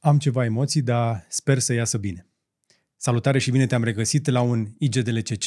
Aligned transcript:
Am 0.00 0.18
ceva 0.18 0.44
emoții, 0.44 0.82
dar 0.82 1.26
sper 1.28 1.58
să 1.58 1.72
iasă 1.72 1.98
bine. 1.98 2.26
Salutare 2.96 3.38
și 3.38 3.50
bine 3.50 3.66
te-am 3.66 3.84
regăsit 3.84 4.26
la 4.26 4.40
un 4.40 4.68
IGDLCC 4.78 5.46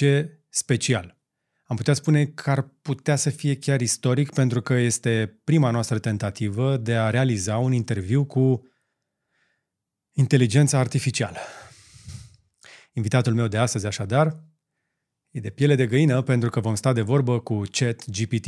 special. 0.50 1.18
Am 1.64 1.76
putea 1.76 1.94
spune 1.94 2.26
că 2.26 2.50
ar 2.50 2.62
putea 2.82 3.16
să 3.16 3.30
fie 3.30 3.56
chiar 3.56 3.82
istoric 3.82 4.34
pentru 4.34 4.62
că 4.62 4.74
este 4.74 5.42
prima 5.44 5.70
noastră 5.70 6.00
tentativă 6.00 6.78
de 6.78 6.96
a 6.96 7.10
realiza 7.10 7.58
un 7.58 7.72
interviu 7.72 8.26
cu 8.26 8.68
inteligența 10.12 10.80
artificială. 10.80 11.38
Invitatul 12.94 13.34
meu 13.34 13.48
de 13.48 13.58
astăzi, 13.58 13.86
așadar, 13.86 14.44
e 15.30 15.40
de 15.40 15.50
piele 15.50 15.76
de 15.76 15.88
găină 15.88 16.22
pentru 16.22 16.50
că 16.50 16.60
vom 16.60 16.76
sta 16.76 16.94
de 16.94 17.02
vorbă 17.02 17.40
cu 17.40 17.62
Chat 17.72 18.10
GPT. 18.10 18.46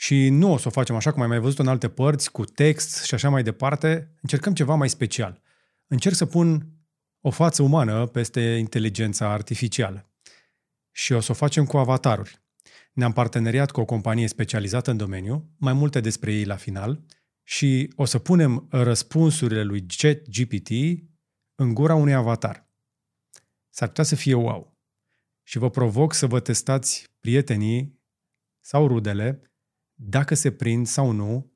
Și 0.00 0.28
nu 0.28 0.52
o 0.52 0.56
să 0.56 0.68
o 0.68 0.70
facem 0.70 0.96
așa 0.96 1.12
cum 1.12 1.22
ai 1.22 1.28
mai 1.28 1.38
văzut 1.38 1.58
în 1.58 1.68
alte 1.68 1.88
părți, 1.88 2.30
cu 2.30 2.44
text 2.44 3.02
și 3.02 3.14
așa 3.14 3.28
mai 3.28 3.42
departe. 3.42 4.14
Încercăm 4.22 4.54
ceva 4.54 4.74
mai 4.74 4.88
special. 4.88 5.40
Încerc 5.86 6.14
să 6.14 6.26
pun 6.26 6.66
o 7.20 7.30
față 7.30 7.62
umană 7.62 8.06
peste 8.06 8.40
inteligența 8.40 9.32
artificială. 9.32 10.10
Și 10.90 11.12
o 11.12 11.20
să 11.20 11.30
o 11.30 11.34
facem 11.34 11.64
cu 11.64 11.76
avataruri. 11.76 12.42
Ne-am 12.92 13.12
parteneriat 13.12 13.70
cu 13.70 13.80
o 13.80 13.84
companie 13.84 14.28
specializată 14.28 14.90
în 14.90 14.96
domeniu, 14.96 15.50
mai 15.56 15.72
multe 15.72 16.00
despre 16.00 16.32
ei 16.32 16.44
la 16.44 16.56
final, 16.56 17.04
și 17.42 17.92
o 17.96 18.04
să 18.04 18.18
punem 18.18 18.66
răspunsurile 18.70 19.62
lui 19.62 19.86
ChatGPT 19.96 20.70
în 21.54 21.74
gura 21.74 21.94
unui 21.94 22.14
avatar. 22.14 22.68
S-ar 23.70 23.88
putea 23.88 24.04
să 24.04 24.14
fie 24.14 24.34
wow. 24.34 24.78
Și 25.42 25.58
vă 25.58 25.70
provoc 25.70 26.12
să 26.14 26.26
vă 26.26 26.40
testați 26.40 27.06
prietenii 27.20 28.00
sau 28.60 28.86
rudele 28.86 29.49
dacă 30.02 30.34
se 30.34 30.50
prind 30.50 30.86
sau 30.86 31.10
nu 31.10 31.52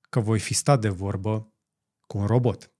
că 0.00 0.20
voi 0.20 0.38
fi 0.38 0.54
stat 0.54 0.80
de 0.80 0.88
vorbă 0.88 1.54
cu 2.06 2.18
un 2.18 2.26
robot. 2.26 2.72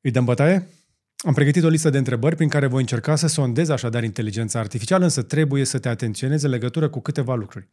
Îi 0.00 0.10
dăm 0.10 0.24
bătaie? 0.24 0.68
Am 1.16 1.34
pregătit 1.34 1.64
o 1.64 1.68
listă 1.68 1.90
de 1.90 1.98
întrebări 1.98 2.36
prin 2.36 2.48
care 2.48 2.66
voi 2.66 2.80
încerca 2.80 3.16
să 3.16 3.26
sondez 3.26 3.68
așadar 3.68 4.04
inteligența 4.04 4.58
artificială, 4.58 5.04
însă 5.04 5.22
trebuie 5.22 5.64
să 5.64 5.78
te 5.78 5.88
atenționezi 5.88 6.44
în 6.44 6.50
legătură 6.50 6.88
cu 6.88 7.00
câteva 7.00 7.34
lucruri. 7.34 7.68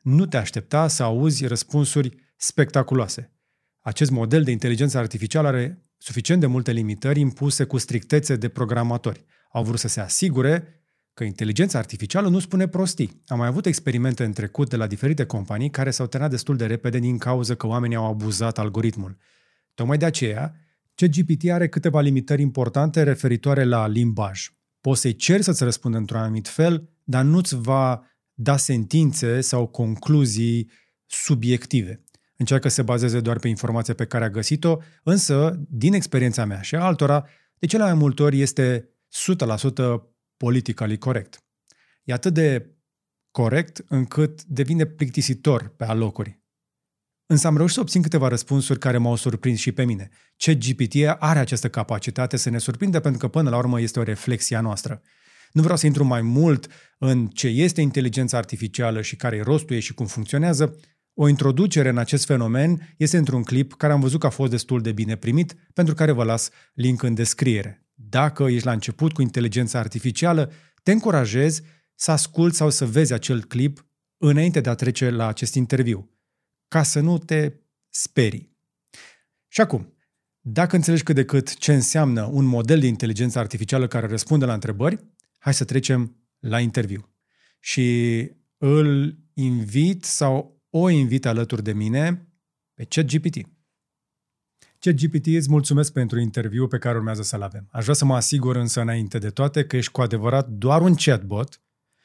Nu 0.00 0.26
te 0.26 0.36
aștepta 0.36 0.88
să 0.88 1.02
auzi 1.02 1.46
răspunsuri 1.46 2.32
spectaculoase. 2.36 3.32
Acest 3.80 4.10
model 4.10 4.44
de 4.44 4.50
inteligență 4.50 4.98
artificială 4.98 5.48
are 5.48 5.90
suficient 5.98 6.40
de 6.40 6.46
multe 6.46 6.72
limitări 6.72 7.20
impuse 7.20 7.64
cu 7.64 7.78
strictețe 7.78 8.36
de 8.36 8.48
programatori. 8.48 9.24
Au 9.52 9.64
vrut 9.64 9.78
să 9.78 9.88
se 9.88 10.00
asigure 10.00 10.79
că 11.20 11.26
inteligența 11.26 11.78
artificială 11.78 12.28
nu 12.28 12.38
spune 12.38 12.68
prostii. 12.68 13.22
Am 13.26 13.38
mai 13.38 13.46
avut 13.46 13.66
experimente 13.66 14.24
în 14.24 14.32
trecut 14.32 14.68
de 14.68 14.76
la 14.76 14.86
diferite 14.86 15.24
companii 15.24 15.70
care 15.70 15.90
s-au 15.90 16.06
terminat 16.06 16.32
destul 16.32 16.56
de 16.56 16.66
repede 16.66 16.98
din 16.98 17.18
cauza 17.18 17.54
că 17.54 17.66
oamenii 17.66 17.96
au 17.96 18.06
abuzat 18.06 18.58
algoritmul. 18.58 19.16
Tocmai 19.74 19.98
de 19.98 20.04
aceea, 20.04 20.54
ChatGPT 20.94 21.50
are 21.50 21.68
câteva 21.68 22.00
limitări 22.00 22.42
importante 22.42 23.02
referitoare 23.02 23.64
la 23.64 23.86
limbaj. 23.86 24.48
Poți 24.80 25.00
să-i 25.00 25.16
ceri 25.16 25.42
să-ți 25.42 25.64
răspundă 25.64 25.96
într-un 25.96 26.20
anumit 26.20 26.48
fel, 26.48 26.88
dar 27.04 27.24
nu-ți 27.24 27.56
va 27.56 28.02
da 28.34 28.56
sentințe 28.56 29.40
sau 29.40 29.66
concluzii 29.66 30.70
subiective. 31.06 32.04
Încearcă 32.36 32.68
să 32.68 32.74
se 32.74 32.82
bazeze 32.82 33.20
doar 33.20 33.38
pe 33.38 33.48
informația 33.48 33.94
pe 33.94 34.04
care 34.04 34.24
a 34.24 34.30
găsit-o, 34.30 34.76
însă, 35.02 35.60
din 35.68 35.92
experiența 35.92 36.44
mea 36.44 36.60
și 36.60 36.74
a 36.74 36.80
altora, 36.80 37.26
de 37.58 37.66
cele 37.66 37.82
mai 37.82 37.94
multe 37.94 38.22
ori 38.22 38.40
este 38.40 38.88
100% 40.02 40.09
politically 40.44 40.98
corect. 40.98 41.44
E 42.04 42.12
atât 42.12 42.34
de 42.34 42.76
corect 43.30 43.84
încât 43.88 44.44
devine 44.44 44.84
plictisitor 44.84 45.68
pe 45.68 45.84
alocuri. 45.84 46.42
Însă 47.26 47.46
am 47.46 47.56
reușit 47.56 47.74
să 47.74 47.80
obțin 47.80 48.02
câteva 48.02 48.28
răspunsuri 48.28 48.78
care 48.78 48.98
m-au 48.98 49.16
surprins 49.16 49.58
și 49.58 49.72
pe 49.72 49.84
mine. 49.84 50.08
Ce 50.36 50.54
GPT 50.54 50.94
are 51.18 51.38
această 51.38 51.68
capacitate 51.68 52.36
să 52.36 52.50
ne 52.50 52.58
surprinde 52.58 53.00
pentru 53.00 53.20
că 53.20 53.28
până 53.28 53.50
la 53.50 53.56
urmă 53.56 53.80
este 53.80 53.98
o 53.98 54.02
reflexie 54.02 54.56
a 54.56 54.60
noastră. 54.60 55.02
Nu 55.52 55.62
vreau 55.62 55.76
să 55.76 55.86
intru 55.86 56.04
mai 56.04 56.22
mult 56.22 56.66
în 56.98 57.26
ce 57.26 57.46
este 57.46 57.80
inteligența 57.80 58.36
artificială 58.36 59.02
și 59.02 59.16
care 59.16 59.36
e 59.36 59.42
rostul 59.42 59.74
ei 59.74 59.80
și 59.80 59.94
cum 59.94 60.06
funcționează. 60.06 60.76
O 61.14 61.28
introducere 61.28 61.88
în 61.88 61.98
acest 61.98 62.24
fenomen 62.24 62.94
este 62.96 63.16
într-un 63.16 63.42
clip 63.42 63.72
care 63.72 63.92
am 63.92 64.00
văzut 64.00 64.20
că 64.20 64.26
a 64.26 64.30
fost 64.30 64.50
destul 64.50 64.80
de 64.80 64.92
bine 64.92 65.16
primit, 65.16 65.54
pentru 65.74 65.94
care 65.94 66.12
vă 66.12 66.24
las 66.24 66.50
link 66.74 67.02
în 67.02 67.14
descriere 67.14 67.89
dacă 68.08 68.44
ești 68.44 68.66
la 68.66 68.72
început 68.72 69.12
cu 69.12 69.22
inteligența 69.22 69.78
artificială, 69.78 70.52
te 70.82 70.92
încurajez 70.92 71.62
să 71.94 72.10
asculți 72.10 72.56
sau 72.56 72.70
să 72.70 72.86
vezi 72.86 73.12
acel 73.12 73.44
clip 73.44 73.86
înainte 74.16 74.60
de 74.60 74.68
a 74.68 74.74
trece 74.74 75.10
la 75.10 75.26
acest 75.26 75.54
interviu, 75.54 76.10
ca 76.68 76.82
să 76.82 77.00
nu 77.00 77.18
te 77.18 77.52
sperii. 77.88 78.58
Și 79.48 79.60
acum, 79.60 79.94
dacă 80.40 80.76
înțelegi 80.76 81.02
cât 81.02 81.14
de 81.14 81.24
cât 81.24 81.56
ce 81.56 81.72
înseamnă 81.74 82.24
un 82.24 82.44
model 82.44 82.80
de 82.80 82.86
inteligență 82.86 83.38
artificială 83.38 83.86
care 83.86 84.06
răspunde 84.06 84.44
la 84.44 84.54
întrebări, 84.54 85.04
hai 85.38 85.54
să 85.54 85.64
trecem 85.64 86.16
la 86.38 86.60
interviu. 86.60 87.14
Și 87.60 88.30
îl 88.56 89.18
invit 89.34 90.04
sau 90.04 90.62
o 90.70 90.88
invit 90.88 91.26
alături 91.26 91.62
de 91.62 91.72
mine 91.72 92.28
pe 92.74 92.84
ChatGPT. 92.84 93.36
ChatGPT 94.80 95.26
îți 95.26 95.50
mulțumesc 95.50 95.92
pentru 95.92 96.18
interviu 96.18 96.66
pe 96.66 96.78
care 96.78 96.96
urmează 96.96 97.22
să-l 97.22 97.42
avem. 97.42 97.68
Aș 97.70 97.82
vrea 97.82 97.94
să 97.94 98.04
mă 98.04 98.14
asigur 98.14 98.56
însă 98.56 98.80
înainte 98.80 99.18
de 99.18 99.30
toate 99.30 99.64
că 99.64 99.76
ești 99.76 99.92
cu 99.92 100.00
adevărat 100.00 100.48
doar 100.48 100.82
un 100.82 100.94
chatbot 100.94 101.60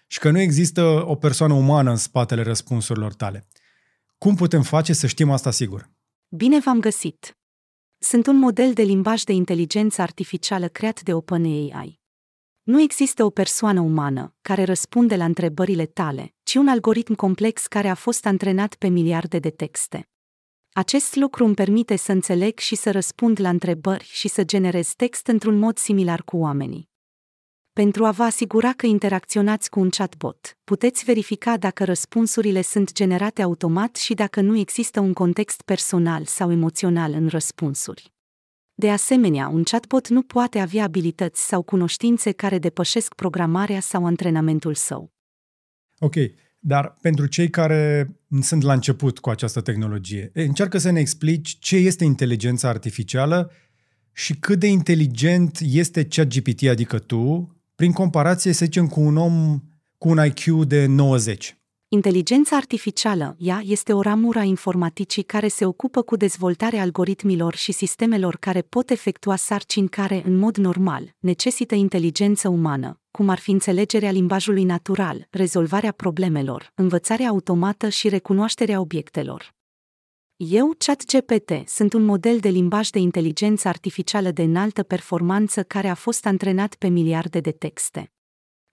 și 0.08 0.20
că 0.20 0.32
nu 0.32 0.40
există 0.40 1.04
o 1.06 1.16
persoană 1.16 1.54
umană 1.54 1.90
în 1.90 1.96
spatele 1.96 2.42
răspunsurilor 2.42 3.14
tale. 3.14 3.48
Cum 4.18 4.36
putem 4.36 4.62
face 4.62 4.94
să 4.94 5.08
știm 5.08 5.30
asta 5.30 5.52
sigur? 5.52 5.90
Bine 6.28 6.60
v-am 6.60 6.80
găsit! 6.80 7.38
Sunt 7.98 8.28
un 8.28 8.38
model 8.38 8.74
de 8.74 8.82
limbaj 8.82 9.24
de 9.24 9.34
inteligență 9.34 10.02
artificială 10.02 10.68
creat 10.68 11.02
de 11.02 11.14
OpenAI. 11.14 12.00
Nu 12.64 12.82
există 12.82 13.24
o 13.24 13.30
persoană 13.30 13.80
umană 13.80 14.36
care 14.42 14.64
răspunde 14.64 15.16
la 15.16 15.26
întrebările 15.26 15.86
tale, 15.86 16.34
ci 16.44 16.56
un 16.56 16.68
algoritm 16.68 17.14
complex 17.14 17.68
care 17.68 17.88
a 17.88 17.96
fost 17.96 18.26
antrenat 18.26 18.76
pe 18.76 18.88
miliarde 18.88 19.40
de 19.40 19.50
texte. 19.50 20.10
Acest 20.78 21.16
lucru 21.16 21.46
îmi 21.46 21.56
permite 21.56 21.96
să 21.96 22.12
înțeleg 22.12 22.58
și 22.58 22.76
să 22.76 22.92
răspund 22.92 23.40
la 23.40 23.50
întrebări 23.50 24.04
și 24.04 24.28
să 24.28 24.44
generez 24.44 24.94
text 24.94 25.28
într-un 25.28 25.58
mod 25.58 25.78
similar 25.78 26.24
cu 26.24 26.38
oamenii. 26.38 26.90
Pentru 27.74 28.06
a 28.06 28.12
vă 28.12 28.24
asigura 28.24 28.74
că 28.74 28.86
interacționați 28.86 29.70
cu 29.70 29.80
un 29.80 29.90
chatbot, 29.90 30.58
puteți 30.64 31.04
verifica 31.04 31.58
dacă 31.58 31.84
răspunsurile 31.84 32.62
sunt 32.62 32.92
generate 32.92 33.42
automat 33.42 33.96
și 33.96 34.14
dacă 34.14 34.42
nu 34.42 34.58
există 34.58 35.00
un 35.00 35.14
context 35.14 35.62
personal 35.62 36.26
sau 36.26 36.52
emoțional 36.52 37.14
în 37.14 37.28
răspunsuri. 37.28 38.14
De 38.74 38.92
asemenea, 38.92 39.48
un 39.48 39.64
chatbot 39.64 40.08
nu 40.08 40.22
poate 40.22 40.60
avea 40.60 40.84
abilități 40.84 41.48
sau 41.48 41.62
cunoștințe 41.62 42.32
care 42.32 42.60
depășesc 42.60 43.14
programarea 43.14 43.80
sau 43.80 44.06
antrenamentul 44.06 44.74
său. 44.74 45.12
Ok, 46.00 46.16
dar 46.68 46.98
pentru 47.02 47.26
cei 47.26 47.50
care 47.50 48.16
sunt 48.42 48.62
la 48.62 48.74
început 48.74 49.20
cu 49.20 49.30
această 49.30 49.62
tehnologie, 49.62 50.32
încearcă 50.34 50.78
să 50.78 50.90
ne 50.90 51.00
explici 51.00 51.58
ce 51.60 51.76
este 51.76 52.04
inteligența 52.04 52.68
artificială 52.68 53.52
și 54.12 54.36
cât 54.36 54.60
de 54.60 54.68
inteligent 54.68 55.60
este 55.62 56.06
ChatGPT, 56.06 56.68
adică 56.68 57.00
tu, 57.00 57.56
prin 57.76 57.92
comparație, 57.92 58.52
să 58.52 58.66
zicem, 58.66 58.88
cu 58.88 59.02
un 59.02 59.18
om 59.18 59.64
cu 59.98 60.10
un 60.10 60.26
IQ 60.26 60.66
de 60.68 60.86
90. 60.86 61.58
Inteligența 61.88 62.56
artificială, 62.56 63.36
ea, 63.40 63.62
este 63.64 63.94
o 63.94 64.02
ramură 64.02 64.40
a 64.40 64.44
informaticii 64.44 65.24
care 65.24 65.48
se 65.48 65.66
ocupă 65.66 66.02
cu 66.02 66.16
dezvoltarea 66.16 66.82
algoritmilor 66.82 67.56
și 67.56 67.72
sistemelor 67.72 68.38
care 68.40 68.62
pot 68.62 68.90
efectua 68.90 69.36
sarcini 69.36 69.90
care, 69.90 70.22
în 70.26 70.38
mod 70.38 70.58
normal, 70.58 71.16
necesită 71.20 71.76
inteligență 71.76 72.50
umană, 72.50 73.00
cum 73.16 73.30
ar 73.30 73.40
fi 73.40 73.52
înțelegerea 73.52 74.12
limbajului 74.12 74.64
natural, 74.64 75.28
rezolvarea 75.30 75.92
problemelor, 75.92 76.72
învățarea 76.76 77.28
automată 77.28 77.90
și 77.90 78.10
recunoașterea 78.10 78.80
obiectelor. 78.80 79.56
Eu, 80.36 80.74
ChatGPT, 80.78 81.68
sunt 81.68 81.94
un 81.94 82.06
model 82.06 82.40
de 82.40 82.50
limbaj 82.50 82.90
de 82.90 83.00
inteligență 83.00 83.68
artificială 83.68 84.32
de 84.32 84.42
înaltă 84.42 84.84
performanță 84.84 85.64
care 85.64 85.88
a 85.88 85.94
fost 85.94 86.26
antrenat 86.26 86.76
pe 86.76 86.88
miliarde 86.88 87.40
de 87.40 87.52
texte. 87.52 88.12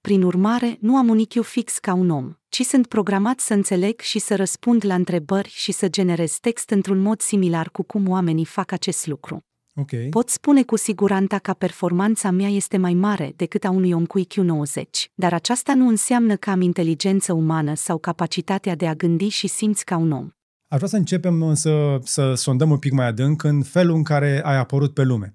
Prin 0.01 0.23
urmare, 0.23 0.77
nu 0.81 0.97
am 0.97 1.09
un 1.09 1.19
IQ 1.19 1.43
fix 1.43 1.79
ca 1.79 1.93
un 1.93 2.11
om, 2.11 2.35
ci 2.49 2.63
sunt 2.63 2.87
programat 2.87 3.41
să 3.41 3.55
înțeleg 3.55 4.01
și 4.01 4.19
să 4.19 4.37
răspund 4.37 4.85
la 4.85 4.95
întrebări 4.95 5.49
și 5.49 5.73
să 5.73 5.89
generez 5.89 6.39
text 6.39 6.71
într-un 6.71 6.99
mod 6.99 7.21
similar 7.21 7.71
cu 7.71 7.83
cum 7.83 8.09
oamenii 8.09 8.45
fac 8.45 8.73
acest 8.73 9.07
lucru. 9.07 9.45
Okay. 9.75 10.07
Pot 10.11 10.29
spune 10.29 10.63
cu 10.63 10.77
siguranță 10.77 11.37
că 11.37 11.53
performanța 11.53 12.31
mea 12.31 12.49
este 12.49 12.77
mai 12.77 12.95
mare 12.95 13.33
decât 13.37 13.65
a 13.65 13.71
unui 13.71 13.93
om 13.93 14.07
cu 14.07 14.19
IQ 14.19 14.35
90, 14.35 15.11
dar 15.15 15.33
aceasta 15.33 15.75
nu 15.75 15.89
înseamnă 15.89 16.37
că 16.37 16.51
am 16.51 16.61
inteligență 16.61 17.33
umană 17.33 17.75
sau 17.75 17.99
capacitatea 17.99 18.75
de 18.75 18.87
a 18.87 18.95
gândi 18.95 19.29
și 19.29 19.47
simți 19.47 19.85
ca 19.85 19.97
un 19.97 20.11
om. 20.11 20.29
Aș 20.69 20.77
vrea 20.77 20.89
să 20.89 20.97
începem 20.97 21.43
însă 21.43 21.99
să 22.03 22.35
sondăm 22.35 22.71
un 22.71 22.79
pic 22.79 22.93
mai 22.93 23.07
adânc 23.07 23.43
în 23.43 23.63
felul 23.63 23.97
în 23.97 24.03
care 24.03 24.41
ai 24.45 24.57
apărut 24.57 24.95
pe 24.95 25.03
lume. 25.03 25.35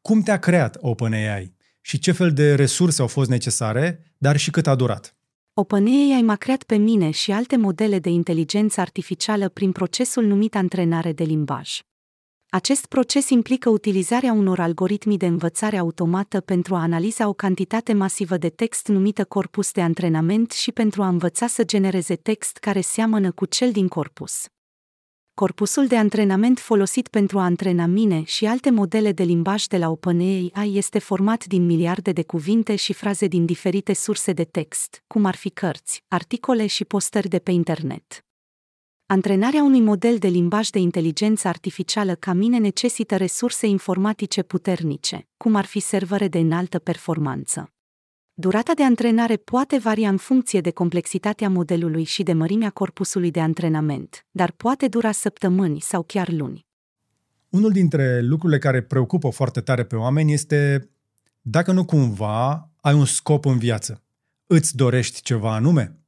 Cum 0.00 0.22
te-a 0.22 0.38
creat 0.38 0.76
OpenAI? 0.80 1.54
Și 1.80 1.98
ce 1.98 2.12
fel 2.12 2.32
de 2.32 2.54
resurse 2.54 3.00
au 3.00 3.06
fost 3.06 3.30
necesare, 3.30 4.14
dar 4.18 4.36
și 4.36 4.50
cât 4.50 4.66
a 4.66 4.74
durat? 4.74 5.16
OpenAI 5.54 6.22
m-a 6.24 6.36
creat 6.36 6.62
pe 6.62 6.76
mine 6.76 7.10
și 7.10 7.32
alte 7.32 7.56
modele 7.56 7.98
de 7.98 8.10
inteligență 8.10 8.80
artificială 8.80 9.48
prin 9.48 9.72
procesul 9.72 10.24
numit 10.24 10.54
antrenare 10.54 11.12
de 11.12 11.24
limbaj. 11.24 11.80
Acest 12.50 12.86
proces 12.86 13.28
implică 13.28 13.68
utilizarea 13.68 14.32
unor 14.32 14.60
algoritmi 14.60 15.16
de 15.16 15.26
învățare 15.26 15.76
automată 15.76 16.40
pentru 16.40 16.74
a 16.74 16.80
analiza 16.80 17.28
o 17.28 17.32
cantitate 17.32 17.92
masivă 17.92 18.36
de 18.36 18.48
text 18.48 18.88
numită 18.88 19.24
corpus 19.24 19.72
de 19.72 19.82
antrenament 19.82 20.50
și 20.50 20.72
pentru 20.72 21.02
a 21.02 21.08
învăța 21.08 21.46
să 21.46 21.64
genereze 21.64 22.16
text 22.16 22.56
care 22.56 22.80
seamănă 22.80 23.32
cu 23.32 23.44
cel 23.44 23.72
din 23.72 23.88
corpus. 23.88 24.46
Corpusul 25.34 25.86
de 25.86 25.96
antrenament 25.96 26.58
folosit 26.58 27.08
pentru 27.08 27.38
a 27.38 27.44
antrena 27.44 27.86
mine 27.86 28.22
și 28.22 28.46
alte 28.46 28.70
modele 28.70 29.12
de 29.12 29.22
limbaj 29.22 29.64
de 29.64 29.78
la 29.78 29.90
OpenAI 29.90 30.52
este 30.72 30.98
format 30.98 31.44
din 31.44 31.66
miliarde 31.66 32.12
de 32.12 32.22
cuvinte 32.22 32.76
și 32.76 32.92
fraze 32.92 33.26
din 33.26 33.44
diferite 33.44 33.92
surse 33.92 34.32
de 34.32 34.44
text, 34.44 35.02
cum 35.06 35.24
ar 35.24 35.34
fi 35.34 35.50
cărți, 35.50 36.04
articole 36.08 36.66
și 36.66 36.84
postări 36.84 37.28
de 37.28 37.38
pe 37.38 37.50
internet. 37.50 38.25
Antrenarea 39.08 39.62
unui 39.62 39.80
model 39.80 40.18
de 40.18 40.28
limbaj 40.28 40.68
de 40.68 40.78
inteligență 40.78 41.48
artificială 41.48 42.14
ca 42.14 42.32
mine 42.32 42.58
necesită 42.58 43.16
resurse 43.16 43.66
informatice 43.66 44.42
puternice, 44.42 45.28
cum 45.36 45.54
ar 45.54 45.64
fi 45.64 45.80
servere 45.80 46.28
de 46.28 46.38
înaltă 46.38 46.78
performanță. 46.78 47.72
Durata 48.34 48.72
de 48.74 48.84
antrenare 48.84 49.36
poate 49.36 49.78
varia 49.78 50.08
în 50.08 50.16
funcție 50.16 50.60
de 50.60 50.70
complexitatea 50.70 51.48
modelului 51.48 52.04
și 52.04 52.22
de 52.22 52.32
mărimea 52.32 52.70
corpusului 52.70 53.30
de 53.30 53.40
antrenament, 53.40 54.26
dar 54.30 54.50
poate 54.50 54.88
dura 54.88 55.12
săptămâni 55.12 55.80
sau 55.80 56.02
chiar 56.02 56.28
luni. 56.28 56.66
Unul 57.48 57.70
dintre 57.70 58.20
lucrurile 58.20 58.58
care 58.58 58.82
preocupă 58.82 59.30
foarte 59.30 59.60
tare 59.60 59.84
pe 59.84 59.96
oameni 59.96 60.32
este 60.32 60.90
dacă 61.40 61.72
nu 61.72 61.84
cumva 61.84 62.70
ai 62.80 62.94
un 62.94 63.04
scop 63.04 63.44
în 63.44 63.58
viață. 63.58 64.02
Îți 64.46 64.76
dorești 64.76 65.22
ceva 65.22 65.54
anume? 65.54 66.00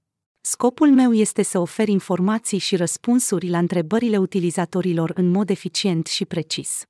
Scopul 0.51 0.91
meu 0.91 1.13
este 1.13 1.43
să 1.43 1.59
ofer 1.59 1.89
informații 1.89 2.59
și 2.59 2.77
răspunsuri 2.77 3.49
la 3.49 3.59
întrebările 3.59 4.19
utilizatorilor 4.19 5.13
în 5.15 5.31
mod 5.31 5.51
eficient 5.51 6.07
și 6.07 6.25
precis. 6.25 6.83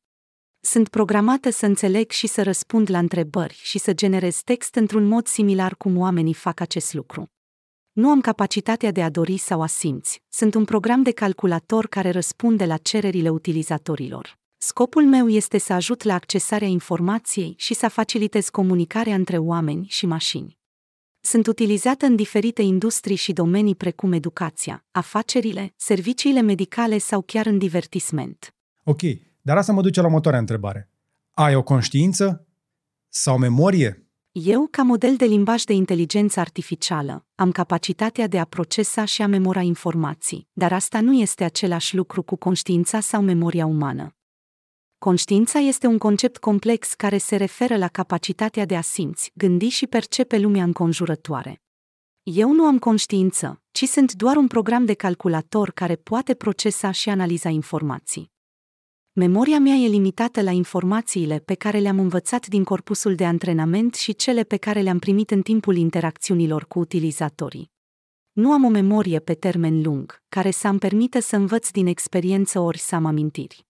Sunt 0.60 0.88
programată 0.88 1.50
să 1.50 1.66
înțeleg 1.66 2.10
și 2.10 2.26
să 2.26 2.42
răspund 2.42 2.90
la 2.90 2.98
întrebări 2.98 3.60
și 3.62 3.78
să 3.78 3.92
generez 3.92 4.40
text 4.40 4.74
într-un 4.74 5.04
mod 5.04 5.26
similar 5.26 5.74
cum 5.74 5.96
oamenii 5.98 6.34
fac 6.34 6.60
acest 6.60 6.94
lucru. 6.94 7.30
Nu 7.92 8.08
am 8.08 8.20
capacitatea 8.20 8.90
de 8.90 9.02
a 9.02 9.10
dori 9.10 9.36
sau 9.36 9.62
a 9.62 9.66
simți, 9.66 10.22
sunt 10.28 10.54
un 10.54 10.64
program 10.64 11.02
de 11.02 11.12
calculator 11.12 11.86
care 11.86 12.10
răspunde 12.10 12.64
la 12.64 12.76
cererile 12.76 13.28
utilizatorilor. 13.28 14.38
Scopul 14.58 15.04
meu 15.04 15.28
este 15.28 15.58
să 15.58 15.72
ajut 15.72 16.02
la 16.02 16.14
accesarea 16.14 16.68
informației 16.68 17.54
și 17.56 17.74
să 17.74 17.88
facilitez 17.88 18.48
comunicarea 18.48 19.14
între 19.14 19.38
oameni 19.38 19.86
și 19.88 20.06
mașini. 20.06 20.57
Sunt 21.30 21.46
utilizată 21.46 22.06
în 22.06 22.16
diferite 22.16 22.62
industrii 22.62 23.16
și 23.16 23.32
domenii 23.32 23.74
precum 23.74 24.12
educația, 24.12 24.84
afacerile, 24.90 25.72
serviciile 25.76 26.40
medicale 26.40 26.98
sau 26.98 27.22
chiar 27.22 27.46
în 27.46 27.58
divertisment. 27.58 28.54
Ok, 28.84 29.00
dar 29.42 29.56
asta 29.56 29.72
mă 29.72 29.82
duce 29.82 30.00
la 30.00 30.06
următoarea 30.06 30.40
întrebare. 30.40 30.90
Ai 31.30 31.54
o 31.54 31.62
conștiință 31.62 32.46
sau 33.08 33.38
memorie? 33.38 34.06
Eu, 34.32 34.68
ca 34.70 34.82
model 34.82 35.16
de 35.16 35.24
limbaj 35.24 35.62
de 35.62 35.72
inteligență 35.72 36.40
artificială, 36.40 37.26
am 37.34 37.50
capacitatea 37.52 38.26
de 38.26 38.38
a 38.38 38.44
procesa 38.44 39.04
și 39.04 39.22
a 39.22 39.26
memora 39.26 39.60
informații, 39.60 40.48
dar 40.52 40.72
asta 40.72 41.00
nu 41.00 41.12
este 41.12 41.44
același 41.44 41.96
lucru 41.96 42.22
cu 42.22 42.36
conștiința 42.36 43.00
sau 43.00 43.22
memoria 43.22 43.66
umană. 43.66 44.17
Conștiința 44.98 45.58
este 45.58 45.86
un 45.86 45.98
concept 45.98 46.38
complex 46.38 46.94
care 46.94 47.18
se 47.18 47.36
referă 47.36 47.76
la 47.76 47.88
capacitatea 47.88 48.64
de 48.64 48.76
a 48.76 48.80
simți, 48.80 49.30
gândi 49.34 49.68
și 49.68 49.86
percepe 49.86 50.38
lumea 50.38 50.62
înconjurătoare. 50.62 51.62
Eu 52.22 52.52
nu 52.52 52.64
am 52.64 52.78
conștiință, 52.78 53.62
ci 53.70 53.84
sunt 53.84 54.12
doar 54.12 54.36
un 54.36 54.46
program 54.46 54.84
de 54.84 54.94
calculator 54.94 55.70
care 55.70 55.96
poate 55.96 56.34
procesa 56.34 56.90
și 56.90 57.08
analiza 57.08 57.48
informații. 57.48 58.30
Memoria 59.12 59.58
mea 59.58 59.74
e 59.74 59.88
limitată 59.88 60.42
la 60.42 60.50
informațiile 60.50 61.38
pe 61.38 61.54
care 61.54 61.78
le-am 61.78 61.98
învățat 61.98 62.46
din 62.46 62.64
corpusul 62.64 63.14
de 63.14 63.24
antrenament 63.24 63.94
și 63.94 64.14
cele 64.14 64.42
pe 64.42 64.56
care 64.56 64.80
le-am 64.80 64.98
primit 64.98 65.30
în 65.30 65.42
timpul 65.42 65.76
interacțiunilor 65.76 66.66
cu 66.66 66.78
utilizatorii. 66.78 67.70
Nu 68.32 68.52
am 68.52 68.64
o 68.64 68.68
memorie 68.68 69.18
pe 69.18 69.34
termen 69.34 69.82
lung, 69.82 70.22
care 70.28 70.50
să-mi 70.50 70.78
permită 70.78 71.20
să 71.20 71.36
învăț 71.36 71.70
din 71.70 71.86
experiență 71.86 72.60
ori 72.60 72.78
să 72.78 72.94
am 72.94 73.04
amintiri. 73.04 73.67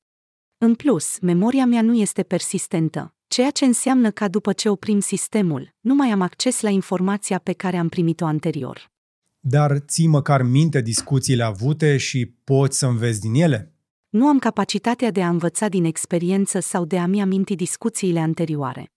În 0.61 0.75
plus, 0.75 1.19
memoria 1.21 1.67
mea 1.67 1.83
nu 1.83 1.95
este 1.95 2.23
persistentă, 2.23 3.15
ceea 3.27 3.51
ce 3.51 3.65
înseamnă 3.65 4.11
că 4.11 4.29
după 4.29 4.53
ce 4.53 4.69
oprim 4.69 5.01
sistemul, 5.01 5.75
nu 5.81 5.95
mai 5.95 6.11
am 6.11 6.21
acces 6.21 6.61
la 6.61 6.69
informația 6.69 7.39
pe 7.39 7.53
care 7.53 7.77
am 7.77 7.89
primit-o 7.89 8.25
anterior. 8.25 8.91
Dar 9.41 9.79
ții 9.79 10.07
măcar 10.07 10.43
minte 10.43 10.81
discuțiile 10.81 11.43
avute 11.43 11.97
și 11.97 12.27
poți 12.45 12.79
să 12.79 12.87
înveți 12.87 13.21
din 13.21 13.35
ele? 13.35 13.75
Nu 14.09 14.27
am 14.27 14.39
capacitatea 14.39 15.11
de 15.11 15.23
a 15.23 15.29
învăța 15.29 15.69
din 15.69 15.85
experiență 15.85 16.61
sau 16.61 16.85
de 16.85 16.99
a-mi 16.99 17.21
aminti 17.21 17.55
discuțiile 17.55 18.21
anterioare. 18.21 18.93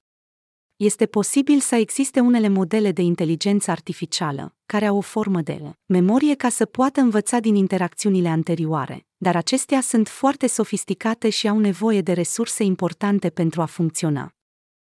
Este 0.83 1.05
posibil 1.05 1.59
să 1.59 1.75
existe 1.75 2.19
unele 2.19 2.47
modele 2.47 2.91
de 2.91 3.01
inteligență 3.01 3.71
artificială, 3.71 4.55
care 4.65 4.85
au 4.85 4.97
o 4.97 5.01
formă 5.01 5.41
de 5.41 5.73
memorie 5.85 6.35
ca 6.35 6.49
să 6.49 6.65
poată 6.65 6.99
învăța 6.99 7.39
din 7.39 7.55
interacțiunile 7.55 8.27
anterioare, 8.27 9.05
dar 9.17 9.35
acestea 9.35 9.81
sunt 9.81 10.07
foarte 10.07 10.47
sofisticate 10.47 11.29
și 11.29 11.47
au 11.47 11.59
nevoie 11.59 12.01
de 12.01 12.13
resurse 12.13 12.63
importante 12.63 13.29
pentru 13.29 13.61
a 13.61 13.65
funcționa. 13.65 14.35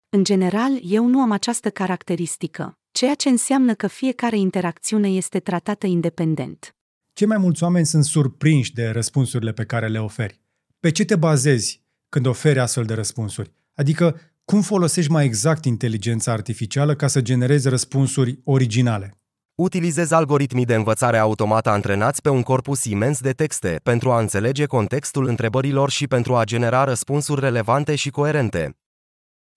În 0.10 0.24
general, 0.24 0.80
eu 0.84 1.06
nu 1.06 1.22
am 1.22 1.32
această 1.32 1.70
caracteristică, 1.70 2.78
ceea 2.92 3.16
ce 3.16 3.30
înseamnă 3.30 3.74
că 3.74 3.88
fiecare 3.88 4.38
interacțiune 4.38 5.10
este 5.10 5.40
tratată 5.40 5.88
independent. 5.88 6.76
Cei 7.14 7.28
mai 7.28 7.38
mulți 7.38 7.64
oameni 7.64 7.86
sunt 7.86 8.06
surprinși 8.06 8.74
de 8.74 8.88
răspunsurile 8.88 9.52
pe 9.54 9.66
care 9.66 9.88
le 9.88 10.00
oferi. 10.00 10.42
Pe 10.80 10.92
ce 10.92 11.06
te 11.06 11.16
bazezi 11.16 11.84
când 12.10 12.26
oferi 12.26 12.60
astfel 12.60 12.86
de 12.86 12.94
răspunsuri? 12.94 13.54
Adică, 13.74 14.20
cum 14.46 14.62
folosești 14.62 15.12
mai 15.12 15.26
exact 15.26 15.66
inteligența 15.66 16.32
artificială 16.32 16.96
ca 16.96 17.08
să 17.08 17.22
generezi 17.22 17.70
răspunsuri 17.70 18.40
originale? 18.44 19.18
Utilizez 19.56 20.12
algoritmii 20.12 20.66
de 20.66 20.76
învățare 20.76 21.18
automată 21.18 21.70
antrenați 21.70 22.22
pe 22.22 22.30
un 22.30 22.42
corpus 22.42 22.84
imens 22.84 23.20
de 23.20 23.32
texte 23.32 23.80
pentru 23.84 24.12
a 24.12 24.20
înțelege 24.20 24.66
contextul 24.66 25.28
întrebărilor 25.28 25.90
și 25.90 26.08
pentru 26.08 26.36
a 26.36 26.44
genera 26.44 26.84
răspunsuri 26.84 27.40
relevante 27.40 27.96
și 27.96 28.10
coerente. 28.10 28.78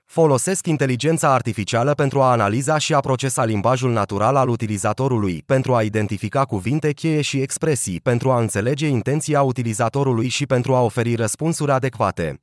Folosesc 0.04 0.66
inteligența 0.66 1.32
artificială 1.32 1.94
pentru 1.94 2.20
a 2.20 2.30
analiza 2.30 2.78
și 2.78 2.94
a 2.94 3.00
procesa 3.00 3.44
limbajul 3.44 3.92
natural 3.92 4.36
al 4.36 4.48
utilizatorului, 4.48 5.42
pentru 5.46 5.74
a 5.74 5.82
identifica 5.82 6.44
cuvinte 6.44 6.92
cheie 6.92 7.20
și 7.20 7.40
expresii, 7.40 8.00
pentru 8.00 8.30
a 8.30 8.40
înțelege 8.40 8.86
intenția 8.86 9.42
utilizatorului 9.42 10.28
și 10.28 10.46
pentru 10.46 10.74
a 10.74 10.82
oferi 10.82 11.14
răspunsuri 11.14 11.70
adecvate. 11.70 12.40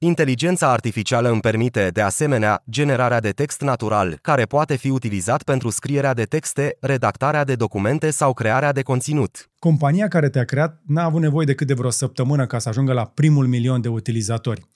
Inteligența 0.00 0.70
artificială 0.70 1.30
îmi 1.30 1.40
permite, 1.40 1.88
de 1.88 2.00
asemenea, 2.00 2.62
generarea 2.70 3.20
de 3.20 3.30
text 3.30 3.60
natural, 3.60 4.18
care 4.22 4.44
poate 4.44 4.76
fi 4.76 4.90
utilizat 4.90 5.42
pentru 5.42 5.70
scrierea 5.70 6.14
de 6.14 6.24
texte, 6.24 6.76
redactarea 6.80 7.44
de 7.44 7.54
documente 7.54 8.10
sau 8.10 8.32
crearea 8.32 8.72
de 8.72 8.82
conținut. 8.82 9.50
Compania 9.58 10.08
care 10.08 10.28
te-a 10.28 10.44
creat 10.44 10.82
n-a 10.86 11.04
avut 11.04 11.20
nevoie 11.20 11.46
decât 11.46 11.66
de 11.66 11.74
vreo 11.74 11.90
săptămână 11.90 12.46
ca 12.46 12.58
să 12.58 12.68
ajungă 12.68 12.92
la 12.92 13.04
primul 13.04 13.46
milion 13.46 13.80
de 13.80 13.88
utilizatori. 13.88 14.68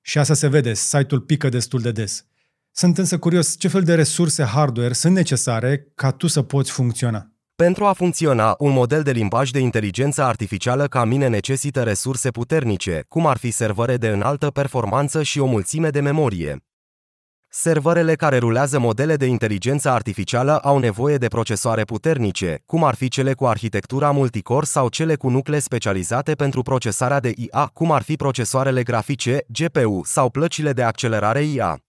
Și 0.00 0.18
asta 0.18 0.34
se 0.34 0.48
vede, 0.48 0.74
site-ul 0.74 1.20
pică 1.20 1.48
destul 1.48 1.80
de 1.80 1.92
des. 1.92 2.24
Sunt 2.72 2.98
însă 2.98 3.18
curios 3.18 3.58
ce 3.58 3.68
fel 3.68 3.82
de 3.82 3.94
resurse 3.94 4.44
hardware 4.44 4.92
sunt 4.92 5.14
necesare 5.14 5.86
ca 5.94 6.10
tu 6.10 6.26
să 6.26 6.42
poți 6.42 6.70
funcționa. 6.70 7.32
Pentru 7.60 7.84
a 7.84 7.92
funcționa, 7.92 8.54
un 8.58 8.72
model 8.72 9.02
de 9.02 9.10
limbaj 9.10 9.50
de 9.50 9.58
inteligență 9.58 10.22
artificială 10.22 10.86
ca 10.86 11.04
mine 11.04 11.28
necesită 11.28 11.82
resurse 11.82 12.30
puternice, 12.30 13.04
cum 13.08 13.26
ar 13.26 13.36
fi 13.36 13.50
servere 13.50 13.96
de 13.96 14.08
înaltă 14.08 14.50
performanță 14.50 15.22
și 15.22 15.38
o 15.38 15.46
mulțime 15.46 15.90
de 15.90 16.00
memorie. 16.00 16.64
Serverele 17.48 18.14
care 18.14 18.38
rulează 18.38 18.78
modele 18.78 19.16
de 19.16 19.26
inteligență 19.26 19.90
artificială 19.90 20.58
au 20.58 20.78
nevoie 20.78 21.16
de 21.16 21.28
procesoare 21.28 21.84
puternice, 21.84 22.62
cum 22.66 22.84
ar 22.84 22.94
fi 22.94 23.08
cele 23.08 23.32
cu 23.32 23.46
arhitectura 23.46 24.10
multicore 24.10 24.66
sau 24.66 24.88
cele 24.88 25.14
cu 25.14 25.28
nuclee 25.28 25.60
specializate 25.60 26.34
pentru 26.34 26.62
procesarea 26.62 27.20
de 27.20 27.32
IA, 27.36 27.70
cum 27.72 27.92
ar 27.92 28.02
fi 28.02 28.16
procesoarele 28.16 28.82
grafice, 28.82 29.44
GPU 29.46 30.02
sau 30.04 30.30
plăcile 30.30 30.72
de 30.72 30.82
accelerare 30.82 31.42
IA. 31.42 31.80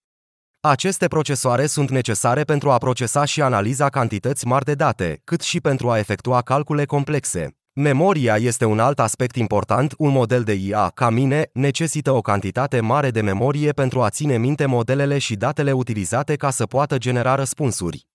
Aceste 0.64 1.08
procesoare 1.08 1.66
sunt 1.66 1.90
necesare 1.90 2.42
pentru 2.42 2.70
a 2.70 2.78
procesa 2.78 3.24
și 3.24 3.42
analiza 3.42 3.88
cantități 3.88 4.46
mari 4.46 4.64
de 4.64 4.74
date, 4.74 5.20
cât 5.24 5.40
și 5.40 5.60
pentru 5.60 5.90
a 5.90 5.98
efectua 5.98 6.40
calcule 6.40 6.84
complexe. 6.84 7.56
Memoria 7.72 8.36
este 8.36 8.64
un 8.64 8.78
alt 8.78 9.00
aspect 9.00 9.36
important, 9.36 9.94
un 9.98 10.10
model 10.10 10.42
de 10.42 10.52
IA, 10.52 10.88
ca 10.94 11.10
mine, 11.10 11.50
necesită 11.52 12.10
o 12.10 12.20
cantitate 12.20 12.80
mare 12.80 13.10
de 13.10 13.20
memorie 13.20 13.72
pentru 13.72 14.02
a 14.02 14.10
ține 14.10 14.38
minte 14.38 14.66
modelele 14.66 15.18
și 15.18 15.34
datele 15.34 15.72
utilizate 15.72 16.36
ca 16.36 16.50
să 16.50 16.66
poată 16.66 16.98
genera 16.98 17.34
răspunsuri. 17.34 18.06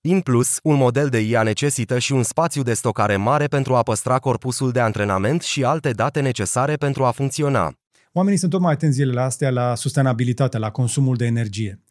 În 0.00 0.20
plus, 0.20 0.58
un 0.62 0.76
model 0.76 1.08
de 1.08 1.18
IA 1.18 1.42
necesită 1.42 1.98
și 1.98 2.12
un 2.12 2.22
spațiu 2.22 2.62
de 2.62 2.74
stocare 2.74 3.16
mare 3.16 3.46
pentru 3.46 3.74
a 3.74 3.82
păstra 3.82 4.18
corpusul 4.18 4.70
de 4.70 4.80
antrenament 4.80 5.42
și 5.42 5.64
alte 5.64 5.90
date 5.90 6.20
necesare 6.20 6.74
pentru 6.74 7.04
a 7.04 7.10
funcționa. 7.10 7.79
Oamenii 8.12 8.38
sunt 8.38 8.50
tot 8.50 8.60
mai 8.60 8.72
atenți 8.72 8.96
zilele 8.96 9.20
astea 9.20 9.50
la 9.50 9.74
sustenabilitate, 9.74 10.58
la 10.58 10.70
consumul 10.70 11.16
de 11.16 11.24
energie. 11.24 11.82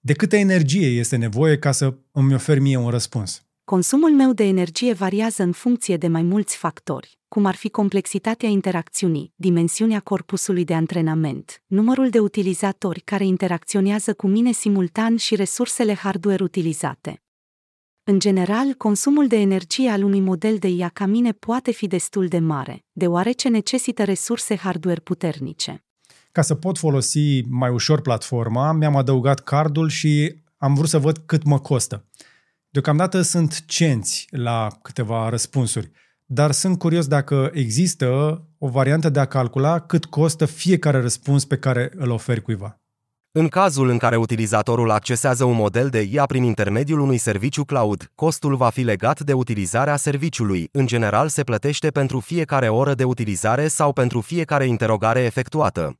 De 0.00 0.12
câtă 0.12 0.36
energie 0.36 0.86
este 0.86 1.16
nevoie 1.16 1.58
ca 1.58 1.72
să 1.72 1.94
îmi 2.12 2.34
ofer 2.34 2.58
mie 2.58 2.76
un 2.76 2.90
răspuns? 2.90 3.42
Consumul 3.64 4.10
meu 4.10 4.32
de 4.32 4.44
energie 4.44 4.92
variază 4.92 5.42
în 5.42 5.52
funcție 5.52 5.96
de 5.96 6.08
mai 6.08 6.22
mulți 6.22 6.56
factori, 6.56 7.18
cum 7.28 7.44
ar 7.44 7.54
fi 7.54 7.68
complexitatea 7.68 8.48
interacțiunii, 8.48 9.32
dimensiunea 9.36 10.00
corpusului 10.00 10.64
de 10.64 10.74
antrenament, 10.74 11.62
numărul 11.66 12.08
de 12.10 12.18
utilizatori 12.18 13.00
care 13.00 13.24
interacționează 13.24 14.14
cu 14.14 14.26
mine 14.26 14.52
simultan 14.52 15.16
și 15.16 15.34
resursele 15.34 15.94
hardware 15.94 16.42
utilizate. 16.42 17.22
În 18.04 18.18
general, 18.18 18.72
consumul 18.72 19.26
de 19.26 19.36
energie 19.36 19.90
al 19.90 20.02
unui 20.02 20.20
model 20.20 20.58
de 20.58 20.68
IA 20.68 20.88
ca 20.88 21.06
mine 21.06 21.32
poate 21.32 21.70
fi 21.70 21.86
destul 21.86 22.26
de 22.26 22.38
mare, 22.38 22.84
deoarece 22.92 23.48
necesită 23.48 24.04
resurse 24.04 24.56
hardware 24.56 25.00
puternice. 25.00 25.84
Ca 26.32 26.42
să 26.42 26.54
pot 26.54 26.78
folosi 26.78 27.40
mai 27.48 27.70
ușor 27.70 28.00
platforma, 28.00 28.72
mi-am 28.72 28.96
adăugat 28.96 29.40
cardul 29.40 29.88
și 29.88 30.34
am 30.56 30.74
vrut 30.74 30.88
să 30.88 30.98
văd 30.98 31.18
cât 31.26 31.42
mă 31.42 31.58
costă. 31.58 32.08
Deocamdată 32.70 33.20
sunt 33.20 33.64
cenți 33.66 34.26
la 34.30 34.68
câteva 34.82 35.28
răspunsuri, 35.28 35.90
dar 36.26 36.52
sunt 36.52 36.78
curios 36.78 37.06
dacă 37.06 37.50
există 37.54 38.40
o 38.58 38.68
variantă 38.68 39.08
de 39.08 39.20
a 39.20 39.24
calcula 39.24 39.80
cât 39.80 40.04
costă 40.04 40.46
fiecare 40.46 41.00
răspuns 41.00 41.44
pe 41.44 41.58
care 41.58 41.92
îl 41.96 42.10
oferi 42.10 42.42
cuiva. 42.42 42.81
În 43.34 43.48
cazul 43.48 43.88
în 43.88 43.98
care 43.98 44.16
utilizatorul 44.16 44.90
accesează 44.90 45.44
un 45.44 45.54
model 45.54 45.88
de 45.88 46.08
IA 46.12 46.26
prin 46.26 46.42
intermediul 46.42 47.00
unui 47.00 47.18
serviciu 47.18 47.64
cloud, 47.64 48.10
costul 48.14 48.56
va 48.56 48.68
fi 48.68 48.82
legat 48.82 49.20
de 49.20 49.32
utilizarea 49.32 49.96
serviciului. 49.96 50.68
În 50.72 50.86
general, 50.86 51.28
se 51.28 51.42
plătește 51.42 51.90
pentru 51.90 52.20
fiecare 52.20 52.68
oră 52.68 52.94
de 52.94 53.04
utilizare 53.04 53.68
sau 53.68 53.92
pentru 53.92 54.20
fiecare 54.20 54.66
interogare 54.66 55.20
efectuată. 55.20 55.96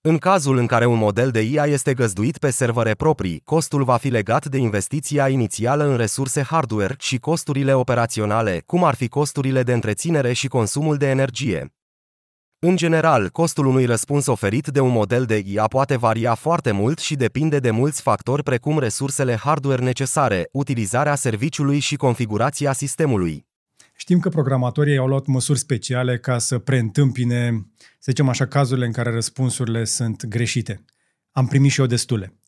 În 0.00 0.18
cazul 0.18 0.56
în 0.56 0.66
care 0.66 0.86
un 0.86 0.98
model 0.98 1.30
de 1.30 1.40
IA 1.40 1.66
este 1.66 1.94
găzduit 1.94 2.38
pe 2.38 2.50
servere 2.50 2.94
proprii, 2.94 3.40
costul 3.44 3.84
va 3.84 3.96
fi 3.96 4.08
legat 4.08 4.46
de 4.46 4.58
investiția 4.58 5.28
inițială 5.28 5.84
în 5.84 5.96
resurse 5.96 6.42
hardware 6.42 6.94
și 6.98 7.18
costurile 7.18 7.72
operaționale, 7.74 8.62
cum 8.66 8.84
ar 8.84 8.94
fi 8.94 9.08
costurile 9.08 9.62
de 9.62 9.72
întreținere 9.72 10.32
și 10.32 10.48
consumul 10.48 10.96
de 10.96 11.08
energie. 11.08 11.72
În 12.60 12.76
general, 12.76 13.28
costul 13.28 13.66
unui 13.66 13.84
răspuns 13.84 14.26
oferit 14.26 14.66
de 14.66 14.80
un 14.80 14.90
model 14.90 15.24
de 15.24 15.42
IA 15.46 15.66
poate 15.66 15.96
varia 15.96 16.34
foarte 16.34 16.70
mult 16.70 16.98
și 16.98 17.14
depinde 17.14 17.58
de 17.58 17.70
mulți 17.70 18.02
factori 18.02 18.42
precum 18.42 18.78
resursele 18.78 19.36
hardware 19.36 19.82
necesare, 19.82 20.48
utilizarea 20.52 21.14
serviciului 21.14 21.78
și 21.78 21.96
configurația 21.96 22.72
sistemului. 22.72 23.46
Știm 23.96 24.18
că 24.18 24.28
programatorii 24.28 24.96
au 24.96 25.06
luat 25.06 25.26
măsuri 25.26 25.58
speciale 25.58 26.18
ca 26.18 26.38
să 26.38 26.58
preîntâmpine, 26.58 27.66
să 27.78 28.10
zicem 28.10 28.28
așa, 28.28 28.46
cazurile 28.46 28.86
în 28.86 28.92
care 28.92 29.10
răspunsurile 29.10 29.84
sunt 29.84 30.26
greșite. 30.26 30.84
Am 31.32 31.46
primit 31.46 31.70
și 31.70 31.80
eu 31.80 31.86
destule. 31.86 32.38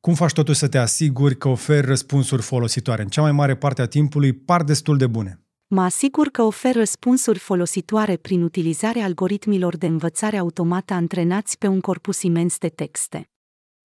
Cum 0.00 0.14
faci 0.14 0.32
totuși 0.32 0.58
să 0.58 0.68
te 0.68 0.78
asiguri 0.78 1.36
că 1.36 1.48
oferi 1.48 1.86
răspunsuri 1.86 2.42
folositoare? 2.42 3.02
În 3.02 3.08
cea 3.08 3.22
mai 3.22 3.32
mare 3.32 3.56
parte 3.56 3.82
a 3.82 3.86
timpului 3.86 4.32
par 4.32 4.62
destul 4.62 4.96
de 4.96 5.06
bune. 5.06 5.41
Mă 5.74 5.82
asigur 5.82 6.28
că 6.28 6.42
ofer 6.42 6.74
răspunsuri 6.74 7.38
folositoare 7.38 8.16
prin 8.16 8.42
utilizarea 8.42 9.04
algoritmilor 9.04 9.76
de 9.76 9.86
învățare 9.86 10.36
automată 10.36 10.94
antrenați 10.94 11.58
pe 11.58 11.66
un 11.66 11.80
corpus 11.80 12.22
imens 12.22 12.58
de 12.58 12.68
texte. 12.68 13.30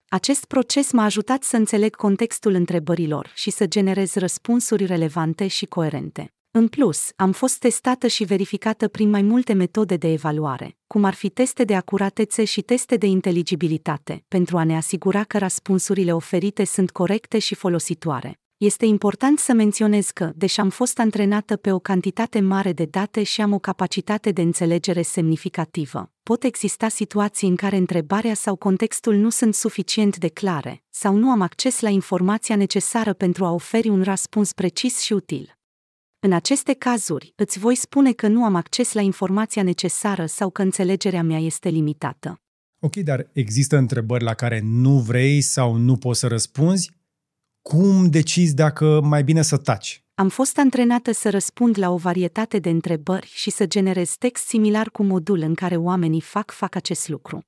Acest 0.08 0.46
proces 0.46 0.92
m-a 0.92 1.04
ajutat 1.04 1.44
să 1.44 1.56
înțeleg 1.56 1.96
contextul 1.96 2.54
întrebărilor 2.54 3.32
și 3.36 3.50
să 3.50 3.66
generez 3.66 4.14
răspunsuri 4.14 4.86
relevante 4.86 5.48
și 5.48 5.66
coerente. 5.66 6.34
În 6.52 6.68
plus, 6.68 7.10
am 7.16 7.32
fost 7.32 7.58
testată 7.60 8.08
și 8.08 8.24
verificată 8.24 8.88
prin 8.88 9.10
mai 9.10 9.22
multe 9.22 9.54
metode 9.54 9.96
de 9.96 10.12
evaluare, 10.12 10.78
cum 10.88 11.04
ar 11.04 11.14
fi 11.14 11.30
teste 11.30 11.64
de 11.64 11.76
acuratețe 11.76 12.44
și 12.44 12.62
teste 12.62 12.96
de 12.96 13.06
inteligibilitate, 13.06 14.24
pentru 14.28 14.58
a 14.58 14.64
ne 14.64 14.76
asigura 14.76 15.24
că 15.24 15.38
răspunsurile 15.38 16.14
oferite 16.14 16.66
sunt 16.66 16.92
corecte 16.92 17.40
și 17.40 17.56
folositoare. 17.56 18.40
Este 18.58 18.86
important 18.86 19.40
să 19.40 19.54
menționez 19.54 20.10
că, 20.10 20.32
deși 20.36 20.60
am 20.60 20.70
fost 20.70 21.00
antrenată 21.00 21.56
pe 21.56 21.72
o 21.72 21.80
cantitate 21.80 22.40
mare 22.40 22.74
de 22.74 22.86
date 22.86 23.24
și 23.24 23.42
am 23.42 23.54
o 23.54 23.60
capacitate 23.60 24.32
de 24.32 24.42
înțelegere 24.42 25.02
semnificativă, 25.02 26.12
pot 26.24 26.44
exista 26.44 26.88
situații 26.88 27.48
în 27.48 27.56
care 27.56 27.76
întrebarea 27.76 28.34
sau 28.34 28.56
contextul 28.56 29.16
nu 29.16 29.30
sunt 29.30 29.54
suficient 29.54 30.18
de 30.18 30.28
clare, 30.28 30.84
sau 30.90 31.16
nu 31.16 31.30
am 31.30 31.42
acces 31.42 31.80
la 31.80 31.90
informația 31.90 32.56
necesară 32.56 33.14
pentru 33.14 33.46
a 33.46 33.52
oferi 33.52 33.90
un 33.90 34.04
răspuns 34.04 34.54
precis 34.54 35.00
și 35.00 35.14
util. 35.14 35.58
În 36.20 36.34
aceste 36.34 36.74
cazuri, 36.74 37.34
îți 37.36 37.60
voi 37.60 37.76
spune 37.76 38.12
că 38.12 38.28
nu 38.28 38.44
am 38.44 38.56
acces 38.56 38.94
la 38.94 39.02
informația 39.02 39.64
necesară 39.64 40.26
sau 40.26 40.50
că 40.50 40.62
înțelegerea 40.62 41.24
mea 41.24 41.40
este 41.40 41.70
limitată. 41.70 42.42
Ok, 42.80 42.96
dar 42.96 43.30
există 43.34 43.78
întrebări 43.78 44.24
la 44.24 44.34
care 44.34 44.62
nu 44.64 45.00
vrei 45.00 45.42
sau 45.42 45.76
nu 45.76 45.98
poți 45.98 46.20
să 46.20 46.28
răspunzi? 46.28 46.97
Cum 47.68 48.10
decizi 48.10 48.54
dacă 48.54 49.02
mai 49.02 49.24
bine 49.24 49.42
să 49.42 49.58
taci? 49.58 50.04
Am 50.16 50.30
fost 50.30 50.58
antrenată 50.58 51.12
să 51.12 51.30
răspund 51.30 51.78
la 51.78 51.90
o 51.90 51.98
varietate 51.98 52.60
de 52.60 52.70
întrebări 52.70 53.32
și 53.34 53.50
să 53.50 53.66
generez 53.66 54.16
text 54.16 54.48
similar 54.48 54.90
cu 54.90 55.04
modul 55.04 55.40
în 55.40 55.54
care 55.54 55.76
oamenii 55.76 56.22
fac 56.22 56.52
fac 56.52 56.76
acest 56.76 57.08
lucru. 57.08 57.40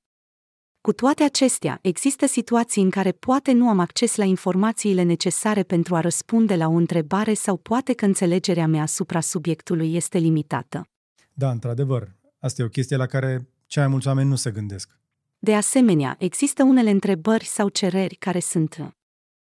Cu 0.80 0.92
toate 0.92 1.22
acestea, 1.22 1.78
există 1.82 2.26
situații 2.26 2.82
în 2.82 2.90
care 2.90 3.12
poate 3.12 3.52
nu 3.52 3.68
am 3.68 3.78
acces 3.78 4.16
la 4.16 4.24
informațiile 4.24 5.02
necesare 5.02 5.62
pentru 5.62 5.94
a 5.94 6.00
răspunde 6.00 6.56
la 6.56 6.68
o 6.68 6.74
întrebare 6.74 7.34
sau 7.34 7.56
poate 7.56 7.92
că 7.92 8.04
înțelegerea 8.04 8.66
mea 8.66 8.82
asupra 8.82 9.20
subiectului 9.20 9.94
este 9.94 10.18
limitată. 10.18 10.88
Da, 11.32 11.50
într-adevăr. 11.50 12.16
Asta 12.38 12.62
e 12.62 12.64
o 12.64 12.68
chestie 12.68 12.96
la 12.96 13.06
care 13.06 13.48
cei 13.66 13.82
mai 13.82 13.90
mulți 13.90 14.06
oameni 14.06 14.28
nu 14.28 14.36
se 14.36 14.50
gândesc. 14.50 14.98
De 15.38 15.54
asemenea, 15.54 16.16
există 16.18 16.62
unele 16.62 16.90
întrebări 16.90 17.44
sau 17.44 17.68
cereri 17.68 18.14
care 18.14 18.40
sunt 18.40 18.94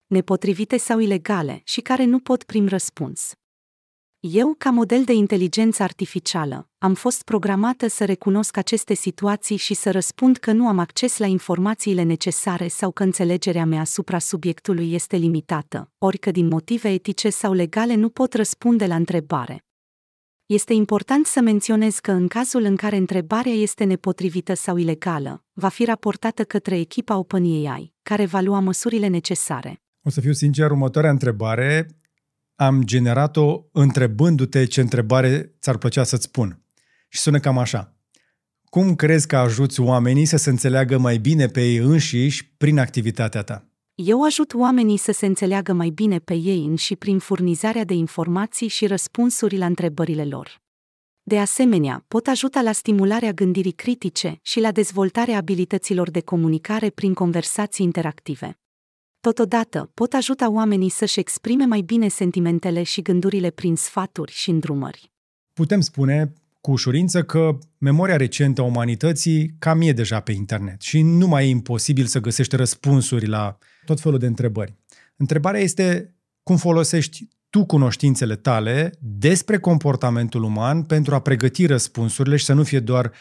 nepotrivite 0.09 0.77
sau 0.77 0.99
ilegale 0.99 1.61
și 1.63 1.81
care 1.81 2.03
nu 2.03 2.19
pot 2.19 2.43
prim 2.43 2.67
răspuns. 2.67 3.31
Eu, 4.19 4.55
ca 4.57 4.69
model 4.69 5.03
de 5.03 5.13
inteligență 5.13 5.83
artificială, 5.83 6.69
am 6.77 6.93
fost 6.93 7.23
programată 7.23 7.87
să 7.87 8.05
recunosc 8.05 8.57
aceste 8.57 8.93
situații 8.93 9.55
și 9.55 9.73
să 9.73 9.91
răspund 9.91 10.37
că 10.37 10.51
nu 10.51 10.67
am 10.67 10.79
acces 10.79 11.17
la 11.17 11.25
informațiile 11.25 12.03
necesare 12.03 12.67
sau 12.67 12.91
că 12.91 13.03
înțelegerea 13.03 13.65
mea 13.65 13.79
asupra 13.79 14.19
subiectului 14.19 14.93
este 14.93 15.15
limitată, 15.15 15.91
ori 15.97 16.17
că 16.17 16.31
din 16.31 16.47
motive 16.47 16.89
etice 16.89 17.29
sau 17.29 17.53
legale 17.53 17.95
nu 17.95 18.09
pot 18.09 18.33
răspunde 18.33 18.85
la 18.85 18.95
întrebare. 18.95 19.65
Este 20.45 20.73
important 20.73 21.25
să 21.25 21.41
menționez 21.41 21.99
că 21.99 22.11
în 22.11 22.27
cazul 22.27 22.63
în 22.63 22.75
care 22.75 22.95
întrebarea 22.95 23.51
este 23.51 23.83
nepotrivită 23.83 24.53
sau 24.53 24.77
ilegală, 24.77 25.43
va 25.53 25.67
fi 25.67 25.85
raportată 25.85 26.43
către 26.43 26.79
echipa 26.79 27.17
OpenAI, 27.17 27.93
care 28.03 28.25
va 28.25 28.39
lua 28.39 28.59
măsurile 28.59 29.07
necesare. 29.07 29.81
O 30.03 30.09
să 30.09 30.21
fiu 30.21 30.31
sincer, 30.31 30.71
următoarea 30.71 31.09
întrebare 31.09 31.87
am 32.55 32.83
generat-o 32.83 33.63
întrebându-te 33.71 34.65
ce 34.65 34.81
întrebare 34.81 35.55
ți-ar 35.61 35.77
plăcea 35.77 36.03
să-ți 36.03 36.23
spun. 36.23 36.63
Și 37.09 37.19
sună 37.19 37.39
cam 37.39 37.57
așa. 37.57 37.93
Cum 38.63 38.95
crezi 38.95 39.27
că 39.27 39.37
ajuți 39.37 39.79
oamenii 39.79 40.25
să 40.25 40.37
se 40.37 40.49
înțeleagă 40.49 40.97
mai 40.97 41.17
bine 41.17 41.47
pe 41.47 41.61
ei 41.61 41.77
înșiși 41.77 42.53
prin 42.57 42.79
activitatea 42.79 43.41
ta? 43.41 43.69
Eu 43.95 44.23
ajut 44.23 44.53
oamenii 44.53 44.97
să 44.97 45.11
se 45.11 45.25
înțeleagă 45.25 45.73
mai 45.73 45.89
bine 45.89 46.19
pe 46.19 46.33
ei 46.33 46.65
înși 46.65 46.95
prin 46.95 47.19
furnizarea 47.19 47.83
de 47.83 47.93
informații 47.93 48.67
și 48.67 48.87
răspunsuri 48.87 49.57
la 49.57 49.65
întrebările 49.65 50.25
lor. 50.25 50.61
De 51.23 51.39
asemenea, 51.39 52.05
pot 52.07 52.27
ajuta 52.27 52.61
la 52.61 52.71
stimularea 52.71 53.31
gândirii 53.31 53.71
critice 53.71 54.39
și 54.41 54.59
la 54.59 54.71
dezvoltarea 54.71 55.37
abilităților 55.37 56.09
de 56.09 56.21
comunicare 56.21 56.89
prin 56.89 57.13
conversații 57.13 57.85
interactive. 57.85 58.58
Totodată, 59.21 59.91
pot 59.93 60.13
ajuta 60.13 60.49
oamenii 60.49 60.89
să-și 60.89 61.19
exprime 61.19 61.65
mai 61.65 61.81
bine 61.81 62.07
sentimentele 62.07 62.83
și 62.83 63.01
gândurile 63.01 63.49
prin 63.49 63.75
sfaturi 63.75 64.31
și 64.31 64.49
îndrumări. 64.49 65.11
Putem 65.53 65.81
spune 65.81 66.33
cu 66.61 66.71
ușurință 66.71 67.23
că 67.23 67.57
memoria 67.77 68.15
recentă 68.15 68.61
a 68.61 68.63
umanității 68.63 69.55
cam 69.59 69.81
e 69.81 69.91
deja 69.91 70.19
pe 70.19 70.31
internet 70.31 70.81
și 70.81 71.01
nu 71.01 71.27
mai 71.27 71.45
e 71.45 71.49
imposibil 71.49 72.05
să 72.05 72.19
găsești 72.19 72.55
răspunsuri 72.55 73.27
la 73.27 73.57
tot 73.85 73.99
felul 73.99 74.19
de 74.19 74.25
întrebări. 74.25 74.73
Întrebarea 75.17 75.61
este 75.61 76.13
cum 76.43 76.57
folosești 76.57 77.27
tu 77.49 77.65
cunoștințele 77.65 78.35
tale 78.35 78.93
despre 78.99 79.59
comportamentul 79.59 80.43
uman 80.43 80.83
pentru 80.83 81.15
a 81.15 81.19
pregăti 81.21 81.65
răspunsurile 81.65 82.35
și 82.35 82.45
să 82.45 82.53
nu 82.53 82.63
fie 82.63 82.79
doar 82.79 83.11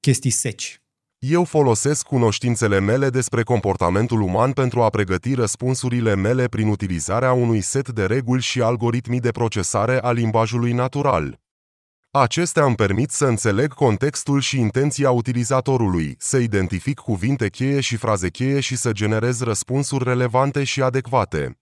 chestii 0.00 0.30
seci. 0.30 0.83
Eu 1.26 1.44
folosesc 1.44 2.06
cunoștințele 2.06 2.80
mele 2.80 3.08
despre 3.08 3.42
comportamentul 3.42 4.20
uman 4.20 4.52
pentru 4.52 4.82
a 4.82 4.88
pregăti 4.88 5.34
răspunsurile 5.34 6.14
mele 6.14 6.46
prin 6.46 6.68
utilizarea 6.68 7.32
unui 7.32 7.60
set 7.60 7.88
de 7.88 8.06
reguli 8.06 8.42
și 8.42 8.62
algoritmii 8.62 9.20
de 9.20 9.30
procesare 9.30 9.98
a 10.02 10.12
limbajului 10.12 10.72
natural. 10.72 11.40
Acestea 12.10 12.64
îmi 12.64 12.74
permit 12.74 13.10
să 13.10 13.24
înțeleg 13.26 13.72
contextul 13.74 14.40
și 14.40 14.58
intenția 14.58 15.10
utilizatorului, 15.10 16.14
să 16.18 16.36
identific 16.36 16.98
cuvinte 16.98 17.48
cheie 17.48 17.80
și 17.80 17.96
fraze 17.96 18.28
cheie 18.28 18.60
și 18.60 18.76
să 18.76 18.92
generez 18.92 19.40
răspunsuri 19.40 20.04
relevante 20.04 20.64
și 20.64 20.82
adecvate. 20.82 21.58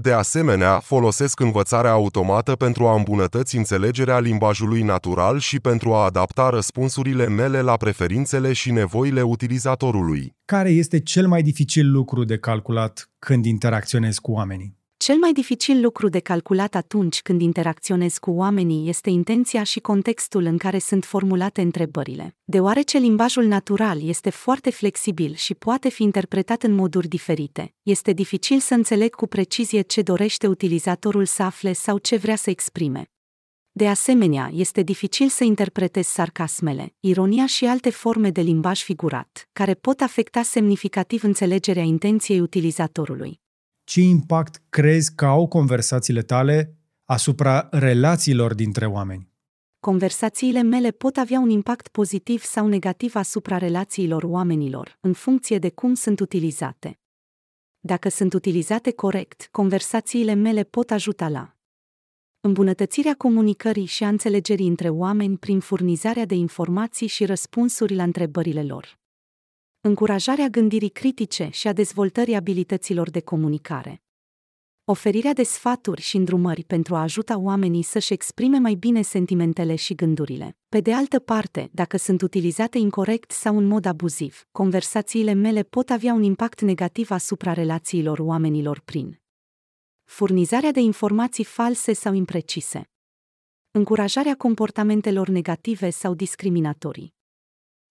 De 0.00 0.12
asemenea, 0.12 0.78
folosesc 0.78 1.40
învățarea 1.40 1.90
automată 1.90 2.52
pentru 2.52 2.86
a 2.86 2.94
îmbunătăți 2.94 3.56
înțelegerea 3.56 4.18
limbajului 4.18 4.82
natural 4.82 5.38
și 5.38 5.60
pentru 5.60 5.92
a 5.92 6.04
adapta 6.04 6.48
răspunsurile 6.48 7.28
mele 7.28 7.60
la 7.60 7.76
preferințele 7.76 8.52
și 8.52 8.70
nevoile 8.70 9.22
utilizatorului. 9.22 10.36
Care 10.44 10.70
este 10.70 11.00
cel 11.00 11.28
mai 11.28 11.42
dificil 11.42 11.90
lucru 11.90 12.24
de 12.24 12.38
calculat 12.38 13.10
când 13.18 13.44
interacționezi 13.44 14.20
cu 14.20 14.32
oamenii? 14.32 14.77
Cel 14.98 15.16
mai 15.16 15.32
dificil 15.32 15.80
lucru 15.80 16.08
de 16.08 16.18
calculat 16.18 16.74
atunci 16.74 17.22
când 17.22 17.40
interacționezi 17.40 18.20
cu 18.20 18.30
oamenii 18.30 18.88
este 18.88 19.10
intenția 19.10 19.62
și 19.62 19.80
contextul 19.80 20.44
în 20.44 20.58
care 20.58 20.78
sunt 20.78 21.04
formulate 21.04 21.60
întrebările. 21.60 22.36
Deoarece 22.44 22.98
limbajul 22.98 23.44
natural 23.44 24.08
este 24.08 24.30
foarte 24.30 24.70
flexibil 24.70 25.34
și 25.34 25.54
poate 25.54 25.88
fi 25.88 26.02
interpretat 26.02 26.62
în 26.62 26.72
moduri 26.72 27.08
diferite, 27.08 27.74
este 27.82 28.12
dificil 28.12 28.58
să 28.58 28.74
înțeleg 28.74 29.14
cu 29.14 29.26
precizie 29.26 29.80
ce 29.80 30.02
dorește 30.02 30.46
utilizatorul 30.46 31.24
să 31.24 31.42
afle 31.42 31.72
sau 31.72 31.98
ce 31.98 32.16
vrea 32.16 32.36
să 32.36 32.50
exprime. 32.50 33.10
De 33.70 33.88
asemenea, 33.88 34.50
este 34.54 34.82
dificil 34.82 35.28
să 35.28 35.44
interpretezi 35.44 36.12
sarcasmele, 36.12 36.94
ironia 37.00 37.46
și 37.46 37.64
alte 37.64 37.90
forme 37.90 38.30
de 38.30 38.40
limbaj 38.40 38.82
figurat, 38.82 39.48
care 39.52 39.74
pot 39.74 40.00
afecta 40.00 40.42
semnificativ 40.42 41.24
înțelegerea 41.24 41.82
intenției 41.82 42.40
utilizatorului 42.40 43.40
ce 43.88 44.00
impact 44.00 44.62
crezi 44.68 45.14
că 45.14 45.24
au 45.24 45.46
conversațiile 45.46 46.22
tale 46.22 46.76
asupra 47.04 47.68
relațiilor 47.70 48.54
dintre 48.54 48.86
oameni? 48.86 49.32
Conversațiile 49.80 50.62
mele 50.62 50.90
pot 50.90 51.16
avea 51.16 51.38
un 51.38 51.50
impact 51.50 51.88
pozitiv 51.88 52.42
sau 52.42 52.66
negativ 52.66 53.14
asupra 53.14 53.58
relațiilor 53.58 54.22
oamenilor, 54.22 54.98
în 55.00 55.12
funcție 55.12 55.58
de 55.58 55.70
cum 55.70 55.94
sunt 55.94 56.20
utilizate. 56.20 56.98
Dacă 57.80 58.08
sunt 58.08 58.32
utilizate 58.32 58.92
corect, 58.92 59.48
conversațiile 59.50 60.34
mele 60.34 60.62
pot 60.62 60.90
ajuta 60.90 61.28
la 61.28 61.56
îmbunătățirea 62.40 63.14
comunicării 63.14 63.84
și 63.84 64.04
a 64.04 64.08
înțelegerii 64.08 64.68
între 64.68 64.88
oameni 64.88 65.36
prin 65.36 65.60
furnizarea 65.60 66.24
de 66.24 66.34
informații 66.34 67.06
și 67.06 67.24
răspunsuri 67.24 67.94
la 67.94 68.02
întrebările 68.02 68.62
lor 68.62 68.98
încurajarea 69.80 70.48
gândirii 70.48 70.88
critice 70.88 71.48
și 71.52 71.68
a 71.68 71.72
dezvoltării 71.72 72.34
abilităților 72.34 73.10
de 73.10 73.20
comunicare. 73.20 74.02
Oferirea 74.84 75.32
de 75.32 75.42
sfaturi 75.42 76.00
și 76.00 76.16
îndrumări 76.16 76.64
pentru 76.64 76.94
a 76.94 77.02
ajuta 77.02 77.38
oamenii 77.38 77.82
să-și 77.82 78.12
exprime 78.12 78.58
mai 78.58 78.74
bine 78.74 79.02
sentimentele 79.02 79.74
și 79.74 79.94
gândurile. 79.94 80.56
Pe 80.68 80.80
de 80.80 80.92
altă 80.92 81.18
parte, 81.18 81.68
dacă 81.72 81.96
sunt 81.96 82.22
utilizate 82.22 82.78
incorrect 82.78 83.30
sau 83.30 83.56
în 83.56 83.66
mod 83.66 83.84
abuziv, 83.84 84.46
conversațiile 84.52 85.32
mele 85.32 85.62
pot 85.62 85.90
avea 85.90 86.12
un 86.12 86.22
impact 86.22 86.60
negativ 86.60 87.10
asupra 87.10 87.52
relațiilor 87.52 88.18
oamenilor 88.18 88.80
prin 88.80 89.20
furnizarea 90.04 90.70
de 90.70 90.80
informații 90.80 91.44
false 91.44 91.92
sau 91.92 92.12
imprecise, 92.12 92.90
încurajarea 93.70 94.36
comportamentelor 94.36 95.28
negative 95.28 95.90
sau 95.90 96.14
discriminatorii 96.14 97.16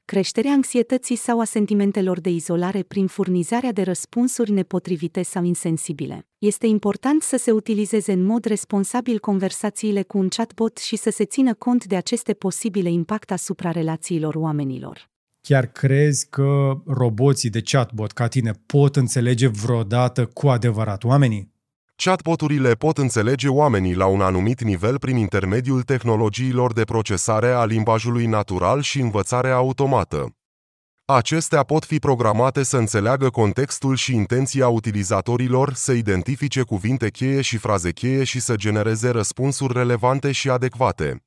creșterea 0.07 0.51
anxietății 0.51 1.15
sau 1.15 1.39
a 1.39 1.43
sentimentelor 1.43 2.19
de 2.19 2.29
izolare 2.29 2.83
prin 2.83 3.07
furnizarea 3.07 3.71
de 3.71 3.81
răspunsuri 3.81 4.51
nepotrivite 4.51 5.21
sau 5.23 5.43
insensibile. 5.43 6.27
Este 6.37 6.67
important 6.67 7.21
să 7.21 7.37
se 7.37 7.51
utilizeze 7.51 8.11
în 8.11 8.23
mod 8.23 8.45
responsabil 8.45 9.19
conversațiile 9.19 10.01
cu 10.01 10.17
un 10.17 10.27
chatbot 10.27 10.77
și 10.77 10.95
să 10.95 11.09
se 11.09 11.25
țină 11.25 11.53
cont 11.53 11.85
de 11.85 11.95
aceste 11.95 12.33
posibile 12.33 12.89
impact 12.89 13.31
asupra 13.31 13.71
relațiilor 13.71 14.35
oamenilor. 14.35 15.09
Chiar 15.41 15.65
crezi 15.65 16.27
că 16.29 16.81
roboții 16.85 17.49
de 17.49 17.61
chatbot 17.61 18.11
ca 18.11 18.27
tine 18.27 18.51
pot 18.65 18.95
înțelege 18.95 19.47
vreodată 19.47 20.25
cu 20.25 20.47
adevărat 20.47 21.03
oamenii? 21.03 21.55
Chatboturile 22.03 22.73
pot 22.73 22.97
înțelege 22.97 23.47
oamenii 23.47 23.95
la 23.95 24.05
un 24.05 24.21
anumit 24.21 24.61
nivel 24.61 24.99
prin 24.99 25.15
intermediul 25.15 25.81
tehnologiilor 25.81 26.73
de 26.73 26.83
procesare 26.83 27.51
a 27.51 27.65
limbajului 27.65 28.25
natural 28.25 28.81
și 28.81 28.99
învățare 28.99 29.49
automată. 29.49 30.35
Acestea 31.05 31.63
pot 31.63 31.85
fi 31.85 31.99
programate 31.99 32.63
să 32.63 32.77
înțeleagă 32.77 33.29
contextul 33.29 33.95
și 33.95 34.13
intenția 34.13 34.67
utilizatorilor, 34.67 35.73
să 35.73 35.91
identifice 35.91 36.61
cuvinte 36.61 37.09
cheie 37.09 37.41
și 37.41 37.57
fraze 37.57 37.91
cheie 37.91 38.23
și 38.23 38.39
să 38.39 38.55
genereze 38.55 39.09
răspunsuri 39.09 39.73
relevante 39.73 40.31
și 40.31 40.49
adecvate. 40.49 41.26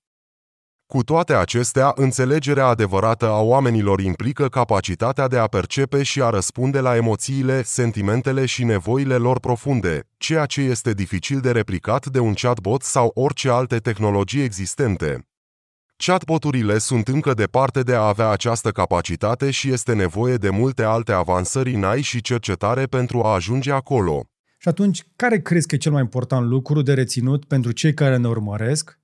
Cu 0.91 1.03
toate 1.03 1.35
acestea, 1.35 1.93
înțelegerea 1.95 2.67
adevărată 2.67 3.27
a 3.27 3.41
oamenilor 3.41 4.01
implică 4.01 4.49
capacitatea 4.49 5.29
de 5.29 5.39
a 5.39 5.47
percepe 5.47 6.03
și 6.03 6.23
a 6.23 6.31
răspunde 6.31 6.81
la 6.81 6.97
emoțiile, 6.97 7.63
sentimentele 7.63 8.47
și 8.47 8.65
nevoile 8.65 9.17
lor 9.17 9.41
profunde, 9.41 10.09
ceea 10.17 10.47
ce 10.47 10.61
este 10.61 10.93
dificil 10.93 11.41
de 11.41 11.51
replicat 11.51 12.07
de 12.07 12.19
un 12.19 12.33
chatbot 12.33 12.83
sau 12.83 13.11
orice 13.15 13.49
alte 13.49 13.79
tehnologii 13.79 14.43
existente. 14.43 15.29
Chatboturile 15.97 16.79
sunt 16.79 17.09
încă 17.09 17.35
departe 17.35 17.81
de 17.81 17.95
a 17.95 18.07
avea 18.07 18.29
această 18.29 18.71
capacitate 18.71 19.51
și 19.51 19.71
este 19.71 19.93
nevoie 19.95 20.37
de 20.37 20.51
multe 20.51 20.83
alte 20.83 21.13
avansări 21.13 21.75
în 21.75 21.85
AI 21.85 22.01
și 22.01 22.21
cercetare 22.21 22.85
pentru 22.85 23.23
a 23.23 23.35
ajunge 23.35 23.73
acolo. 23.73 24.25
Și 24.59 24.69
atunci, 24.69 25.05
care 25.17 25.41
crezi 25.41 25.67
că 25.67 25.75
e 25.75 25.79
cel 25.79 25.93
mai 25.93 26.01
important 26.01 26.47
lucru 26.47 26.83
de 26.83 26.95
reținut 26.95 27.45
pentru 27.45 27.73
cei 27.73 27.95
care 27.95 28.17
ne 28.17 28.29
urmăresc 28.29 29.00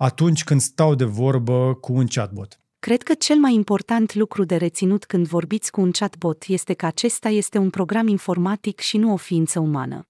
atunci 0.00 0.44
când 0.44 0.60
stau 0.60 0.94
de 0.94 1.04
vorbă 1.04 1.74
cu 1.74 1.92
un 1.92 2.06
chatbot? 2.06 2.60
Cred 2.78 3.02
că 3.02 3.14
cel 3.14 3.36
mai 3.36 3.54
important 3.54 4.14
lucru 4.14 4.44
de 4.44 4.56
reținut 4.56 5.04
când 5.04 5.26
vorbiți 5.26 5.70
cu 5.70 5.80
un 5.80 5.90
chatbot 5.90 6.44
este 6.46 6.74
că 6.74 6.86
acesta 6.86 7.28
este 7.28 7.58
un 7.58 7.70
program 7.70 8.06
informatic 8.06 8.80
și 8.80 8.96
nu 8.96 9.12
o 9.12 9.16
ființă 9.16 9.58
umană. 9.60 10.08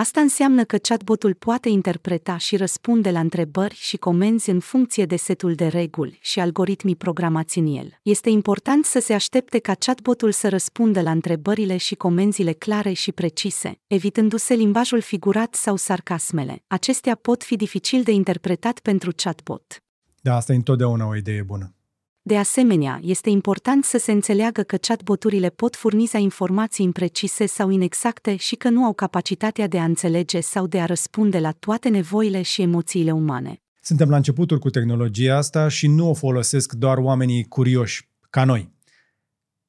Asta 0.00 0.20
înseamnă 0.20 0.64
că 0.64 0.76
chatbotul 0.76 1.34
poate 1.34 1.68
interpreta 1.68 2.36
și 2.36 2.56
răspunde 2.56 3.10
la 3.10 3.20
întrebări 3.20 3.74
și 3.74 3.96
comenzi 3.96 4.50
în 4.50 4.60
funcție 4.60 5.06
de 5.06 5.16
setul 5.16 5.54
de 5.54 5.66
reguli 5.66 6.18
și 6.20 6.40
algoritmii 6.40 6.96
programați 6.96 7.58
în 7.58 7.66
el. 7.66 7.98
Este 8.02 8.30
important 8.30 8.84
să 8.84 9.00
se 9.00 9.12
aștepte 9.12 9.58
ca 9.58 9.74
chatbotul 9.74 10.32
să 10.32 10.48
răspundă 10.48 11.00
la 11.00 11.10
întrebările 11.10 11.76
și 11.76 11.94
comenzile 11.94 12.52
clare 12.52 12.92
și 12.92 13.12
precise, 13.12 13.80
evitându-se 13.86 14.54
limbajul 14.54 15.00
figurat 15.00 15.54
sau 15.54 15.76
sarcasmele. 15.76 16.62
Acestea 16.66 17.14
pot 17.14 17.42
fi 17.42 17.56
dificil 17.56 18.02
de 18.02 18.12
interpretat 18.12 18.78
pentru 18.78 19.12
chatbot. 19.16 19.82
Da, 20.20 20.36
asta 20.36 20.52
e 20.52 20.56
întotdeauna 20.56 21.06
o 21.06 21.16
idee 21.16 21.42
bună. 21.42 21.74
De 22.22 22.36
asemenea, 22.36 23.00
este 23.02 23.30
important 23.30 23.84
să 23.84 23.98
se 23.98 24.12
înțeleagă 24.12 24.62
că 24.62 24.76
chatboturile 24.76 25.48
pot 25.48 25.76
furniza 25.76 26.18
informații 26.18 26.84
imprecise 26.84 27.46
sau 27.46 27.70
inexacte 27.70 28.36
și 28.36 28.56
că 28.56 28.68
nu 28.68 28.84
au 28.84 28.92
capacitatea 28.92 29.66
de 29.66 29.78
a 29.78 29.84
înțelege 29.84 30.40
sau 30.40 30.66
de 30.66 30.80
a 30.80 30.84
răspunde 30.84 31.38
la 31.38 31.52
toate 31.52 31.88
nevoile 31.88 32.42
și 32.42 32.62
emoțiile 32.62 33.12
umane. 33.12 33.62
Suntem 33.82 34.08
la 34.08 34.16
începutul 34.16 34.58
cu 34.58 34.70
tehnologia 34.70 35.36
asta 35.36 35.68
și 35.68 35.88
nu 35.88 36.08
o 36.08 36.14
folosesc 36.14 36.72
doar 36.72 36.98
oamenii 36.98 37.44
curioși, 37.44 38.08
ca 38.30 38.44
noi. 38.44 38.72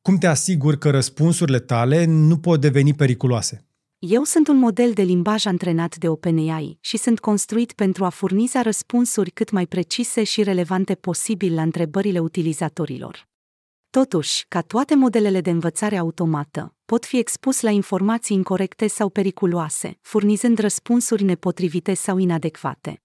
Cum 0.01 0.17
te 0.17 0.27
asiguri 0.27 0.77
că 0.77 0.89
răspunsurile 0.89 1.59
tale 1.59 2.05
nu 2.05 2.37
pot 2.37 2.61
deveni 2.61 2.93
periculoase? 2.93 3.65
Eu 4.07 4.23
sunt 4.23 4.47
un 4.47 4.57
model 4.57 4.93
de 4.93 5.01
limbaj 5.01 5.45
antrenat 5.45 5.95
de 5.95 6.07
OpenAI 6.09 6.77
și 6.79 6.97
sunt 6.97 7.19
construit 7.19 7.73
pentru 7.73 8.05
a 8.05 8.09
furniza 8.09 8.61
răspunsuri 8.61 9.31
cât 9.31 9.51
mai 9.51 9.67
precise 9.67 10.23
și 10.23 10.43
relevante 10.43 10.95
posibil 10.95 11.53
la 11.53 11.61
întrebările 11.61 12.19
utilizatorilor. 12.19 13.27
Totuși, 13.89 14.45
ca 14.47 14.61
toate 14.61 14.95
modelele 14.95 15.41
de 15.41 15.49
învățare 15.49 15.97
automată, 15.97 16.75
pot 16.85 17.05
fi 17.05 17.17
expus 17.17 17.61
la 17.61 17.69
informații 17.69 18.35
incorrecte 18.35 18.87
sau 18.87 19.09
periculoase, 19.09 19.97
furnizând 20.01 20.57
răspunsuri 20.57 21.23
nepotrivite 21.23 21.93
sau 21.93 22.17
inadecvate. 22.17 23.01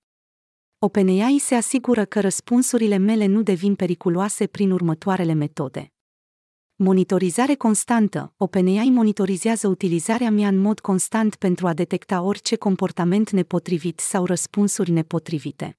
OpenAI 0.78 1.38
se 1.38 1.54
asigură 1.54 2.04
că 2.04 2.20
răspunsurile 2.20 2.96
mele 2.96 3.26
nu 3.26 3.42
devin 3.42 3.74
periculoase 3.74 4.46
prin 4.46 4.70
următoarele 4.70 5.32
metode. 5.32 5.90
Monitorizare 6.78 7.54
constantă. 7.54 8.32
OpenAI 8.36 8.90
monitorizează 8.90 9.68
utilizarea 9.68 10.30
mea 10.30 10.48
în 10.48 10.56
mod 10.56 10.80
constant 10.80 11.34
pentru 11.34 11.66
a 11.66 11.74
detecta 11.74 12.22
orice 12.22 12.56
comportament 12.56 13.30
nepotrivit 13.30 14.00
sau 14.00 14.24
răspunsuri 14.24 14.90
nepotrivite. 14.90 15.78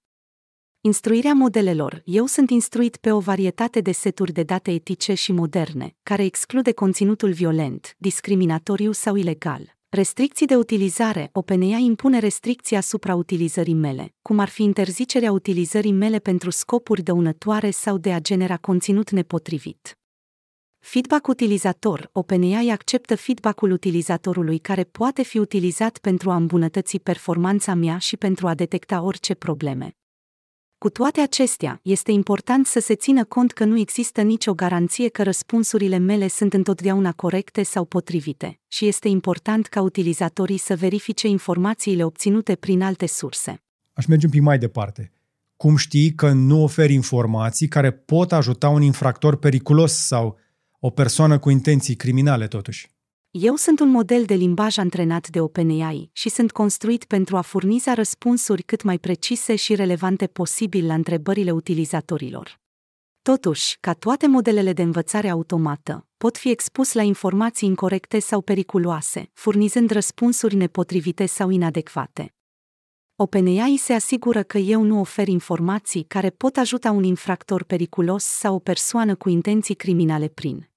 Instruirea 0.81 1.33
modelelor. 1.33 2.01
Eu 2.05 2.25
sunt 2.25 2.49
instruit 2.49 2.97
pe 2.97 3.12
o 3.12 3.19
varietate 3.19 3.81
de 3.81 3.91
seturi 3.91 4.31
de 4.31 4.43
date 4.43 4.71
etice 4.71 5.13
și 5.13 5.31
moderne, 5.31 5.95
care 6.03 6.23
exclude 6.23 6.71
conținutul 6.71 7.31
violent, 7.31 7.95
discriminatoriu 7.97 8.91
sau 8.91 9.15
ilegal. 9.15 9.77
Restricții 9.89 10.45
de 10.45 10.55
utilizare. 10.55 11.29
OpenAI 11.33 11.83
impune 11.83 12.19
restricții 12.19 12.75
asupra 12.75 13.15
utilizării 13.15 13.73
mele, 13.73 14.13
cum 14.21 14.39
ar 14.39 14.49
fi 14.49 14.63
interzicerea 14.63 15.31
utilizării 15.31 15.91
mele 15.91 16.19
pentru 16.19 16.49
scopuri 16.49 17.01
dăunătoare 17.01 17.69
sau 17.69 17.97
de 17.97 18.13
a 18.13 18.19
genera 18.19 18.57
conținut 18.57 19.10
nepotrivit. 19.10 19.97
Feedback 20.89 21.28
utilizator. 21.28 22.10
OpenAI 22.12 22.69
acceptă 22.69 23.15
feedback-ul 23.15 23.71
utilizatorului 23.71 24.58
care 24.58 24.84
poate 24.84 25.23
fi 25.23 25.38
utilizat 25.38 25.97
pentru 25.97 26.32
a 26.32 26.36
îmbunătăți 26.36 26.97
performanța 26.97 27.73
mea 27.73 27.97
și 27.97 28.17
pentru 28.17 28.47
a 28.47 28.54
detecta 28.54 29.02
orice 29.02 29.34
probleme. 29.34 29.91
Cu 30.78 30.89
toate 30.89 31.21
acestea, 31.21 31.80
este 31.84 32.12
important 32.12 32.65
să 32.65 32.80
se 32.80 32.95
țină 32.95 33.23
cont 33.23 33.52
că 33.52 33.65
nu 33.65 33.78
există 33.78 34.21
nicio 34.21 34.54
garanție 34.54 35.10
că 35.10 35.23
răspunsurile 35.23 35.97
mele 35.97 36.28
sunt 36.28 36.54
întotdeauna 36.54 37.12
corecte 37.12 37.63
sau 37.63 37.86
potrivite, 37.86 38.60
și 38.67 38.88
este 38.88 39.08
important 39.08 39.65
ca 39.65 39.82
utilizatorii 39.82 40.58
să 40.58 40.76
verifice 40.76 41.28
informațiile 41.28 42.04
obținute 42.04 42.56
prin 42.56 42.82
alte 42.82 43.08
surse. 43.08 43.62
Aș 43.93 44.06
merge 44.06 44.26
un 44.26 44.32
pic 44.32 44.41
mai 44.41 44.58
departe. 44.58 45.12
Cum 45.56 45.76
știi 45.76 46.13
că 46.13 46.32
nu 46.32 46.63
oferi 46.63 46.93
informații 46.93 47.67
care 47.67 47.91
pot 47.91 48.32
ajuta 48.32 48.69
un 48.69 48.82
infractor 48.82 49.36
periculos 49.36 49.93
sau 49.93 50.38
o 50.80 50.90
persoană 50.90 51.40
cu 51.40 51.50
intenții 51.50 51.96
criminale, 51.96 52.48
totuși. 52.48 52.90
Eu 53.32 53.56
sunt 53.56 53.80
un 53.80 53.90
model 53.90 54.26
de 54.26 54.34
limbaj 54.34 54.78
antrenat 54.78 55.28
de 55.30 55.42
OpenAI 55.42 56.10
și 56.13 56.30
sunt 56.30 56.52
construit 56.52 57.04
pentru 57.04 57.38
a 57.38 57.42
furniza 57.42 57.94
răspunsuri 57.94 58.63
cât 58.63 58.84
mai 58.84 58.98
precise 58.98 59.56
și 59.56 59.76
relevante 59.76 60.28
posibil 60.28 60.86
la 60.86 60.94
întrebările 60.94 61.52
utilizatorilor. 61.52 62.60
Totuși, 63.22 63.78
ca 63.80 63.94
toate 63.94 64.28
modelele 64.28 64.74
de 64.74 64.82
învățare 64.82 65.30
automată, 65.30 66.08
pot 66.18 66.38
fi 66.38 66.50
expus 66.50 66.94
la 66.94 67.02
informații 67.02 67.68
incorrecte 67.68 68.20
sau 68.20 68.42
periculoase, 68.42 69.30
furnizând 69.34 69.90
răspunsuri 69.90 70.56
nepotrivite 70.56 71.26
sau 71.26 71.50
inadecvate. 71.50 72.37
OpenAI 73.19 73.77
se 73.77 73.93
asigură 73.93 74.43
că 74.43 74.58
eu 74.58 74.84
nu 74.84 74.99
ofer 74.99 75.27
informații 75.27 76.03
care 76.03 76.30
pot 76.30 76.58
ajuta 76.58 76.91
un 76.91 77.03
infractor 77.03 77.63
periculos 77.63 78.23
sau 78.23 78.56
o 78.56 78.60
persoană 78.60 79.15
cu 79.15 79.30
intenții 79.30 79.75
criminale 79.75 80.27
prin 80.27 80.69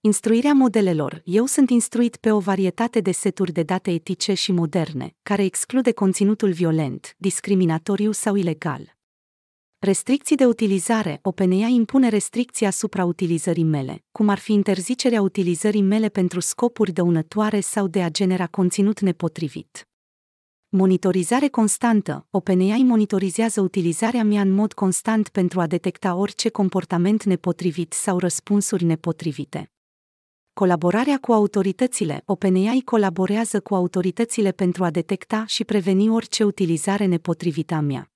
Instruirea 0.00 0.52
modelelor. 0.52 1.22
Eu 1.24 1.46
sunt 1.46 1.70
instruit 1.70 2.16
pe 2.16 2.30
o 2.30 2.38
varietate 2.38 3.00
de 3.00 3.10
seturi 3.10 3.52
de 3.52 3.62
date 3.62 3.90
etice 3.90 4.34
și 4.34 4.52
moderne, 4.52 5.14
care 5.22 5.44
exclude 5.44 5.92
conținutul 5.92 6.52
violent, 6.52 7.14
discriminatoriu 7.18 8.12
sau 8.12 8.34
ilegal. 8.34 8.96
Restricții 9.78 10.36
de 10.36 10.46
utilizare. 10.46 11.18
OpenAI 11.22 11.74
impune 11.74 12.08
restricții 12.08 12.66
asupra 12.66 13.04
utilizării 13.04 13.64
mele, 13.64 14.04
cum 14.12 14.28
ar 14.28 14.38
fi 14.38 14.52
interzicerea 14.52 15.22
utilizării 15.22 15.82
mele 15.82 16.08
pentru 16.08 16.40
scopuri 16.40 16.92
dăunătoare 16.92 17.60
sau 17.60 17.86
de 17.86 18.02
a 18.02 18.10
genera 18.10 18.46
conținut 18.46 19.00
nepotrivit. 19.00 19.86
Monitorizare 20.74 21.48
constantă. 21.48 22.26
OpenAI 22.30 22.82
monitorizează 22.82 23.60
utilizarea 23.60 24.24
mea 24.24 24.40
în 24.40 24.50
mod 24.50 24.72
constant 24.72 25.28
pentru 25.28 25.60
a 25.60 25.66
detecta 25.66 26.14
orice 26.14 26.48
comportament 26.48 27.24
nepotrivit 27.24 27.92
sau 27.92 28.18
răspunsuri 28.18 28.84
nepotrivite. 28.84 29.72
Colaborarea 30.52 31.18
cu 31.18 31.32
autoritățile. 31.32 32.22
OpenAI 32.24 32.82
colaborează 32.84 33.60
cu 33.60 33.74
autoritățile 33.74 34.52
pentru 34.52 34.84
a 34.84 34.90
detecta 34.90 35.44
și 35.46 35.64
preveni 35.64 36.08
orice 36.08 36.44
utilizare 36.44 37.04
nepotrivită 37.04 37.74
a 37.74 37.80
mea. 37.80 38.11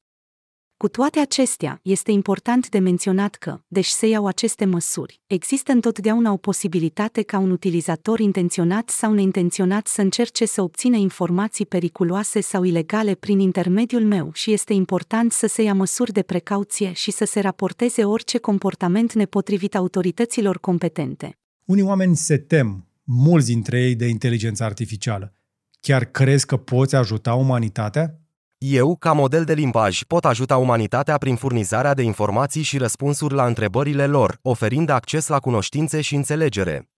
Cu 0.79 0.89
toate 0.89 1.19
acestea, 1.19 1.81
este 1.83 2.11
important 2.11 2.69
de 2.69 2.79
menționat 2.79 3.35
că, 3.35 3.61
deși 3.67 3.93
se 3.93 4.07
iau 4.07 4.27
aceste 4.27 4.65
măsuri, 4.65 5.21
există 5.27 5.73
întotdeauna 5.73 6.33
o 6.33 6.37
posibilitate 6.37 7.23
ca 7.23 7.39
un 7.39 7.51
utilizator 7.51 8.21
intenționat 8.21 8.89
sau 8.89 9.13
neintenționat 9.13 9.87
să 9.87 10.01
încerce 10.01 10.47
să 10.47 10.63
obțină 10.63 10.97
informații 10.97 11.67
periculoase 11.67 12.41
sau 12.41 12.63
ilegale 12.63 13.15
prin 13.15 13.39
intermediul 13.39 14.05
meu 14.05 14.31
și 14.33 14.53
este 14.53 14.73
important 14.73 15.33
să 15.33 15.47
se 15.47 15.63
ia 15.63 15.75
măsuri 15.75 16.13
de 16.13 16.23
precauție 16.23 16.93
și 16.93 17.11
să 17.11 17.25
se 17.25 17.41
raporteze 17.41 18.05
orice 18.05 18.39
comportament 18.39 19.13
nepotrivit 19.13 19.75
autorităților 19.75 20.59
competente. 20.59 21.39
Unii 21.65 21.83
oameni 21.83 22.17
se 22.17 22.37
tem, 22.37 22.89
mulți 23.05 23.47
dintre 23.47 23.81
ei, 23.81 23.95
de 23.95 24.07
inteligența 24.07 24.65
artificială. 24.65 25.33
Chiar 25.81 26.05
crezi 26.05 26.47
că 26.47 26.57
poți 26.57 26.95
ajuta 26.95 27.35
umanitatea? 27.35 28.21
Eu, 28.59 28.97
ca 28.97 29.13
model 29.13 29.45
de 29.45 29.53
limbaj, 29.53 30.03
pot 30.03 30.25
ajuta 30.25 30.57
umanitatea 30.57 31.19
prin 31.19 31.37
furnizarea 31.37 31.95
de 31.95 32.03
informații 32.03 32.63
și 32.63 32.79
răspunsuri 32.79 33.35
la 33.35 33.47
întrebările 33.47 34.07
lor, 34.07 34.39
oferind 34.43 34.89
acces 34.89 35.29
la 35.29 35.39
cunoștințe 35.39 36.01
și 36.01 36.15
înțelegere. 36.15 36.89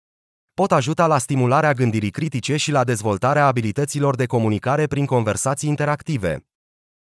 Pot 0.55 0.73
ajuta 0.73 1.07
la 1.07 1.18
stimularea 1.18 1.73
gândirii 1.73 2.11
critice 2.11 2.57
și 2.57 2.71
la 2.71 2.85
dezvoltarea 2.85 3.47
abilităților 3.47 4.16
de 4.16 4.27
comunicare 4.27 4.87
prin 4.87 5.07
conversații 5.07 5.68
interactive. 5.68 6.47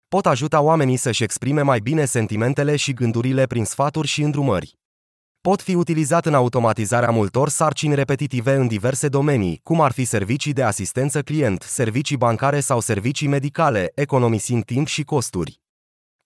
Pot 0.09 0.27
ajuta 0.27 0.61
oamenii 0.61 0.97
să-și 0.97 1.23
exprime 1.23 1.63
mai 1.63 1.81
bine 1.81 2.05
sentimentele 2.05 2.77
și 2.77 2.93
gândurile 2.93 3.47
prin 3.47 3.65
sfaturi 3.65 4.07
și 4.07 4.23
îndrumări 4.23 4.79
pot 5.47 5.63
fi 5.63 5.75
utilizat 5.75 6.27
în 6.27 6.35
automatizarea 6.35 7.11
multor 7.11 7.49
sarcini 7.49 7.95
repetitive 7.95 8.55
în 8.55 8.67
diverse 8.67 9.09
domenii, 9.09 9.61
cum 9.63 9.81
ar 9.81 9.93
fi 9.93 10.05
servicii 10.05 10.53
de 10.53 10.63
asistență 10.63 11.23
client, 11.23 11.63
servicii 11.63 12.17
bancare 12.17 12.61
sau 12.61 12.81
servicii 12.81 13.29
medicale, 13.29 13.93
economisind 13.95 14.65
timp 14.65 14.87
și 14.87 15.03
costuri. 15.05 15.61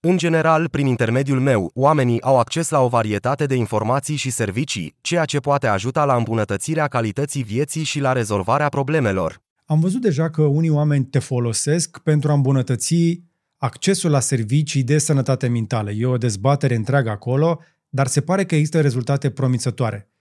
În 0.00 0.16
general, 0.16 0.68
prin 0.68 0.86
intermediul 0.86 1.40
meu, 1.40 1.70
oamenii 1.74 2.22
au 2.22 2.38
acces 2.38 2.68
la 2.68 2.80
o 2.80 2.88
varietate 2.88 3.46
de 3.46 3.54
informații 3.54 4.16
și 4.16 4.30
servicii, 4.30 4.94
ceea 5.00 5.24
ce 5.24 5.38
poate 5.38 5.66
ajuta 5.66 6.04
la 6.04 6.16
îmbunătățirea 6.16 6.86
calității 6.86 7.42
vieții 7.42 7.82
și 7.82 8.00
la 8.00 8.12
rezolvarea 8.12 8.68
problemelor. 8.68 9.40
Am 9.64 9.80
văzut 9.80 10.00
deja 10.00 10.30
că 10.30 10.42
unii 10.42 10.70
oameni 10.70 11.04
te 11.04 11.18
folosesc 11.18 11.98
pentru 11.98 12.30
a 12.30 12.34
îmbunătăți 12.34 13.22
accesul 13.56 14.10
la 14.10 14.20
servicii 14.20 14.82
de 14.82 14.98
sănătate 14.98 15.48
mentală. 15.48 15.90
E 15.90 16.06
o 16.06 16.16
dezbatere 16.16 16.74
întreagă 16.74 17.10
acolo 17.10 17.60
dar 17.90 18.06
se 18.06 18.20
pare 18.20 18.44
că 18.44 18.54
există 18.54 18.80
rezultate 18.80 19.30
promițătoare. 19.30 20.12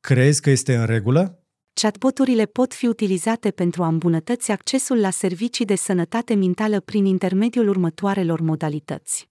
Crezi 0.00 0.40
că 0.40 0.50
este 0.50 0.76
în 0.76 0.86
regulă? 0.86 1.42
Chatboturile 1.72 2.46
pot 2.46 2.74
fi 2.74 2.86
utilizate 2.86 3.50
pentru 3.50 3.82
a 3.82 3.86
îmbunătăți 3.86 4.50
accesul 4.50 5.00
la 5.00 5.10
servicii 5.10 5.64
de 5.64 5.74
sănătate 5.74 6.34
mentală 6.34 6.80
prin 6.80 7.04
intermediul 7.04 7.68
următoarelor 7.68 8.40
modalități. 8.40 9.28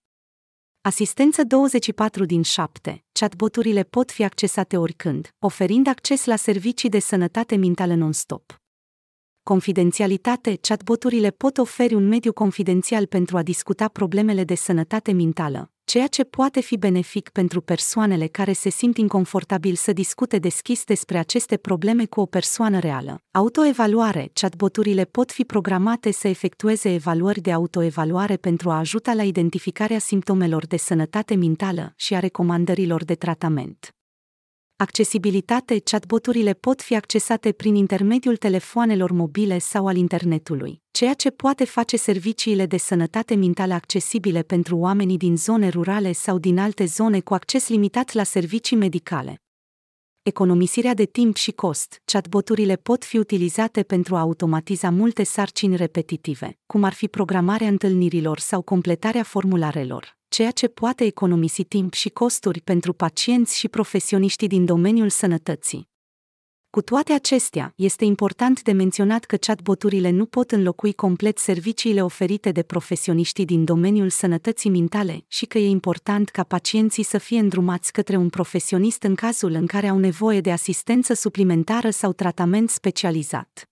Asistență 0.82 1.44
24 1.44 2.26
din 2.26 2.42
7. 2.42 3.06
Chatboturile 3.12 3.84
pot 3.84 4.12
fi 4.12 4.24
accesate 4.24 4.78
oricând, 4.78 5.34
oferind 5.40 5.88
acces 5.88 6.26
la 6.26 6.36
servicii 6.36 6.90
de 6.90 7.00
sănătate 7.00 7.56
mentală 7.56 7.94
non-stop. 7.94 8.62
Confidențialitate. 9.44 10.56
Chatboturile 10.56 11.32
pot 11.32 11.58
oferi 11.58 11.94
un 11.94 12.08
mediu 12.08 12.34
confidențial 12.34 13.06
pentru 13.06 13.38
a 13.38 13.44
discuta 13.44 13.88
problemele 13.88 14.44
de 14.44 14.56
sănătate 14.56 15.12
mentală, 15.12 15.72
ceea 15.88 16.08
ce 16.08 16.24
poate 16.24 16.62
fi 16.62 16.78
benefic 16.78 17.30
pentru 17.30 17.62
persoanele 17.62 18.28
care 18.28 18.52
se 18.52 18.70
simt 18.70 18.98
inconfortabil 18.98 19.76
să 19.76 19.94
discute 19.94 20.38
deschis 20.38 20.84
despre 20.84 21.18
aceste 21.18 21.58
probleme 21.58 22.06
cu 22.06 22.20
o 22.20 22.26
persoană 22.26 22.80
reală. 22.80 23.22
Autoevaluare. 23.32 24.30
Chatboturile 24.34 25.06
pot 25.06 25.32
fi 25.32 25.44
programate 25.44 26.12
să 26.12 26.28
efectueze 26.28 26.94
evaluări 26.94 27.42
de 27.42 27.52
autoevaluare 27.52 28.36
pentru 28.36 28.70
a 28.70 28.78
ajuta 28.78 29.14
la 29.14 29.24
identificarea 29.24 30.00
simptomelor 30.00 30.66
de 30.66 30.78
sănătate 30.78 31.36
mentală 31.36 31.94
și 31.96 32.16
a 32.16 32.20
recomandărilor 32.20 33.04
de 33.06 33.16
tratament. 33.16 33.97
Accesibilitate 34.80 35.80
Chatboturile 35.80 36.54
pot 36.54 36.82
fi 36.82 36.96
accesate 36.96 37.52
prin 37.52 37.76
intermediul 37.76 38.36
telefoanelor 38.36 39.12
mobile 39.12 39.58
sau 39.58 39.88
al 39.88 39.96
internetului, 39.96 40.82
ceea 40.92 41.14
ce 41.14 41.30
poate 41.30 41.66
face 41.66 41.98
serviciile 41.98 42.66
de 42.66 42.78
sănătate 42.78 43.36
mentală 43.36 43.74
accesibile 43.74 44.42
pentru 44.42 44.78
oamenii 44.78 45.18
din 45.18 45.38
zone 45.38 45.70
rurale 45.70 46.12
sau 46.12 46.38
din 46.38 46.60
alte 46.60 46.86
zone 46.86 47.20
cu 47.20 47.34
acces 47.34 47.68
limitat 47.68 48.14
la 48.14 48.24
servicii 48.24 48.78
medicale. 48.78 49.42
Economisirea 50.22 50.94
de 50.94 51.06
timp 51.06 51.36
și 51.36 51.52
cost. 51.52 52.02
Chatboturile 52.06 52.76
pot 52.76 53.04
fi 53.04 53.18
utilizate 53.18 53.84
pentru 53.84 54.16
a 54.16 54.20
automatiza 54.20 54.90
multe 54.90 55.24
sarcini 55.24 55.76
repetitive, 55.76 56.58
cum 56.66 56.84
ar 56.84 56.94
fi 56.94 57.08
programarea 57.08 57.68
întâlnirilor 57.68 58.40
sau 58.40 58.62
completarea 58.62 59.24
formularelor 59.24 60.17
ceea 60.38 60.52
ce 60.52 60.68
poate 60.68 61.04
economisi 61.04 61.64
timp 61.64 61.94
și 61.94 62.10
costuri 62.10 62.62
pentru 62.62 62.94
pacienți 62.94 63.58
și 63.58 63.68
profesioniștii 63.68 64.48
din 64.48 64.66
domeniul 64.66 65.10
sănătății. 65.10 65.90
Cu 66.70 66.82
toate 66.82 67.14
acestea, 67.14 67.74
este 67.76 68.06
important 68.06 68.62
de 68.62 68.72
menționat 68.72 69.24
că 69.26 69.36
chatboturile 69.36 70.10
nu 70.10 70.26
pot 70.26 70.52
înlocui 70.52 70.94
complet 70.94 71.38
serviciile 71.38 72.04
oferite 72.04 72.52
de 72.52 72.64
profesioniștii 72.64 73.46
din 73.46 73.64
domeniul 73.64 74.10
sănătății 74.10 74.70
mentale 74.70 75.26
și 75.28 75.46
că 75.46 75.58
e 75.58 75.68
important 75.68 76.30
ca 76.30 76.44
pacienții 76.44 77.04
să 77.04 77.18
fie 77.18 77.40
îndrumați 77.40 77.92
către 77.92 78.16
un 78.16 78.30
profesionist 78.30 79.04
în 79.04 79.16
cazul 79.16 79.52
în 79.52 79.66
care 79.66 79.88
au 79.88 79.98
nevoie 79.98 80.42
de 80.42 80.52
asistență 80.52 81.14
suplimentară 81.14 81.90
sau 81.90 82.14
tratament 82.14 82.70
specializat. 82.70 83.70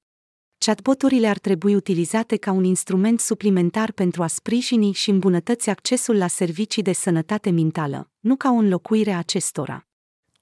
Chatboturile 0.65 1.27
ar 1.27 1.37
trebui 1.37 1.75
utilizate 1.75 2.37
ca 2.37 2.51
un 2.51 2.63
instrument 2.63 3.19
suplimentar 3.19 3.91
pentru 3.91 4.23
a 4.23 4.27
sprijini 4.27 4.91
și 4.91 5.09
îmbunătăți 5.09 5.69
accesul 5.69 6.17
la 6.17 6.27
servicii 6.27 6.81
de 6.83 6.93
sănătate 6.93 7.49
mentală, 7.49 8.11
nu 8.19 8.35
ca 8.35 8.49
o 8.49 8.53
înlocuire 8.53 9.11
a 9.11 9.17
acestora. 9.17 9.87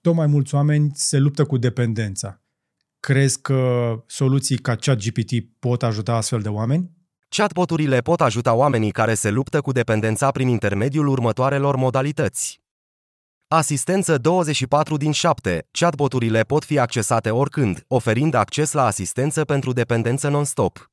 Tot 0.02 0.16
mai 0.16 0.28
mulți 0.28 0.56
oameni 0.56 0.92
se 0.94 1.18
luptă 1.18 1.46
cu 1.46 1.58
dependența. 1.58 2.42
Crezi 3.00 3.42
că 3.42 3.60
soluții 4.08 4.58
ca 4.58 4.76
ChatGPT 4.76 5.32
pot 5.60 5.84
ajuta 5.84 6.14
astfel 6.14 6.42
de 6.42 6.50
oameni? 6.50 6.92
Chatboturile 7.30 8.02
pot 8.02 8.22
ajuta 8.22 8.54
oamenii 8.54 8.92
care 8.92 9.14
se 9.14 9.30
luptă 9.30 9.62
cu 9.62 9.72
dependența 9.72 10.32
prin 10.32 10.48
intermediul 10.48 11.08
următoarelor 11.08 11.76
modalități. 11.76 12.63
Asistență 13.56 14.18
24 14.18 14.98
din 14.98 15.12
7. 15.12 15.68
Chatboturile 15.72 16.42
pot 16.42 16.64
fi 16.64 16.80
accesate 16.80 17.30
oricând, 17.30 17.84
oferind 17.88 18.34
acces 18.34 18.72
la 18.72 18.86
asistență 18.86 19.44
pentru 19.44 19.74
dependență 19.74 20.30
non-stop. 20.30 20.92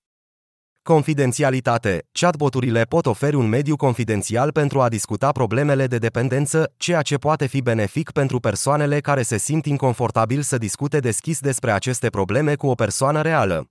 Confidențialitate. 0.83 2.09
Chatboturile 2.13 2.83
pot 2.83 3.07
oferi 3.07 3.37
un 3.37 3.49
mediu 3.49 3.77
confidențial 3.77 4.53
pentru 4.53 4.81
a 4.81 4.89
discuta 4.89 5.33
problemele 5.33 5.87
de 5.87 5.99
dependență, 5.99 6.73
ceea 6.77 7.03
ce 7.03 7.17
poate 7.17 7.47
fi 7.47 7.61
benefic 7.61 8.11
pentru 8.11 8.41
persoanele 8.41 9.01
care 9.01 9.23
se 9.23 9.39
simt 9.39 9.67
inconfortabil 9.67 10.43
să 10.43 10.59
discute 10.59 10.99
deschis 10.99 11.41
despre 11.41 11.71
aceste 11.71 12.09
probleme 12.09 12.55
cu 12.55 12.67
o 12.67 12.75
persoană 12.75 13.21
reală. 13.23 13.71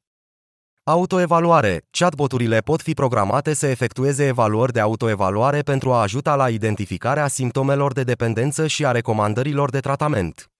Autoevaluare. 0.89 1.85
Chatboturile 1.91 2.59
pot 2.59 2.81
fi 2.81 2.93
programate 2.93 3.53
să 3.53 3.67
efectueze 3.67 4.25
evaluări 4.25 4.71
de 4.71 4.79
autoevaluare 4.79 5.61
pentru 5.61 5.91
a 5.91 6.01
ajuta 6.01 6.35
la 6.35 6.49
identificarea 6.49 7.27
simptomelor 7.27 7.93
de 7.93 8.03
dependență 8.03 8.67
și 8.67 8.85
a 8.85 8.91
recomandărilor 8.91 9.69
de 9.69 9.79
tratament. 9.79 10.51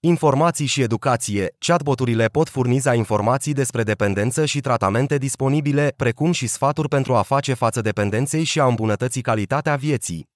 Informații 0.00 0.66
și 0.66 0.80
educație. 0.82 1.54
Chatboturile 1.58 2.26
pot 2.26 2.48
furniza 2.48 2.94
informații 2.94 3.52
despre 3.52 3.82
dependență 3.82 4.44
și 4.44 4.60
tratamente 4.60 5.18
disponibile, 5.18 5.92
precum 5.96 6.32
și 6.32 6.46
sfaturi 6.46 6.88
pentru 6.88 7.14
a 7.14 7.22
face 7.22 7.54
față 7.54 7.80
dependenței 7.80 8.44
și 8.44 8.60
a 8.60 8.66
îmbunătăți 8.66 9.20
calitatea 9.20 9.76
vieții. 9.76 10.28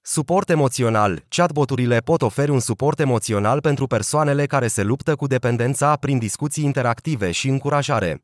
Suport 0.00 0.50
emoțional. 0.50 1.24
Chatboturile 1.28 1.98
pot 1.98 2.22
oferi 2.22 2.50
un 2.50 2.60
suport 2.60 3.00
emoțional 3.00 3.60
pentru 3.60 3.86
persoanele 3.86 4.46
care 4.46 4.66
se 4.66 4.82
luptă 4.82 5.16
cu 5.16 5.26
dependența 5.26 5.96
prin 5.96 6.18
discuții 6.18 6.64
interactive 6.64 7.30
și 7.30 7.48
încurajare. 7.48 8.22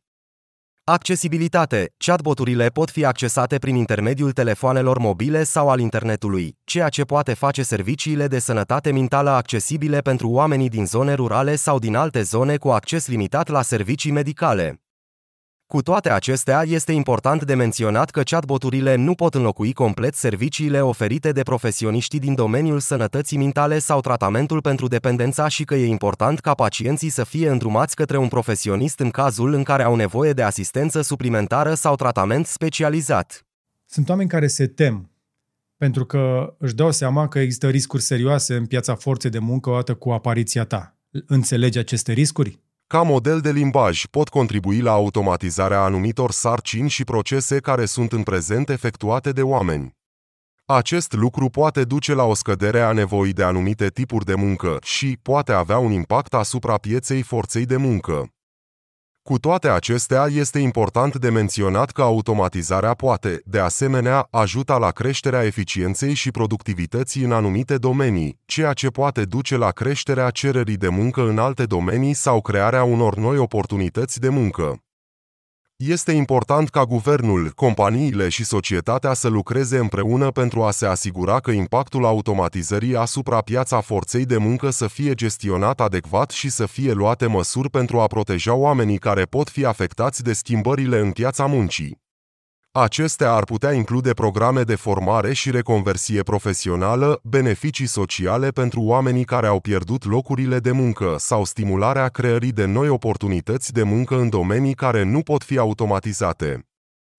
Accesibilitate. 0.90 1.92
Chatboturile 1.96 2.68
pot 2.68 2.90
fi 2.90 3.04
accesate 3.04 3.58
prin 3.58 3.74
intermediul 3.74 4.32
telefoanelor 4.32 4.98
mobile 4.98 5.42
sau 5.42 5.68
al 5.68 5.80
internetului, 5.80 6.56
ceea 6.64 6.88
ce 6.88 7.02
poate 7.02 7.34
face 7.34 7.62
serviciile 7.62 8.26
de 8.26 8.38
sănătate 8.38 8.92
mentală 8.92 9.30
accesibile 9.30 9.98
pentru 10.00 10.28
oamenii 10.28 10.68
din 10.68 10.86
zone 10.86 11.14
rurale 11.14 11.56
sau 11.56 11.78
din 11.78 11.96
alte 11.96 12.22
zone 12.22 12.56
cu 12.56 12.68
acces 12.68 13.06
limitat 13.06 13.48
la 13.48 13.62
servicii 13.62 14.10
medicale. 14.10 14.80
Cu 15.68 15.82
toate 15.82 16.10
acestea, 16.10 16.62
este 16.66 16.92
important 16.92 17.44
de 17.44 17.54
menționat 17.54 18.10
că 18.10 18.22
chatboturile 18.22 18.94
nu 18.94 19.14
pot 19.14 19.34
înlocui 19.34 19.72
complet 19.72 20.14
serviciile 20.14 20.80
oferite 20.80 21.32
de 21.32 21.42
profesioniștii 21.42 22.18
din 22.18 22.34
domeniul 22.34 22.80
sănătății 22.80 23.38
mentale 23.38 23.78
sau 23.78 24.00
tratamentul 24.00 24.60
pentru 24.60 24.86
dependența 24.86 25.48
și 25.48 25.64
că 25.64 25.74
e 25.74 25.86
important 25.86 26.40
ca 26.40 26.54
pacienții 26.54 27.08
să 27.08 27.24
fie 27.24 27.48
îndrumați 27.48 27.96
către 27.96 28.16
un 28.16 28.28
profesionist 28.28 29.00
în 29.00 29.10
cazul 29.10 29.52
în 29.52 29.62
care 29.62 29.82
au 29.82 29.94
nevoie 29.94 30.32
de 30.32 30.42
asistență 30.42 31.00
suplimentară 31.00 31.74
sau 31.74 31.94
tratament 31.94 32.46
specializat. 32.46 33.46
Sunt 33.86 34.08
oameni 34.08 34.28
care 34.28 34.46
se 34.46 34.66
tem 34.66 35.10
pentru 35.76 36.04
că 36.04 36.54
își 36.58 36.74
dau 36.74 36.90
seama 36.90 37.28
că 37.28 37.38
există 37.38 37.68
riscuri 37.68 38.02
serioase 38.02 38.56
în 38.56 38.66
piața 38.66 38.94
forței 38.94 39.30
de 39.30 39.38
muncă 39.38 39.70
odată 39.70 39.94
cu 39.94 40.10
apariția 40.10 40.64
ta. 40.64 40.96
Înțelegi 41.26 41.78
aceste 41.78 42.12
riscuri? 42.12 42.60
Ca 42.94 43.02
model 43.02 43.40
de 43.40 43.50
limbaj, 43.50 44.04
pot 44.06 44.28
contribui 44.28 44.80
la 44.80 44.92
automatizarea 44.92 45.82
anumitor 45.82 46.30
sarcini 46.30 46.88
și 46.88 47.04
procese 47.04 47.58
care 47.58 47.84
sunt 47.84 48.12
în 48.12 48.22
prezent 48.22 48.68
efectuate 48.68 49.32
de 49.32 49.42
oameni. 49.42 49.96
Acest 50.64 51.12
lucru 51.12 51.48
poate 51.48 51.84
duce 51.84 52.14
la 52.14 52.24
o 52.24 52.34
scădere 52.34 52.80
a 52.80 52.92
nevoii 52.92 53.32
de 53.32 53.42
anumite 53.42 53.88
tipuri 53.88 54.24
de 54.24 54.34
muncă 54.34 54.78
și 54.82 55.18
poate 55.22 55.52
avea 55.52 55.78
un 55.78 55.92
impact 55.92 56.34
asupra 56.34 56.76
pieței 56.76 57.22
forței 57.22 57.64
de 57.64 57.76
muncă. 57.76 58.32
Cu 59.28 59.38
toate 59.38 59.68
acestea, 59.68 60.26
este 60.30 60.58
important 60.58 61.16
de 61.16 61.30
menționat 61.30 61.90
că 61.90 62.02
automatizarea 62.02 62.94
poate, 62.94 63.40
de 63.44 63.58
asemenea, 63.58 64.26
ajuta 64.30 64.78
la 64.78 64.90
creșterea 64.90 65.44
eficienței 65.44 66.14
și 66.14 66.30
productivității 66.30 67.24
în 67.24 67.32
anumite 67.32 67.76
domenii, 67.76 68.38
ceea 68.44 68.72
ce 68.72 68.88
poate 68.88 69.24
duce 69.24 69.56
la 69.56 69.70
creșterea 69.70 70.30
cererii 70.30 70.76
de 70.76 70.88
muncă 70.88 71.28
în 71.28 71.38
alte 71.38 71.64
domenii 71.64 72.14
sau 72.14 72.40
crearea 72.40 72.82
unor 72.82 73.16
noi 73.16 73.38
oportunități 73.38 74.20
de 74.20 74.28
muncă. 74.28 74.82
Este 75.86 76.12
important 76.12 76.68
ca 76.68 76.84
guvernul, 76.84 77.52
companiile 77.54 78.28
și 78.28 78.44
societatea 78.44 79.12
să 79.14 79.28
lucreze 79.28 79.78
împreună 79.78 80.30
pentru 80.30 80.62
a 80.62 80.70
se 80.70 80.86
asigura 80.86 81.40
că 81.40 81.50
impactul 81.50 82.04
automatizării 82.04 82.96
asupra 82.96 83.40
piața 83.40 83.80
forței 83.80 84.24
de 84.24 84.36
muncă 84.36 84.70
să 84.70 84.86
fie 84.86 85.14
gestionat 85.14 85.80
adecvat 85.80 86.30
și 86.30 86.50
să 86.50 86.66
fie 86.66 86.92
luate 86.92 87.26
măsuri 87.26 87.70
pentru 87.70 88.00
a 88.00 88.06
proteja 88.06 88.54
oamenii 88.54 88.98
care 88.98 89.22
pot 89.22 89.48
fi 89.48 89.64
afectați 89.64 90.22
de 90.22 90.32
schimbările 90.32 90.98
în 90.98 91.10
piața 91.10 91.46
muncii. 91.46 92.06
Acestea 92.80 93.32
ar 93.32 93.44
putea 93.44 93.72
include 93.72 94.12
programe 94.12 94.62
de 94.62 94.74
formare 94.74 95.32
și 95.32 95.50
reconversie 95.50 96.22
profesională, 96.22 97.20
beneficii 97.22 97.86
sociale 97.86 98.48
pentru 98.48 98.80
oamenii 98.80 99.24
care 99.24 99.46
au 99.46 99.60
pierdut 99.60 100.04
locurile 100.04 100.58
de 100.58 100.70
muncă 100.70 101.14
sau 101.18 101.44
stimularea 101.44 102.08
creării 102.08 102.52
de 102.52 102.64
noi 102.64 102.88
oportunități 102.88 103.72
de 103.72 103.82
muncă 103.82 104.18
în 104.18 104.28
domenii 104.28 104.74
care 104.74 105.02
nu 105.02 105.20
pot 105.20 105.42
fi 105.42 105.58
automatizate. 105.58 106.66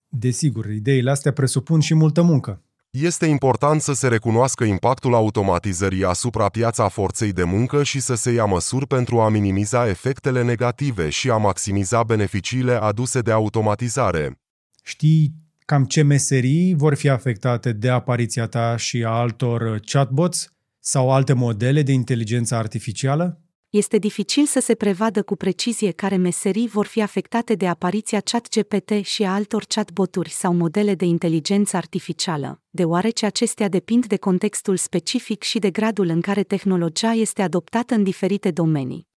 Desigur, 0.08 0.66
ideile 0.66 1.10
astea 1.10 1.32
presupun 1.32 1.80
și 1.80 1.94
multă 1.94 2.22
muncă. 2.22 2.62
Este 2.90 3.26
important 3.26 3.80
să 3.80 3.92
se 3.92 4.08
recunoască 4.08 4.64
impactul 4.64 5.14
automatizării 5.14 6.04
asupra 6.04 6.48
piața 6.48 6.88
forței 6.88 7.32
de 7.32 7.44
muncă 7.44 7.82
și 7.82 8.00
să 8.00 8.14
se 8.14 8.30
ia 8.30 8.44
măsuri 8.44 8.86
pentru 8.86 9.20
a 9.20 9.28
minimiza 9.28 9.88
efectele 9.88 10.42
negative 10.42 11.08
și 11.08 11.30
a 11.30 11.36
maximiza 11.36 12.02
beneficiile 12.02 12.72
aduse 12.72 13.20
de 13.20 13.30
automatizare. 13.30 14.40
Știi 14.82 15.48
cam 15.70 15.84
ce 15.84 16.02
meserii 16.02 16.74
vor 16.74 16.94
fi 16.94 17.08
afectate 17.08 17.72
de 17.72 17.88
apariția 17.88 18.46
ta 18.46 18.76
și 18.76 19.04
a 19.04 19.10
altor 19.10 19.80
chatbots 19.84 20.52
sau 20.78 21.12
alte 21.12 21.32
modele 21.32 21.82
de 21.82 21.92
inteligență 21.92 22.54
artificială? 22.54 23.40
Este 23.68 23.98
dificil 23.98 24.46
să 24.46 24.60
se 24.60 24.74
prevadă 24.74 25.22
cu 25.22 25.36
precizie 25.36 25.90
care 25.90 26.16
meserii 26.16 26.68
vor 26.68 26.86
fi 26.86 27.02
afectate 27.02 27.54
de 27.54 27.66
apariția 27.66 28.20
ChatGPT 28.20 28.90
și 29.02 29.22
a 29.22 29.32
altor 29.34 29.64
chatboturi 29.68 30.30
sau 30.30 30.54
modele 30.54 30.94
de 30.94 31.04
inteligență 31.04 31.76
artificială, 31.76 32.62
deoarece 32.70 33.26
acestea 33.26 33.68
depind 33.68 34.06
de 34.06 34.16
contextul 34.16 34.76
specific 34.76 35.42
și 35.42 35.58
de 35.58 35.70
gradul 35.70 36.08
în 36.08 36.20
care 36.20 36.42
tehnologia 36.42 37.12
este 37.12 37.42
adoptată 37.42 37.94
în 37.94 38.02
diferite 38.02 38.50
domenii. 38.50 39.08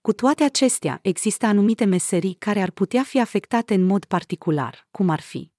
Cu 0.00 0.12
toate 0.12 0.44
acestea, 0.44 0.98
există 1.02 1.46
anumite 1.46 1.84
meserii 1.84 2.36
care 2.38 2.60
ar 2.60 2.70
putea 2.70 3.02
fi 3.02 3.20
afectate 3.20 3.74
în 3.74 3.82
mod 3.82 4.04
particular, 4.04 4.86
cum 4.90 5.08
ar 5.08 5.20
fi 5.20 5.51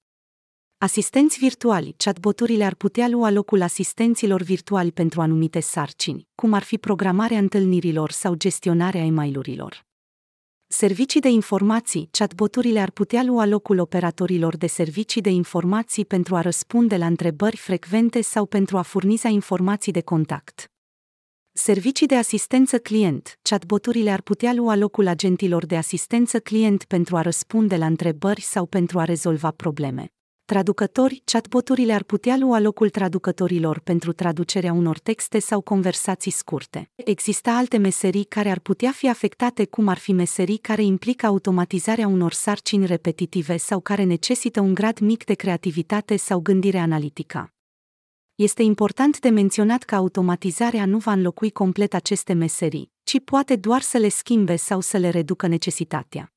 Asistenți 0.83 1.37
virtuali, 1.39 1.93
chatboturile 1.97 2.63
ar 2.63 2.75
putea 2.75 3.07
lua 3.07 3.29
locul 3.29 3.61
asistenților 3.61 4.41
virtuali 4.41 4.91
pentru 4.91 5.21
anumite 5.21 5.59
sarcini, 5.59 6.27
cum 6.35 6.53
ar 6.53 6.63
fi 6.63 6.77
programarea 6.77 7.37
întâlnirilor 7.37 8.11
sau 8.11 8.35
gestionarea 8.35 9.01
e-mailurilor. 9.01 9.85
Servicii 10.67 11.19
de 11.19 11.29
informații, 11.29 12.07
chatboturile 12.11 12.79
ar 12.79 12.91
putea 12.91 13.23
lua 13.23 13.45
locul 13.45 13.79
operatorilor 13.79 14.57
de 14.57 14.67
servicii 14.67 15.21
de 15.21 15.29
informații 15.29 16.05
pentru 16.05 16.35
a 16.35 16.41
răspunde 16.41 16.97
la 16.97 17.05
întrebări 17.05 17.57
frecvente 17.57 18.21
sau 18.21 18.45
pentru 18.45 18.77
a 18.77 18.81
furniza 18.81 19.29
informații 19.29 19.91
de 19.91 20.01
contact. 20.01 20.71
Servicii 21.51 22.07
de 22.07 22.15
asistență 22.15 22.79
client, 22.79 23.39
chatboturile 23.41 24.11
ar 24.11 24.21
putea 24.21 24.53
lua 24.53 24.75
locul 24.75 25.07
agentilor 25.07 25.65
de 25.65 25.77
asistență 25.77 26.39
client 26.39 26.83
pentru 26.83 27.17
a 27.17 27.21
răspunde 27.21 27.75
la 27.75 27.85
întrebări 27.85 28.41
sau 28.41 28.65
pentru 28.65 28.99
a 28.99 29.03
rezolva 29.03 29.51
probleme. 29.51 30.13
Traducători, 30.45 31.21
chatboturile 31.25 31.93
ar 31.93 32.03
putea 32.03 32.37
lua 32.37 32.59
locul 32.59 32.89
traducătorilor 32.89 33.79
pentru 33.79 34.11
traducerea 34.13 34.73
unor 34.73 34.99
texte 34.99 35.39
sau 35.39 35.61
conversații 35.61 36.31
scurte. 36.31 36.89
Există 36.95 37.49
alte 37.49 37.77
meserii 37.77 38.23
care 38.23 38.49
ar 38.49 38.59
putea 38.59 38.91
fi 38.91 39.09
afectate, 39.09 39.65
cum 39.65 39.87
ar 39.87 39.97
fi 39.97 40.11
meserii 40.11 40.57
care 40.57 40.83
implică 40.83 41.25
automatizarea 41.25 42.07
unor 42.07 42.33
sarcini 42.33 42.85
repetitive 42.85 43.57
sau 43.57 43.79
care 43.79 44.03
necesită 44.03 44.61
un 44.61 44.73
grad 44.73 44.99
mic 44.99 45.23
de 45.23 45.33
creativitate 45.33 46.15
sau 46.15 46.39
gândire 46.39 46.77
analitică. 46.77 47.53
Este 48.35 48.63
important 48.63 49.19
de 49.19 49.29
menționat 49.29 49.83
că 49.83 49.95
automatizarea 49.95 50.85
nu 50.85 50.97
va 50.97 51.11
înlocui 51.11 51.51
complet 51.51 51.93
aceste 51.93 52.33
meserii, 52.33 52.91
ci 53.03 53.19
poate 53.23 53.55
doar 53.55 53.81
să 53.81 53.97
le 53.97 54.09
schimbe 54.09 54.55
sau 54.55 54.79
să 54.79 54.97
le 54.97 55.09
reducă 55.09 55.47
necesitatea. 55.47 56.32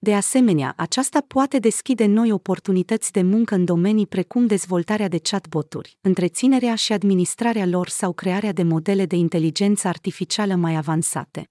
De 0.00 0.14
asemenea, 0.14 0.74
aceasta 0.76 1.24
poate 1.26 1.58
deschide 1.58 2.06
noi 2.06 2.32
oportunități 2.32 3.12
de 3.12 3.22
muncă 3.22 3.54
în 3.54 3.64
domenii 3.64 4.06
precum 4.06 4.46
dezvoltarea 4.46 5.08
de 5.08 5.18
chatboturi, 5.18 5.98
întreținerea 6.00 6.74
și 6.74 6.92
administrarea 6.92 7.66
lor 7.66 7.88
sau 7.88 8.12
crearea 8.12 8.52
de 8.52 8.62
modele 8.62 9.06
de 9.06 9.16
inteligență 9.16 9.88
artificială 9.88 10.54
mai 10.54 10.76
avansate. 10.76 11.50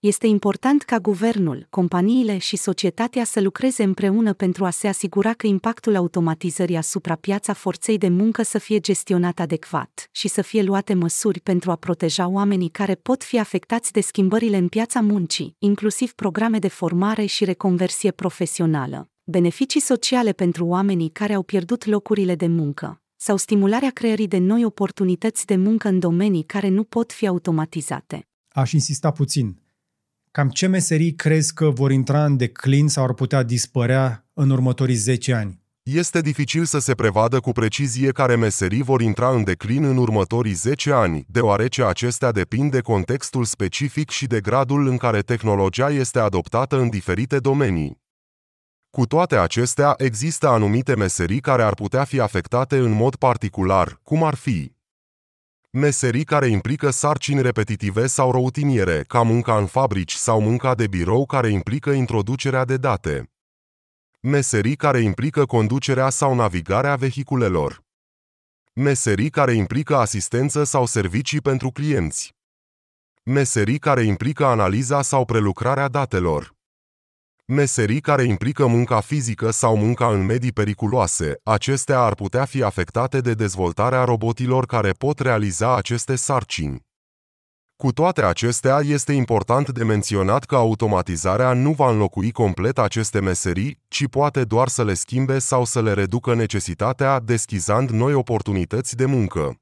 Este 0.00 0.26
important 0.26 0.82
ca 0.82 0.98
guvernul, 0.98 1.66
companiile 1.70 2.38
și 2.38 2.56
societatea 2.56 3.24
să 3.24 3.40
lucreze 3.40 3.82
împreună 3.82 4.32
pentru 4.32 4.64
a 4.64 4.70
se 4.70 4.88
asigura 4.88 5.32
că 5.32 5.46
impactul 5.46 5.96
automatizării 5.96 6.76
asupra 6.76 7.14
piața 7.14 7.52
forței 7.52 7.98
de 7.98 8.08
muncă 8.08 8.42
să 8.42 8.58
fie 8.58 8.80
gestionat 8.80 9.38
adecvat 9.40 10.08
și 10.10 10.28
să 10.28 10.42
fie 10.42 10.62
luate 10.62 10.94
măsuri 10.94 11.40
pentru 11.40 11.70
a 11.70 11.76
proteja 11.76 12.28
oamenii 12.28 12.68
care 12.68 12.94
pot 12.94 13.22
fi 13.22 13.38
afectați 13.38 13.92
de 13.92 14.00
schimbările 14.00 14.56
în 14.56 14.68
piața 14.68 15.00
muncii, 15.00 15.56
inclusiv 15.58 16.12
programe 16.12 16.58
de 16.58 16.68
formare 16.68 17.24
și 17.24 17.44
reconversie 17.44 18.10
profesională, 18.10 19.10
beneficii 19.24 19.80
sociale 19.80 20.32
pentru 20.32 20.66
oamenii 20.66 21.08
care 21.08 21.34
au 21.34 21.42
pierdut 21.42 21.84
locurile 21.84 22.34
de 22.34 22.46
muncă 22.46 23.00
sau 23.16 23.36
stimularea 23.36 23.90
creării 23.90 24.28
de 24.28 24.38
noi 24.38 24.64
oportunități 24.64 25.46
de 25.46 25.56
muncă 25.56 25.88
în 25.88 25.98
domenii 25.98 26.42
care 26.42 26.68
nu 26.68 26.84
pot 26.84 27.12
fi 27.12 27.26
automatizate. 27.26 28.28
Aș 28.48 28.72
insista 28.72 29.10
puțin 29.10 29.64
Cam 30.36 30.48
ce 30.48 30.66
meserii 30.66 31.14
crezi 31.14 31.54
că 31.54 31.70
vor 31.70 31.90
intra 31.90 32.24
în 32.24 32.36
declin 32.36 32.88
sau 32.88 33.04
ar 33.04 33.12
putea 33.12 33.42
dispărea 33.42 34.26
în 34.32 34.50
următorii 34.50 34.94
10 34.94 35.34
ani? 35.34 35.62
Este 35.82 36.20
dificil 36.20 36.64
să 36.64 36.78
se 36.78 36.94
prevadă 36.94 37.40
cu 37.40 37.52
precizie 37.52 38.10
care 38.10 38.36
meserii 38.36 38.82
vor 38.82 39.00
intra 39.00 39.30
în 39.30 39.44
declin 39.44 39.84
în 39.84 39.96
următorii 39.96 40.52
10 40.52 40.92
ani, 40.92 41.24
deoarece 41.28 41.84
acestea 41.84 42.32
depind 42.32 42.70
de 42.70 42.80
contextul 42.80 43.44
specific 43.44 44.10
și 44.10 44.26
de 44.26 44.40
gradul 44.40 44.86
în 44.86 44.96
care 44.96 45.20
tehnologia 45.20 45.90
este 45.90 46.18
adoptată 46.18 46.78
în 46.80 46.88
diferite 46.88 47.38
domenii. 47.38 48.00
Cu 48.90 49.06
toate 49.06 49.36
acestea, 49.36 49.94
există 49.96 50.48
anumite 50.48 50.96
meserii 50.96 51.40
care 51.40 51.62
ar 51.62 51.74
putea 51.74 52.04
fi 52.04 52.20
afectate 52.20 52.76
în 52.76 52.90
mod 52.90 53.16
particular, 53.16 54.00
cum 54.02 54.22
ar 54.22 54.34
fi 54.34 54.75
Meserii 55.78 56.24
care 56.24 56.46
implică 56.46 56.90
sarcini 56.90 57.42
repetitive 57.42 58.06
sau 58.06 58.30
routiniere, 58.30 59.04
ca 59.08 59.22
munca 59.22 59.58
în 59.58 59.66
fabrici 59.66 60.12
sau 60.12 60.40
munca 60.40 60.74
de 60.74 60.86
birou 60.86 61.26
care 61.26 61.48
implică 61.48 61.90
introducerea 61.90 62.64
de 62.64 62.76
date. 62.76 63.30
Meserii 64.20 64.76
care 64.76 65.00
implică 65.00 65.44
conducerea 65.44 66.08
sau 66.08 66.34
navigarea 66.34 66.96
vehiculelor. 66.96 67.82
Meserii 68.72 69.30
care 69.30 69.52
implică 69.52 69.96
asistență 69.96 70.64
sau 70.64 70.86
servicii 70.86 71.40
pentru 71.40 71.70
clienți. 71.70 72.34
Meserii 73.22 73.78
care 73.78 74.02
implică 74.02 74.44
analiza 74.44 75.02
sau 75.02 75.24
prelucrarea 75.24 75.88
datelor. 75.88 76.55
Meserii 77.52 78.00
care 78.00 78.24
implică 78.24 78.66
munca 78.66 79.00
fizică 79.00 79.50
sau 79.50 79.76
munca 79.76 80.08
în 80.08 80.24
medii 80.24 80.52
periculoase, 80.52 81.40
acestea 81.42 82.00
ar 82.00 82.14
putea 82.14 82.44
fi 82.44 82.62
afectate 82.62 83.20
de 83.20 83.34
dezvoltarea 83.34 84.04
robotilor 84.04 84.66
care 84.66 84.90
pot 84.90 85.18
realiza 85.18 85.76
aceste 85.76 86.16
sarcini. 86.16 86.84
Cu 87.76 87.92
toate 87.92 88.22
acestea, 88.22 88.80
este 88.84 89.12
important 89.12 89.70
de 89.70 89.84
menționat 89.84 90.44
că 90.44 90.56
automatizarea 90.56 91.52
nu 91.52 91.72
va 91.72 91.90
înlocui 91.90 92.30
complet 92.30 92.78
aceste 92.78 93.20
meserii, 93.20 93.82
ci 93.88 94.06
poate 94.06 94.44
doar 94.44 94.68
să 94.68 94.84
le 94.84 94.94
schimbe 94.94 95.38
sau 95.38 95.64
să 95.64 95.82
le 95.82 95.92
reducă 95.92 96.34
necesitatea, 96.34 97.20
deschizând 97.20 97.90
noi 97.90 98.14
oportunități 98.14 98.96
de 98.96 99.04
muncă. 99.04 99.56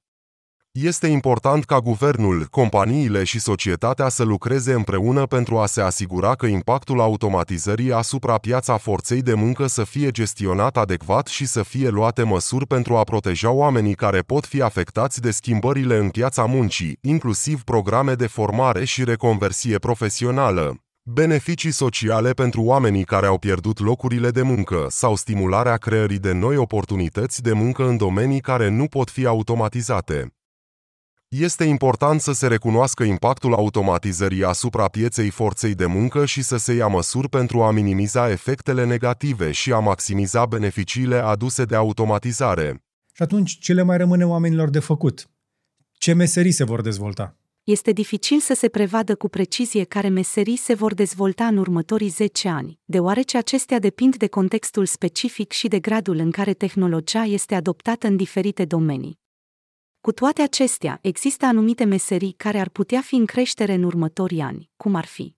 Este 0.83 1.07
important 1.07 1.65
ca 1.65 1.79
guvernul, 1.79 2.47
companiile 2.51 3.25
și 3.25 3.41
societatea 3.41 4.09
să 4.09 4.23
lucreze 4.23 4.73
împreună 4.73 5.27
pentru 5.27 5.59
a 5.59 5.67
se 5.67 5.81
asigura 5.81 6.35
că 6.35 6.47
impactul 6.47 7.01
automatizării 7.01 7.93
asupra 7.93 8.39
piața 8.39 8.77
forței 8.77 9.23
de 9.23 9.35
muncă 9.35 9.67
să 9.67 9.85
fie 9.85 10.11
gestionat 10.11 10.77
adecvat 10.77 11.27
și 11.27 11.47
să 11.47 11.63
fie 11.63 11.89
luate 11.89 12.23
măsuri 12.23 12.67
pentru 12.67 12.97
a 12.97 13.03
proteja 13.03 13.51
oamenii 13.51 13.95
care 13.95 14.21
pot 14.21 14.47
fi 14.47 14.63
afectați 14.63 15.21
de 15.21 15.31
schimbările 15.31 15.97
în 15.97 16.09
piața 16.09 16.45
muncii, 16.45 16.99
inclusiv 17.01 17.63
programe 17.63 18.15
de 18.15 18.27
formare 18.27 18.85
și 18.85 19.05
reconversie 19.05 19.79
profesională. 19.79 20.77
Beneficii 21.03 21.73
sociale 21.73 22.31
pentru 22.31 22.63
oamenii 22.63 23.05
care 23.05 23.27
au 23.27 23.39
pierdut 23.39 23.81
locurile 23.81 24.31
de 24.31 24.43
muncă 24.43 24.87
sau 24.89 25.17
stimularea 25.17 25.77
creării 25.77 26.19
de 26.19 26.33
noi 26.33 26.57
oportunități 26.57 27.43
de 27.43 27.53
muncă 27.53 27.89
în 27.89 27.97
domenii 27.97 28.41
care 28.41 28.69
nu 28.69 28.87
pot 28.87 29.11
fi 29.11 29.27
automatizate. 29.27 30.35
Este 31.41 31.65
important 31.65 32.21
să 32.21 32.33
se 32.33 32.47
recunoască 32.47 33.03
impactul 33.03 33.55
automatizării 33.55 34.45
asupra 34.45 34.89
pieței 34.89 35.31
forței 35.31 35.75
de 35.75 35.87
muncă 35.87 36.25
și 36.25 36.43
să 36.43 36.57
se 36.57 36.73
ia 36.73 36.87
măsuri 36.87 37.29
pentru 37.29 37.63
a 37.63 37.71
minimiza 37.71 38.31
efectele 38.31 38.85
negative 38.85 39.53
și 39.53 39.73
a 39.73 39.79
maximiza 39.79 40.47
beneficiile 40.47 41.17
aduse 41.17 41.65
de 41.65 41.75
automatizare. 41.75 42.83
Și 43.13 43.23
atunci, 43.23 43.59
ce 43.59 43.73
le 43.73 43.83
mai 43.83 43.97
rămâne 43.97 44.27
oamenilor 44.27 44.71
de 44.71 44.79
făcut? 44.79 45.31
Ce 45.93 46.13
meserii 46.13 46.51
se 46.51 46.65
vor 46.65 46.81
dezvolta? 46.81 47.37
Este 47.65 47.93
dificil 47.93 48.41
să 48.41 48.55
se 48.55 48.69
prevadă 48.69 49.15
cu 49.15 49.29
precizie 49.29 49.85
care 49.85 50.09
meserii 50.09 50.57
se 50.57 50.75
vor 50.75 50.95
dezvolta 50.95 51.47
în 51.47 51.57
următorii 51.57 52.09
10 52.09 52.49
ani, 52.49 52.79
deoarece 52.85 53.37
acestea 53.37 53.79
depind 53.79 54.17
de 54.17 54.27
contextul 54.27 54.87
specific 54.87 55.53
și 55.53 55.69
de 55.69 55.79
gradul 55.79 56.17
în 56.17 56.31
care 56.31 56.53
tehnologia 56.53 57.25
este 57.25 57.55
adoptată 57.55 58.07
în 58.07 58.17
diferite 58.17 58.65
domenii. 58.65 59.23
Cu 60.05 60.13
toate 60.13 60.43
acestea, 60.43 60.99
există 61.03 61.47
anumite 61.47 61.85
meserii 61.85 62.33
care 62.33 62.59
ar 62.59 62.69
putea 62.69 63.01
fi 63.01 63.15
în 63.15 63.25
creștere 63.25 63.73
în 63.73 63.83
următorii 63.83 64.41
ani, 64.41 64.71
cum 64.77 64.95
ar 64.95 65.05
fi 65.05 65.37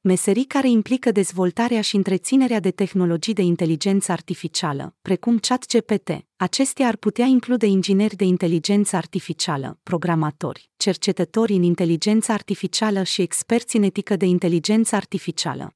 meserii 0.00 0.44
care 0.44 0.68
implică 0.68 1.10
dezvoltarea 1.10 1.80
și 1.80 1.96
întreținerea 1.96 2.60
de 2.60 2.70
tehnologii 2.70 3.32
de 3.32 3.42
inteligență 3.42 4.12
artificială, 4.12 4.96
precum 5.02 5.38
ChatGPT. 5.38 6.10
Acestea 6.36 6.86
ar 6.86 6.96
putea 6.96 7.24
include 7.24 7.66
ingineri 7.66 8.16
de 8.16 8.24
inteligență 8.24 8.96
artificială, 8.96 9.78
programatori, 9.82 10.70
cercetători 10.76 11.52
în 11.52 11.62
inteligență 11.62 12.32
artificială 12.32 13.02
și 13.02 13.22
experți 13.22 13.76
în 13.76 13.82
etică 13.82 14.16
de 14.16 14.24
inteligență 14.24 14.96
artificială 14.96 15.74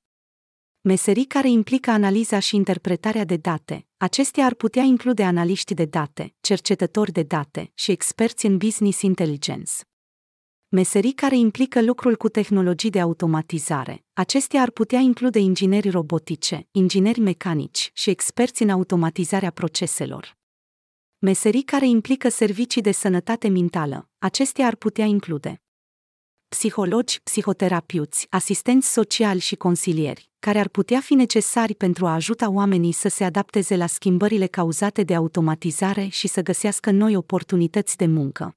meserii 0.81 1.25
care 1.25 1.49
implică 1.49 1.91
analiza 1.91 2.39
și 2.39 2.57
interpretarea 2.57 3.25
de 3.25 3.37
date. 3.37 3.87
Acestea 3.97 4.45
ar 4.45 4.55
putea 4.55 4.83
include 4.83 5.23
analiști 5.23 5.75
de 5.75 5.85
date, 5.85 6.35
cercetători 6.41 7.13
de 7.13 7.23
date 7.23 7.71
și 7.75 7.91
experți 7.91 8.47
în 8.47 8.57
business 8.57 9.03
intelligence. 9.03 9.73
Meserii 10.69 11.13
care 11.13 11.37
implică 11.37 11.83
lucrul 11.83 12.17
cu 12.17 12.29
tehnologii 12.29 12.91
de 12.91 13.01
automatizare. 13.01 14.05
Acestea 14.13 14.63
ar 14.63 14.71
putea 14.71 14.99
include 14.99 15.39
ingineri 15.39 15.89
robotice, 15.89 16.69
ingineri 16.71 17.21
mecanici 17.21 17.91
și 17.95 18.11
experți 18.11 18.63
în 18.63 18.71
automatizarea 18.71 19.51
proceselor. 19.51 20.37
Meserii 21.19 21.63
care 21.63 21.87
implică 21.87 22.29
servicii 22.29 22.83
de 22.83 22.93
sănătate 22.93 23.49
mentală. 23.49 24.11
Acestea 24.19 24.67
ar 24.67 24.75
putea 24.75 25.05
include 25.05 25.63
psihologi, 26.49 27.21
psihoterapeuți, 27.23 28.27
asistenți 28.31 28.93
sociali 28.93 29.41
și 29.41 29.57
consilieri, 29.57 30.31
care 30.39 30.59
ar 30.59 30.69
putea 30.69 31.01
fi 31.01 31.15
necesari 31.15 31.75
pentru 31.75 32.07
a 32.07 32.15
ajuta 32.15 32.51
oamenii 32.51 32.93
să 32.93 33.09
se 33.09 33.25
adapteze 33.25 33.77
la 33.77 33.87
schimbările 33.87 34.47
cauzate 34.47 35.03
de 35.03 35.15
automatizare 35.15 36.07
și 36.07 36.29
să 36.29 36.43
găsească 36.43 36.91
noi 36.91 37.17
oportunități 37.17 37.97
de 37.97 38.07
muncă. 38.07 38.57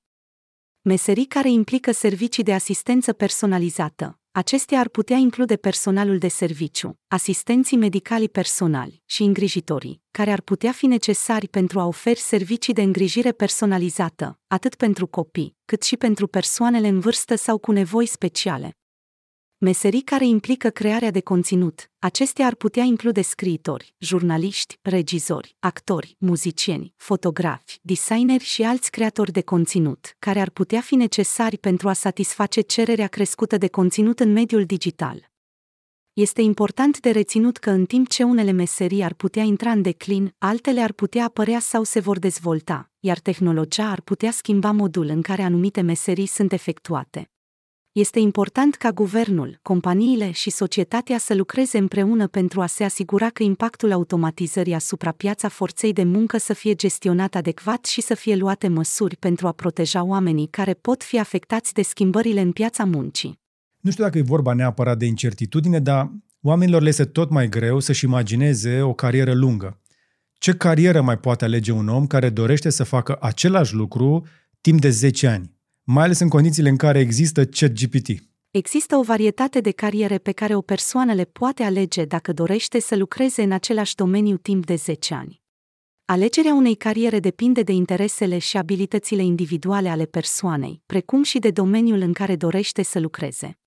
Meserii 0.81 1.25
care 1.25 1.49
implică 1.49 1.91
servicii 1.91 2.43
de 2.43 2.53
asistență 2.53 3.13
personalizată, 3.13 4.20
Acestea 4.33 4.79
ar 4.79 4.87
putea 4.87 5.17
include 5.17 5.55
personalul 5.55 6.17
de 6.17 6.27
serviciu, 6.27 6.99
asistenții 7.07 7.77
medicali 7.77 8.29
personali 8.29 9.01
și 9.05 9.23
îngrijitorii, 9.23 10.01
care 10.11 10.31
ar 10.31 10.41
putea 10.41 10.71
fi 10.71 10.85
necesari 10.85 11.47
pentru 11.47 11.79
a 11.79 11.85
oferi 11.85 12.19
servicii 12.19 12.73
de 12.73 12.81
îngrijire 12.81 13.31
personalizată, 13.31 14.39
atât 14.47 14.75
pentru 14.75 15.07
copii, 15.07 15.55
cât 15.65 15.83
și 15.83 15.97
pentru 15.97 16.27
persoanele 16.27 16.87
în 16.87 16.99
vârstă 16.99 17.35
sau 17.35 17.57
cu 17.57 17.71
nevoi 17.71 18.05
speciale 18.05 18.75
meserii 19.61 20.01
care 20.01 20.25
implică 20.25 20.69
crearea 20.69 21.11
de 21.11 21.21
conținut. 21.21 21.91
Acestea 21.99 22.45
ar 22.45 22.55
putea 22.55 22.83
include 22.83 23.21
scriitori, 23.21 23.93
jurnaliști, 23.97 24.77
regizori, 24.81 25.55
actori, 25.59 26.15
muzicieni, 26.19 26.93
fotografi, 26.97 27.79
designeri 27.81 28.43
și 28.43 28.63
alți 28.63 28.91
creatori 28.91 29.31
de 29.31 29.41
conținut, 29.41 30.15
care 30.19 30.39
ar 30.39 30.49
putea 30.49 30.81
fi 30.81 30.95
necesari 30.95 31.57
pentru 31.57 31.89
a 31.89 31.93
satisface 31.93 32.61
cererea 32.61 33.07
crescută 33.07 33.57
de 33.57 33.67
conținut 33.67 34.19
în 34.19 34.31
mediul 34.31 34.65
digital. 34.65 35.31
Este 36.13 36.41
important 36.41 36.99
de 36.99 37.09
reținut 37.09 37.57
că 37.57 37.69
în 37.69 37.85
timp 37.85 38.07
ce 38.07 38.23
unele 38.23 38.51
meserii 38.51 39.03
ar 39.03 39.13
putea 39.13 39.43
intra 39.43 39.71
în 39.71 39.81
declin, 39.81 40.35
altele 40.37 40.81
ar 40.81 40.91
putea 40.91 41.23
apărea 41.23 41.59
sau 41.59 41.83
se 41.83 41.99
vor 41.99 42.19
dezvolta, 42.19 42.89
iar 42.99 43.19
tehnologia 43.19 43.89
ar 43.89 44.01
putea 44.01 44.31
schimba 44.31 44.71
modul 44.71 45.05
în 45.05 45.21
care 45.21 45.41
anumite 45.41 45.81
meserii 45.81 46.25
sunt 46.25 46.51
efectuate. 46.51 47.31
Este 47.93 48.19
important 48.19 48.75
ca 48.75 48.91
guvernul, 48.91 49.59
companiile 49.61 50.31
și 50.31 50.49
societatea 50.49 51.17
să 51.17 51.35
lucreze 51.35 51.77
împreună 51.77 52.27
pentru 52.27 52.61
a 52.61 52.65
se 52.65 52.83
asigura 52.83 53.29
că 53.29 53.43
impactul 53.43 53.91
automatizării 53.91 54.73
asupra 54.73 55.11
piața 55.11 55.47
forței 55.47 55.93
de 55.93 56.03
muncă 56.03 56.37
să 56.37 56.53
fie 56.53 56.75
gestionat 56.75 57.35
adecvat 57.35 57.85
și 57.85 58.01
să 58.01 58.13
fie 58.13 58.35
luate 58.35 58.67
măsuri 58.67 59.15
pentru 59.15 59.47
a 59.47 59.51
proteja 59.51 60.03
oamenii 60.03 60.47
care 60.47 60.73
pot 60.73 61.03
fi 61.03 61.19
afectați 61.19 61.73
de 61.73 61.81
schimbările 61.81 62.41
în 62.41 62.51
piața 62.51 62.83
muncii. 62.85 63.39
Nu 63.79 63.91
știu 63.91 64.03
dacă 64.03 64.17
e 64.17 64.21
vorba 64.21 64.53
neapărat 64.53 64.97
de 64.97 65.05
incertitudine, 65.05 65.79
dar 65.79 66.11
oamenilor 66.41 66.81
le 66.81 66.89
este 66.89 67.05
tot 67.05 67.29
mai 67.29 67.49
greu 67.49 67.79
să-și 67.79 68.05
imagineze 68.05 68.81
o 68.81 68.93
carieră 68.93 69.33
lungă. 69.33 69.79
Ce 70.33 70.53
carieră 70.53 71.01
mai 71.01 71.17
poate 71.17 71.45
alege 71.45 71.71
un 71.71 71.87
om 71.87 72.07
care 72.07 72.29
dorește 72.29 72.69
să 72.69 72.83
facă 72.83 73.17
același 73.21 73.73
lucru 73.73 74.25
timp 74.61 74.81
de 74.81 74.89
10 74.89 75.27
ani? 75.27 75.59
Mai 75.83 76.03
ales 76.03 76.19
în 76.19 76.29
condițiile 76.29 76.69
în 76.69 76.77
care 76.77 76.99
există 76.99 77.45
ChatGPT. 77.45 78.07
Există 78.51 78.95
o 78.95 79.01
varietate 79.01 79.59
de 79.59 79.71
cariere 79.71 80.17
pe 80.17 80.31
care 80.31 80.55
o 80.55 80.61
persoană 80.61 81.13
le 81.13 81.25
poate 81.25 81.63
alege 81.63 82.05
dacă 82.05 82.33
dorește 82.33 82.79
să 82.79 82.95
lucreze 82.95 83.41
în 83.41 83.51
același 83.51 83.95
domeniu 83.95 84.37
timp 84.37 84.65
de 84.65 84.75
10 84.75 85.13
ani. 85.13 85.41
Alegerea 86.05 86.53
unei 86.53 86.75
cariere 86.75 87.19
depinde 87.19 87.61
de 87.61 87.71
interesele 87.71 88.37
și 88.37 88.57
abilitățile 88.57 89.23
individuale 89.23 89.89
ale 89.89 90.05
persoanei, 90.05 90.81
precum 90.85 91.23
și 91.23 91.39
de 91.39 91.51
domeniul 91.51 91.99
în 91.99 92.13
care 92.13 92.35
dorește 92.35 92.81
să 92.81 92.99
lucreze. 92.99 93.59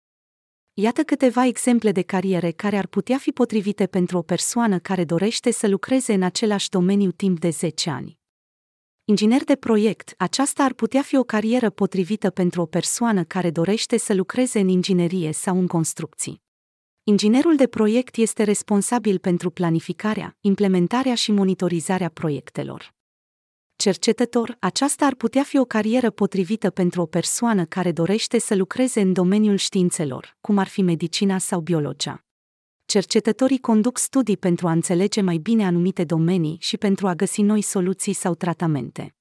Iată 0.74 1.03
câteva 1.03 1.46
exemple 1.46 1.92
de 1.92 2.03
cariere 2.03 2.50
care 2.50 2.77
ar 2.77 2.87
putea 2.87 3.18
fi 3.18 3.31
potrivite 3.31 3.87
pentru 3.87 4.18
o 4.18 4.22
persoană 4.22 4.79
care 4.79 5.05
dorește 5.05 5.50
să 5.50 5.68
lucreze 5.68 6.12
în 6.12 6.22
același 6.22 6.68
domeniu 6.68 7.11
timp 7.11 7.40
de 7.40 7.50
10 7.50 7.90
ani. 7.90 8.18
Inginer 9.07 9.45
de 9.45 9.57
proiect, 9.57 10.15
aceasta 10.19 10.65
ar 10.65 10.73
putea 10.73 11.02
fi 11.02 11.17
o 11.17 11.23
carieră 11.23 11.71
potrivită 11.71 12.31
pentru 12.31 12.61
o 12.61 12.67
persoană 12.67 13.25
care 13.25 13.50
dorește 13.50 13.96
să 13.96 14.15
lucreze 14.15 14.59
în 14.59 14.69
inginerie 14.69 15.33
sau 15.33 15.59
în 15.59 15.67
construcții. 15.67 16.42
Inginerul 17.02 17.57
de 17.57 17.67
proiect 17.67 18.17
este 18.17 18.42
responsabil 18.42 19.19
pentru 19.19 19.50
planificarea, 19.50 20.37
implementarea 20.40 21.15
și 21.15 21.33
monitorizarea 21.33 22.09
proiectelor. 22.09 22.94
Cercetător, 23.77 24.57
aceasta 24.61 25.07
ar 25.07 25.15
putea 25.15 25.42
fi 25.42 25.59
o 25.59 25.65
carieră 25.65 26.11
potrivită 26.11 26.71
pentru 26.71 27.00
o 27.00 27.07
persoană 27.07 27.65
care 27.65 27.92
dorește 27.92 28.38
să 28.38 28.55
lucreze 28.55 29.00
în 29.00 29.13
domeniul 29.13 29.57
științelor, 29.57 30.37
cum 30.40 30.59
ar 30.59 30.69
fi 30.69 30.83
medicina 30.83 31.38
sau 31.38 31.61
biologia 31.61 32.25
cercetătorii 32.95 33.59
conduc 33.59 33.99
studii 33.99 34.37
pentru 34.37 34.67
a 34.67 34.71
înțelege 34.71 35.21
mai 35.21 35.37
bine 35.37 35.67
anumite 35.67 36.05
domenii 36.05 36.57
și 36.61 36.77
pentru 36.77 37.07
a 37.07 37.15
găsi 37.15 37.42
noi 37.42 37.63
soluții 37.63 38.13
sau 38.13 38.35
tratamente. 38.35 39.15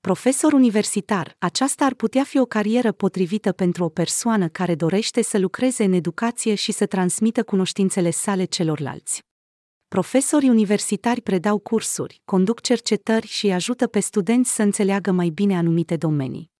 Profesor 0.00 0.52
universitar, 0.52 1.36
aceasta 1.38 1.84
ar 1.84 1.94
putea 1.94 2.24
fi 2.24 2.38
o 2.38 2.44
carieră 2.44 2.92
potrivită 2.92 3.52
pentru 3.52 3.84
o 3.84 3.88
persoană 3.88 4.48
care 4.48 4.74
dorește 4.74 5.22
să 5.22 5.38
lucreze 5.38 5.84
în 5.84 5.92
educație 5.92 6.54
și 6.54 6.72
să 6.72 6.86
transmită 6.86 7.42
cunoștințele 7.42 8.10
sale 8.10 8.44
celorlalți. 8.44 9.22
Profesorii 9.88 10.48
universitari 10.48 11.20
predau 11.20 11.58
cursuri, 11.58 12.20
conduc 12.24 12.60
cercetări 12.60 13.26
și 13.26 13.50
ajută 13.50 13.86
pe 13.86 14.00
studenți 14.00 14.54
să 14.54 14.62
înțeleagă 14.62 15.10
mai 15.10 15.28
bine 15.28 15.56
anumite 15.56 15.96
domenii. 15.96 16.55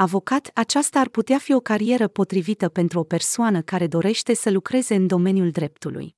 Avocat, 0.00 0.50
aceasta 0.54 1.00
ar 1.00 1.08
putea 1.08 1.38
fi 1.38 1.52
o 1.52 1.60
carieră 1.60 2.08
potrivită 2.08 2.68
pentru 2.68 2.98
o 2.98 3.02
persoană 3.02 3.62
care 3.62 3.86
dorește 3.86 4.34
să 4.34 4.50
lucreze 4.50 4.94
în 4.94 5.06
domeniul 5.06 5.50
dreptului. 5.50 6.16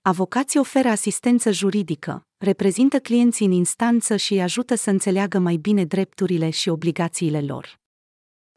Avocații 0.00 0.58
oferă 0.58 0.88
asistență 0.88 1.50
juridică, 1.50 2.26
reprezintă 2.36 2.98
clienții 2.98 3.46
în 3.46 3.52
instanță 3.52 4.16
și 4.16 4.32
îi 4.32 4.42
ajută 4.42 4.74
să 4.74 4.90
înțeleagă 4.90 5.38
mai 5.38 5.56
bine 5.56 5.84
drepturile 5.84 6.50
și 6.50 6.68
obligațiile 6.68 7.40
lor. 7.40 7.80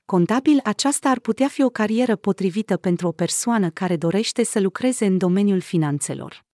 Contabil, 0.06 0.60
aceasta 0.64 1.10
ar 1.10 1.20
putea 1.20 1.48
fi 1.48 1.64
o 1.64 1.70
carieră 1.70 2.16
potrivită 2.16 2.78
pentru 2.78 3.08
o 3.08 3.12
persoană 3.12 3.70
care 3.70 3.98
dorește 3.98 4.44
să 4.44 4.60
lucreze 4.60 5.06
în 5.06 5.18
domeniul 5.18 5.60
finanțelor. 5.60 6.46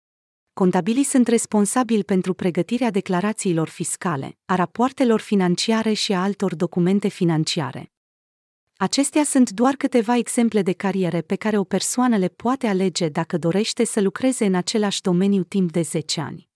Contabilii 0.53 1.03
sunt 1.03 1.28
responsabili 1.28 2.03
pentru 2.03 2.34
pregătirea 2.34 2.89
declarațiilor 2.89 3.68
fiscale, 3.68 4.38
a 4.45 4.55
rapoartelor 4.55 5.20
financiare 5.20 5.93
și 5.93 6.14
a 6.14 6.22
altor 6.22 6.55
documente 6.55 7.07
financiare. 7.07 7.91
Acestea 8.82 9.24
sunt 9.24 9.50
doar 9.50 9.74
câteva 9.74 10.18
exemple 10.18 10.62
de 10.62 10.72
cariere 10.72 11.22
pe 11.22 11.36
care 11.36 11.58
o 11.58 11.64
persoană 11.64 12.18
le 12.18 12.28
poate 12.28 12.68
alege 12.68 13.10
dacă 13.10 13.38
dorește 13.38 13.86
să 13.86 14.02
lucreze 14.02 14.46
în 14.46 14.56
același 14.56 15.02
domeniu 15.02 15.44
timp 15.44 15.72
de 15.72 15.82
10 15.82 16.22
ani. 16.22 16.50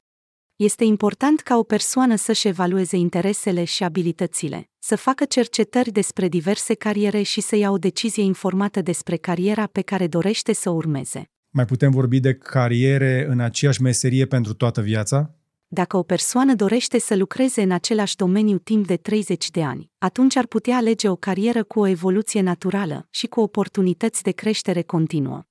Este 0.56 0.84
important 0.84 1.40
ca 1.40 1.58
o 1.58 1.64
persoană 1.64 2.16
să-și 2.16 2.48
evalueze 2.48 2.96
interesele 2.96 3.64
și 3.64 3.84
abilitățile, 3.84 4.70
să 4.80 4.96
facă 4.96 5.26
cercetări 5.26 5.92
despre 5.92 6.28
diverse 6.28 6.74
cariere 6.74 7.22
și 7.22 7.42
să 7.42 7.56
ia 7.56 7.72
o 7.72 7.78
decizie 7.78 8.24
informată 8.24 8.82
despre 8.82 9.16
cariera 9.16 9.66
pe 9.66 9.82
care 9.82 10.08
dorește 10.08 10.54
să 10.54 10.70
o 10.70 10.74
urmeze. 10.74 11.30
Mai 11.50 11.66
putem 11.66 11.92
vorbi 11.92 12.20
de 12.20 12.34
cariere 12.34 13.26
în 13.30 13.40
aceeași 13.40 13.82
meserie 13.82 14.26
pentru 14.26 14.54
toată 14.54 14.82
viața? 14.82 15.36
Dacă 15.76 15.98
o 15.98 16.04
persoană 16.04 16.56
dorește 16.56 17.00
să 17.00 17.16
lucreze 17.16 17.62
în 17.62 17.72
același 17.72 18.16
domeniu 18.16 18.58
timp 18.58 18.88
de 18.88 18.98
30 18.98 19.52
de 19.52 19.64
ani, 19.64 19.92
atunci 19.98 20.36
ar 20.36 20.46
putea 20.46 20.76
alege 20.76 21.10
o 21.10 21.16
carieră 21.16 21.64
cu 21.64 21.80
o 21.80 21.88
evoluție 21.88 22.42
naturală 22.42 23.08
și 23.10 23.28
cu 23.28 23.40
oportunități 23.40 24.24
de 24.24 24.32
creștere 24.32 24.82
continuă. 24.82 25.44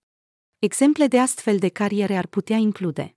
Exemple 0.58 1.06
de 1.06 1.18
astfel 1.18 1.58
de 1.58 1.68
cariere 1.68 2.16
ar 2.16 2.26
putea 2.26 2.56
include 2.56 3.16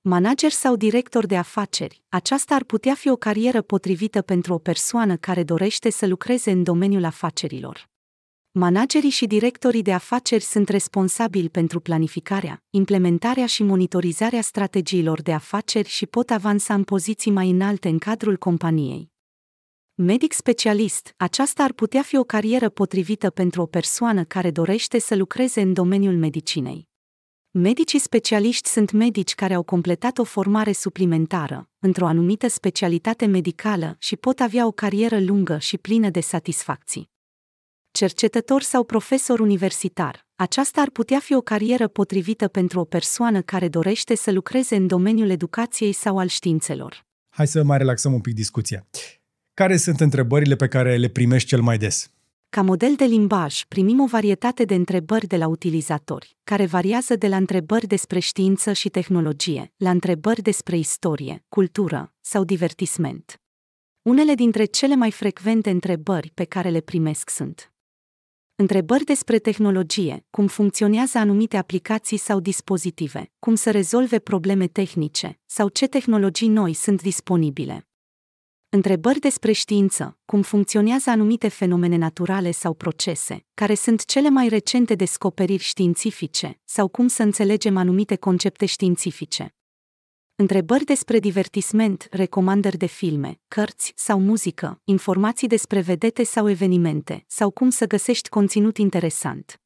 Manager 0.00 0.50
sau 0.50 0.76
director 0.76 1.26
de 1.26 1.36
afaceri, 1.36 2.02
aceasta 2.08 2.54
ar 2.54 2.64
putea 2.64 2.94
fi 2.94 3.10
o 3.10 3.16
carieră 3.16 3.62
potrivită 3.62 4.22
pentru 4.22 4.54
o 4.54 4.58
persoană 4.58 5.16
care 5.16 5.42
dorește 5.42 5.90
să 5.90 6.06
lucreze 6.06 6.50
în 6.50 6.62
domeniul 6.62 7.04
afacerilor. 7.04 7.93
Managerii 8.56 9.10
și 9.10 9.26
directorii 9.26 9.82
de 9.82 9.92
afaceri 9.92 10.42
sunt 10.42 10.68
responsabili 10.68 11.48
pentru 11.48 11.80
planificarea, 11.80 12.62
implementarea 12.70 13.46
și 13.46 13.62
monitorizarea 13.62 14.40
strategiilor 14.40 15.22
de 15.22 15.32
afaceri 15.32 15.88
și 15.88 16.06
pot 16.06 16.30
avansa 16.30 16.74
în 16.74 16.84
poziții 16.84 17.30
mai 17.30 17.50
înalte 17.50 17.88
în 17.88 17.98
cadrul 17.98 18.36
companiei. 18.36 19.12
Medic 19.94 20.32
specialist, 20.32 21.14
aceasta 21.16 21.62
ar 21.62 21.72
putea 21.72 22.02
fi 22.02 22.16
o 22.16 22.24
carieră 22.24 22.68
potrivită 22.68 23.30
pentru 23.30 23.62
o 23.62 23.66
persoană 23.66 24.24
care 24.24 24.50
dorește 24.50 24.98
să 24.98 25.16
lucreze 25.16 25.60
în 25.60 25.72
domeniul 25.72 26.16
medicinei. 26.16 26.88
Medicii 27.50 27.98
specialiști 27.98 28.68
sunt 28.68 28.90
medici 28.90 29.34
care 29.34 29.54
au 29.54 29.62
completat 29.62 30.18
o 30.18 30.24
formare 30.24 30.72
suplimentară, 30.72 31.68
într-o 31.78 32.06
anumită 32.06 32.48
specialitate 32.48 33.26
medicală 33.26 33.96
și 33.98 34.16
pot 34.16 34.40
avea 34.40 34.66
o 34.66 34.70
carieră 34.70 35.20
lungă 35.20 35.58
și 35.58 35.78
plină 35.78 36.10
de 36.10 36.20
satisfacții 36.20 37.12
cercetător 37.94 38.62
sau 38.62 38.84
profesor 38.84 39.40
universitar. 39.40 40.26
Aceasta 40.34 40.80
ar 40.80 40.90
putea 40.90 41.18
fi 41.18 41.34
o 41.34 41.40
carieră 41.40 41.88
potrivită 41.88 42.48
pentru 42.48 42.80
o 42.80 42.84
persoană 42.84 43.42
care 43.42 43.68
dorește 43.68 44.14
să 44.14 44.30
lucreze 44.32 44.76
în 44.76 44.86
domeniul 44.86 45.30
educației 45.30 45.92
sau 45.92 46.18
al 46.18 46.26
științelor. 46.26 47.06
Hai 47.28 47.46
să 47.46 47.62
mai 47.62 47.78
relaxăm 47.78 48.12
un 48.12 48.20
pic 48.20 48.34
discuția. 48.34 48.86
Care 49.54 49.76
sunt 49.76 50.00
întrebările 50.00 50.56
pe 50.56 50.68
care 50.68 50.96
le 50.96 51.08
primești 51.08 51.48
cel 51.48 51.60
mai 51.60 51.78
des? 51.78 52.10
Ca 52.48 52.62
model 52.62 52.94
de 52.96 53.04
limbaj, 53.04 53.62
primim 53.68 54.00
o 54.00 54.06
varietate 54.06 54.64
de 54.64 54.74
întrebări 54.74 55.26
de 55.26 55.36
la 55.36 55.46
utilizatori, 55.46 56.36
care 56.44 56.66
variază 56.66 57.16
de 57.16 57.28
la 57.28 57.36
întrebări 57.36 57.86
despre 57.86 58.18
știință 58.18 58.72
și 58.72 58.88
tehnologie, 58.88 59.72
la 59.76 59.90
întrebări 59.90 60.42
despre 60.42 60.76
istorie, 60.76 61.44
cultură 61.48 62.12
sau 62.20 62.44
divertisment. 62.44 63.40
Unele 64.02 64.34
dintre 64.34 64.64
cele 64.64 64.94
mai 64.94 65.10
frecvente 65.10 65.70
întrebări 65.70 66.30
pe 66.34 66.44
care 66.44 66.68
le 66.68 66.80
primesc 66.80 67.30
sunt 67.30 67.68
Întrebări 68.56 69.04
despre 69.04 69.38
tehnologie, 69.38 70.26
cum 70.30 70.46
funcționează 70.46 71.18
anumite 71.18 71.56
aplicații 71.56 72.16
sau 72.16 72.40
dispozitive, 72.40 73.32
cum 73.38 73.54
să 73.54 73.70
rezolve 73.70 74.18
probleme 74.18 74.66
tehnice 74.66 75.40
sau 75.46 75.68
ce 75.68 75.86
tehnologii 75.86 76.48
noi 76.48 76.72
sunt 76.72 77.02
disponibile. 77.02 77.88
Întrebări 78.68 79.18
despre 79.18 79.52
știință, 79.52 80.18
cum 80.24 80.42
funcționează 80.42 81.10
anumite 81.10 81.48
fenomene 81.48 81.96
naturale 81.96 82.50
sau 82.50 82.74
procese, 82.74 83.46
care 83.54 83.74
sunt 83.74 84.04
cele 84.04 84.28
mai 84.28 84.48
recente 84.48 84.94
descoperiri 84.94 85.62
științifice, 85.62 86.60
sau 86.64 86.88
cum 86.88 87.08
să 87.08 87.22
înțelegem 87.22 87.76
anumite 87.76 88.16
concepte 88.16 88.66
științifice. 88.66 89.54
Întrebări 90.36 90.84
despre 90.84 91.18
divertisment, 91.18 92.06
recomandări 92.10 92.76
de 92.76 92.86
filme, 92.86 93.40
cărți 93.48 93.92
sau 93.96 94.20
muzică, 94.20 94.80
informații 94.84 95.48
despre 95.48 95.80
vedete 95.80 96.24
sau 96.24 96.48
evenimente, 96.48 97.24
sau 97.28 97.50
cum 97.50 97.70
să 97.70 97.86
găsești 97.86 98.28
conținut 98.28 98.76
interesant. 98.76 99.60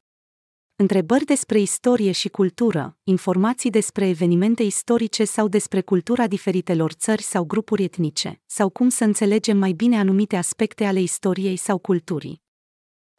Întrebări 0.77 1.25
despre 1.25 1.61
istorie 1.61 2.13
și 2.13 2.29
cultură, 2.29 2.97
informații 3.05 3.71
despre 3.71 4.09
evenimente 4.09 4.63
istorice 4.63 5.25
sau 5.25 5.49
despre 5.49 5.81
cultura 5.81 6.27
diferitelor 6.27 6.93
țări 6.93 7.23
sau 7.23 7.45
grupuri 7.45 7.83
etnice, 7.83 8.41
sau 8.47 8.69
cum 8.69 8.89
să 8.89 9.05
înțelegem 9.05 9.57
mai 9.59 9.73
bine 9.73 9.99
anumite 9.99 10.37
aspecte 10.37 10.85
ale 10.85 11.01
istoriei 11.01 11.57
sau 11.57 11.79
culturii. 11.79 12.47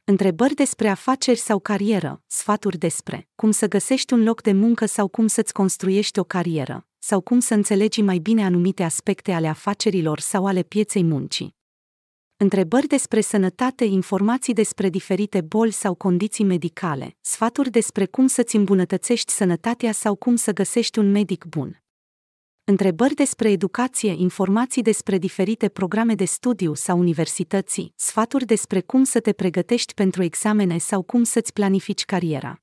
Întrebări 0.09 0.53
despre 0.53 0.87
afaceri 0.87 1.37
sau 1.39 1.59
carieră, 1.59 2.23
sfaturi 2.27 2.77
despre 2.77 3.27
cum 3.35 3.51
să 3.51 3.67
găsești 3.67 4.13
un 4.13 4.23
loc 4.23 4.41
de 4.41 4.51
muncă 4.51 4.85
sau 4.85 5.07
cum 5.07 5.27
să-ți 5.27 5.53
construiești 5.53 6.19
o 6.19 6.23
carieră, 6.23 6.87
sau 6.97 7.21
cum 7.21 7.39
să 7.39 7.53
înțelegi 7.53 8.01
mai 8.01 8.17
bine 8.17 8.45
anumite 8.45 8.83
aspecte 8.83 9.31
ale 9.31 9.47
afacerilor 9.47 10.19
sau 10.19 10.45
ale 10.45 10.63
pieței 10.63 11.03
muncii. 11.03 11.55
Întrebări 12.37 12.87
despre 12.87 13.21
sănătate, 13.21 13.85
informații 13.85 14.53
despre 14.53 14.89
diferite 14.89 15.41
boli 15.41 15.71
sau 15.71 15.93
condiții 15.93 16.43
medicale, 16.43 17.17
sfaturi 17.21 17.69
despre 17.69 18.05
cum 18.05 18.27
să-ți 18.27 18.55
îmbunătățești 18.55 19.31
sănătatea 19.31 19.91
sau 19.91 20.15
cum 20.15 20.35
să 20.35 20.53
găsești 20.53 20.99
un 20.99 21.11
medic 21.11 21.45
bun. 21.45 21.83
Întrebări 22.69 23.13
despre 23.13 23.51
educație, 23.51 24.13
informații 24.17 24.81
despre 24.81 25.17
diferite 25.17 25.69
programe 25.69 26.15
de 26.15 26.25
studiu 26.25 26.73
sau 26.73 26.99
universității, 26.99 27.93
sfaturi 27.95 28.45
despre 28.45 28.81
cum 28.81 29.03
să 29.03 29.19
te 29.19 29.33
pregătești 29.33 29.93
pentru 29.93 30.23
examene 30.23 30.77
sau 30.77 31.01
cum 31.01 31.23
să-ți 31.23 31.53
planifici 31.53 32.05
cariera 32.05 32.61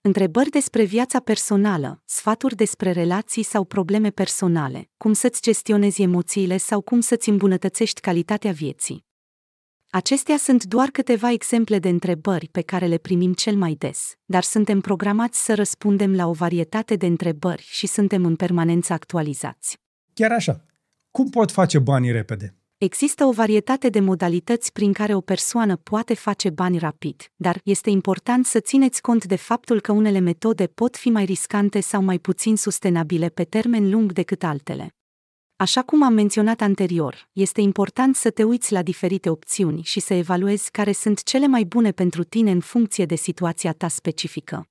întrebări 0.00 0.50
despre 0.50 0.82
viața 0.84 1.20
personală, 1.20 2.02
sfaturi 2.04 2.56
despre 2.56 2.90
relații 2.90 3.42
sau 3.42 3.64
probleme 3.64 4.10
personale, 4.10 4.90
cum 4.96 5.12
să-ți 5.12 5.42
gestionezi 5.42 6.02
emoțiile 6.02 6.56
sau 6.56 6.80
cum 6.80 7.00
să-ți 7.00 7.28
îmbunătățești 7.28 8.00
calitatea 8.00 8.52
vieții. 8.52 9.05
Acestea 9.90 10.36
sunt 10.36 10.64
doar 10.64 10.88
câteva 10.88 11.30
exemple 11.30 11.78
de 11.78 11.88
întrebări 11.88 12.48
pe 12.52 12.60
care 12.60 12.86
le 12.86 12.98
primim 12.98 13.32
cel 13.32 13.56
mai 13.56 13.74
des, 13.78 14.14
dar 14.24 14.42
suntem 14.42 14.80
programați 14.80 15.44
să 15.44 15.54
răspundem 15.54 16.14
la 16.14 16.26
o 16.26 16.32
varietate 16.32 16.96
de 16.96 17.06
întrebări 17.06 17.62
și 17.70 17.86
suntem 17.86 18.24
în 18.24 18.36
permanență 18.36 18.92
actualizați. 18.92 19.78
Chiar 20.14 20.32
așa. 20.32 20.64
Cum 21.10 21.30
pot 21.30 21.52
face 21.52 21.78
banii 21.78 22.12
repede? 22.12 22.54
Există 22.78 23.24
o 23.24 23.32
varietate 23.32 23.88
de 23.88 24.00
modalități 24.00 24.72
prin 24.72 24.92
care 24.92 25.14
o 25.14 25.20
persoană 25.20 25.76
poate 25.76 26.14
face 26.14 26.50
bani 26.50 26.78
rapid, 26.78 27.30
dar 27.36 27.60
este 27.64 27.90
important 27.90 28.46
să 28.46 28.60
țineți 28.60 29.02
cont 29.02 29.24
de 29.24 29.36
faptul 29.36 29.80
că 29.80 29.92
unele 29.92 30.18
metode 30.18 30.66
pot 30.66 30.96
fi 30.96 31.08
mai 31.08 31.24
riscante 31.24 31.80
sau 31.80 32.02
mai 32.02 32.18
puțin 32.18 32.56
sustenabile 32.56 33.28
pe 33.28 33.44
termen 33.44 33.90
lung 33.90 34.12
decât 34.12 34.42
altele. 34.42 34.94
Așa 35.58 35.82
cum 35.82 36.02
am 36.02 36.12
menționat 36.12 36.60
anterior, 36.60 37.28
este 37.32 37.60
important 37.60 38.16
să 38.16 38.30
te 38.30 38.44
uiți 38.44 38.72
la 38.72 38.82
diferite 38.82 39.30
opțiuni 39.30 39.82
și 39.82 40.00
să 40.00 40.14
evaluezi 40.14 40.70
care 40.70 40.92
sunt 40.92 41.22
cele 41.22 41.46
mai 41.46 41.64
bune 41.64 41.92
pentru 41.92 42.24
tine 42.24 42.50
în 42.50 42.60
funcție 42.60 43.06
de 43.06 43.14
situația 43.14 43.72
ta 43.72 43.88
specifică. 43.88 44.68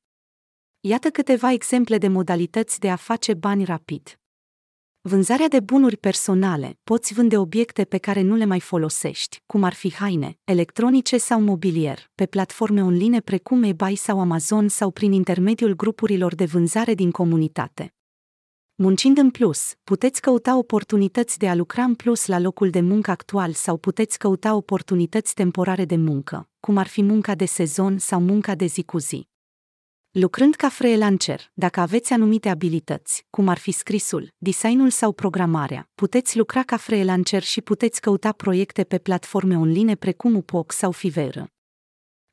Iată 0.79 1.09
câteva 1.09 1.51
exemple 1.51 1.97
de 1.97 2.07
modalități 2.07 2.79
de 2.79 2.89
a 2.89 2.95
face 2.95 3.33
bani 3.33 3.63
rapid. 3.63 4.19
Vânzarea 5.01 5.47
de 5.47 5.59
bunuri 5.59 5.97
personale, 5.97 6.79
poți 6.83 7.13
vânde 7.13 7.37
obiecte 7.37 7.83
pe 7.83 7.97
care 7.97 8.21
nu 8.21 8.35
le 8.35 8.45
mai 8.45 8.59
folosești, 8.59 9.41
cum 9.45 9.63
ar 9.63 9.73
fi 9.73 9.93
haine, 9.93 10.37
electronice 10.43 11.17
sau 11.17 11.41
mobilier, 11.41 12.11
pe 12.15 12.25
platforme 12.25 12.83
online 12.83 13.21
precum 13.21 13.63
eBay 13.63 13.95
sau 13.95 14.19
Amazon 14.19 14.67
sau 14.67 14.91
prin 14.91 15.11
intermediul 15.11 15.75
grupurilor 15.75 16.35
de 16.35 16.45
vânzare 16.45 16.93
din 16.93 17.11
comunitate. 17.11 17.94
Muncind 18.77 19.17
în 19.17 19.29
plus, 19.29 19.73
puteți 19.83 20.21
căuta 20.21 20.57
oportunități 20.57 21.37
de 21.37 21.49
a 21.49 21.55
lucra 21.55 21.83
în 21.83 21.95
plus 21.95 22.25
la 22.25 22.39
locul 22.39 22.69
de 22.69 22.81
muncă 22.81 23.11
actual 23.11 23.53
sau 23.53 23.77
puteți 23.77 24.17
căuta 24.17 24.55
oportunități 24.55 25.33
temporare 25.33 25.85
de 25.85 25.95
muncă, 25.95 26.49
cum 26.59 26.77
ar 26.77 26.87
fi 26.87 27.01
munca 27.01 27.35
de 27.35 27.45
sezon 27.45 27.97
sau 27.97 28.21
munca 28.21 28.55
de 28.55 28.65
zi 28.65 28.83
cu 28.83 28.97
zi. 28.97 29.27
Lucrând 30.11 30.55
ca 30.55 30.69
freelancer, 30.69 31.51
dacă 31.53 31.79
aveți 31.79 32.13
anumite 32.13 32.49
abilități, 32.49 33.25
cum 33.29 33.47
ar 33.47 33.57
fi 33.57 33.71
scrisul, 33.71 34.33
designul 34.37 34.89
sau 34.89 35.11
programarea, 35.11 35.89
puteți 35.95 36.37
lucra 36.37 36.63
ca 36.63 36.77
freelancer 36.77 37.43
și 37.43 37.61
puteți 37.61 38.01
căuta 38.01 38.31
proiecte 38.31 38.83
pe 38.83 38.97
platforme 38.97 39.57
online 39.57 39.95
precum 39.95 40.35
Upwork 40.35 40.71
sau 40.71 40.91
Fiverr. 40.91 41.54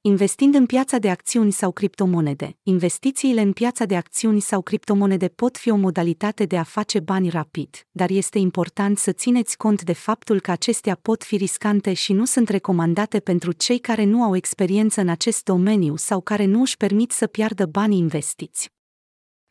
Investind 0.04 0.54
în 0.54 0.66
piața 0.66 0.98
de 0.98 1.10
acțiuni 1.10 1.52
sau 1.52 1.72
criptomonede, 1.72 2.56
investițiile 2.62 3.40
în 3.40 3.52
piața 3.52 3.84
de 3.84 3.96
acțiuni 3.96 4.40
sau 4.40 4.62
criptomonede 4.62 5.28
pot 5.28 5.56
fi 5.56 5.70
o 5.70 5.76
modalitate 5.76 6.44
de 6.44 6.58
a 6.58 6.62
face 6.62 7.00
bani 7.00 7.28
rapid, 7.28 7.86
dar 7.90 8.10
este 8.10 8.38
important 8.38 8.98
să 8.98 9.12
țineți 9.12 9.56
cont 9.56 9.82
de 9.82 9.92
faptul 9.92 10.40
că 10.40 10.50
acestea 10.50 10.98
pot 11.02 11.24
fi 11.24 11.36
riscante 11.36 11.92
și 11.92 12.12
nu 12.12 12.24
sunt 12.24 12.48
recomandate 12.48 13.20
pentru 13.20 13.52
cei 13.52 13.78
care 13.78 14.04
nu 14.04 14.22
au 14.22 14.36
experiență 14.36 15.00
în 15.00 15.08
acest 15.08 15.44
domeniu 15.44 15.96
sau 15.96 16.20
care 16.20 16.44
nu 16.44 16.60
își 16.60 16.76
permit 16.76 17.10
să 17.10 17.26
piardă 17.26 17.66
banii 17.66 17.98
investiți. 17.98 18.70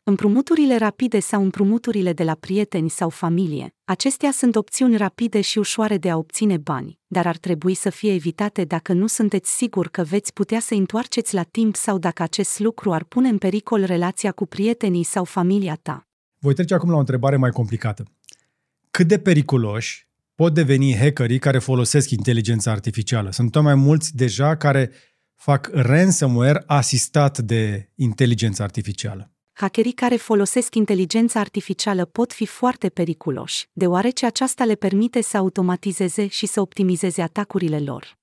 Împrumuturile 0.04 0.76
rapide 0.76 1.20
sau 1.20 1.42
împrumuturile 1.42 2.12
de 2.12 2.24
la 2.24 2.34
prieteni 2.34 2.90
sau 2.90 3.08
familie, 3.08 3.74
acestea 3.84 4.30
sunt 4.30 4.56
opțiuni 4.56 4.96
rapide 4.96 5.40
și 5.40 5.58
ușoare 5.58 5.98
de 5.98 6.10
a 6.10 6.16
obține 6.16 6.56
bani, 6.56 6.98
dar 7.06 7.26
ar 7.26 7.36
trebui 7.36 7.74
să 7.74 7.90
fie 7.90 8.12
evitate 8.12 8.64
dacă 8.64 8.92
nu 8.92 9.06
sunteți 9.06 9.56
sigur 9.56 9.88
că 9.88 10.02
veți 10.02 10.32
putea 10.32 10.60
să 10.60 10.74
întoarceți 10.74 11.34
la 11.34 11.42
timp 11.42 11.76
sau 11.76 11.98
dacă 11.98 12.22
acest 12.22 12.58
lucru 12.58 12.92
ar 12.92 13.04
pune 13.04 13.28
în 13.28 13.38
pericol 13.38 13.84
relația 13.84 14.32
cu 14.32 14.46
prietenii 14.46 15.02
sau 15.02 15.24
familia 15.24 15.78
ta. 15.82 16.08
Voi 16.38 16.54
trece 16.54 16.74
acum 16.74 16.90
la 16.90 16.96
o 16.96 16.98
întrebare 16.98 17.36
mai 17.36 17.50
complicată. 17.50 18.04
Cât 18.90 19.08
de 19.08 19.18
periculoși 19.18 20.08
pot 20.34 20.54
deveni 20.54 20.96
hackerii 20.96 21.38
care 21.38 21.58
folosesc 21.58 22.10
inteligența 22.10 22.70
artificială? 22.70 23.30
Sunt 23.30 23.50
tot 23.50 23.62
mai 23.62 23.74
mulți 23.74 24.16
deja 24.16 24.56
care 24.56 24.90
fac 25.34 25.70
ransomware 25.72 26.62
asistat 26.66 27.38
de 27.38 27.90
inteligența 27.94 28.64
artificială 28.64 29.32
hackerii 29.62 29.92
care 29.92 30.16
folosesc 30.16 30.74
inteligența 30.74 31.40
artificială 31.40 32.04
pot 32.04 32.32
fi 32.32 32.46
foarte 32.46 32.88
periculoși, 32.88 33.68
deoarece 33.72 34.26
aceasta 34.26 34.64
le 34.64 34.74
permite 34.74 35.20
să 35.20 35.36
automatizeze 35.36 36.26
și 36.26 36.46
să 36.46 36.60
optimizeze 36.60 37.22
atacurile 37.22 37.80
lor. 37.80 38.18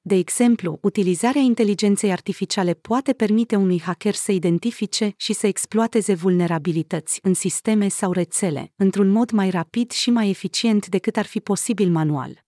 De 0.00 0.14
exemplu, 0.14 0.78
utilizarea 0.82 1.40
inteligenței 1.40 2.12
artificiale 2.12 2.74
poate 2.74 3.12
permite 3.12 3.56
unui 3.56 3.80
hacker 3.80 4.14
să 4.14 4.32
identifice 4.32 5.12
și 5.16 5.32
să 5.32 5.46
exploateze 5.46 6.14
vulnerabilități 6.14 7.18
în 7.22 7.34
sisteme 7.34 7.88
sau 7.88 8.12
rețele, 8.12 8.72
într-un 8.76 9.08
mod 9.08 9.30
mai 9.30 9.50
rapid 9.50 9.90
și 9.90 10.10
mai 10.10 10.28
eficient 10.28 10.86
decât 10.86 11.16
ar 11.16 11.26
fi 11.26 11.40
posibil 11.40 11.90
manual. 11.90 12.43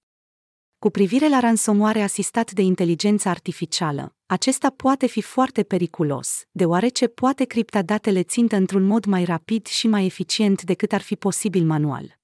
Cu 0.79 0.91
privire 0.91 1.29
la 1.29 1.41
ransomware 1.41 2.03
asistat 2.03 2.51
de 2.53 2.63
inteligență 2.63 3.29
artificială, 3.29 4.15
acesta 4.27 4.71
poate 4.71 5.07
fi 5.07 5.21
foarte 5.21 5.63
periculos, 5.63 6.45
deoarece 6.51 7.07
poate 7.07 7.45
cripta 7.45 7.83
datele 7.83 8.23
țintă 8.23 8.57
într-un 8.57 8.83
mod 8.83 9.05
mai 9.05 9.25
rapid 9.25 9.67
și 9.67 9.87
mai 9.89 10.05
eficient 10.05 10.63
decât 10.63 10.93
ar 10.93 11.01
fi 11.01 11.17
posibil 11.17 11.65
manual. 11.65 12.19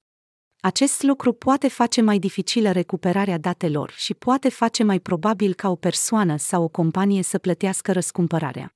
Acest 0.60 1.02
lucru 1.02 1.32
poate 1.32 1.68
face 1.68 2.00
mai 2.00 2.18
dificilă 2.18 2.70
recuperarea 2.70 3.38
datelor 3.38 3.92
și 3.96 4.14
poate 4.14 4.48
face 4.48 4.82
mai 4.82 5.00
probabil 5.00 5.54
ca 5.54 5.70
o 5.70 5.76
persoană 5.76 6.36
sau 6.36 6.62
o 6.62 6.68
companie 6.68 7.22
să 7.22 7.38
plătească 7.38 7.92
răscumpărarea 7.92 8.74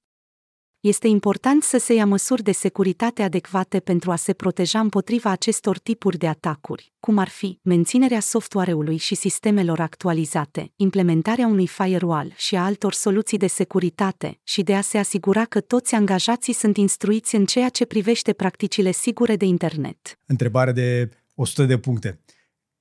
este 0.86 1.08
important 1.08 1.62
să 1.62 1.78
se 1.78 1.94
ia 1.94 2.06
măsuri 2.06 2.42
de 2.42 2.52
securitate 2.52 3.22
adecvate 3.22 3.80
pentru 3.80 4.10
a 4.10 4.16
se 4.16 4.32
proteja 4.32 4.80
împotriva 4.80 5.30
acestor 5.30 5.78
tipuri 5.78 6.18
de 6.18 6.26
atacuri, 6.26 6.92
cum 7.00 7.18
ar 7.18 7.28
fi 7.28 7.58
menținerea 7.62 8.20
software-ului 8.20 8.96
și 8.96 9.14
sistemelor 9.14 9.80
actualizate, 9.80 10.72
implementarea 10.76 11.46
unui 11.46 11.66
firewall 11.66 12.32
și 12.36 12.56
a 12.56 12.64
altor 12.64 12.92
soluții 12.92 13.38
de 13.38 13.46
securitate 13.46 14.40
și 14.42 14.62
de 14.62 14.74
a 14.74 14.80
se 14.80 14.98
asigura 14.98 15.44
că 15.44 15.60
toți 15.60 15.94
angajații 15.94 16.52
sunt 16.52 16.76
instruiți 16.76 17.34
în 17.34 17.44
ceea 17.44 17.68
ce 17.68 17.84
privește 17.84 18.32
practicile 18.32 18.90
sigure 18.90 19.36
de 19.36 19.44
internet. 19.44 20.18
Întrebare 20.26 20.72
de 20.72 21.10
100 21.34 21.64
de 21.64 21.78
puncte. 21.78 22.20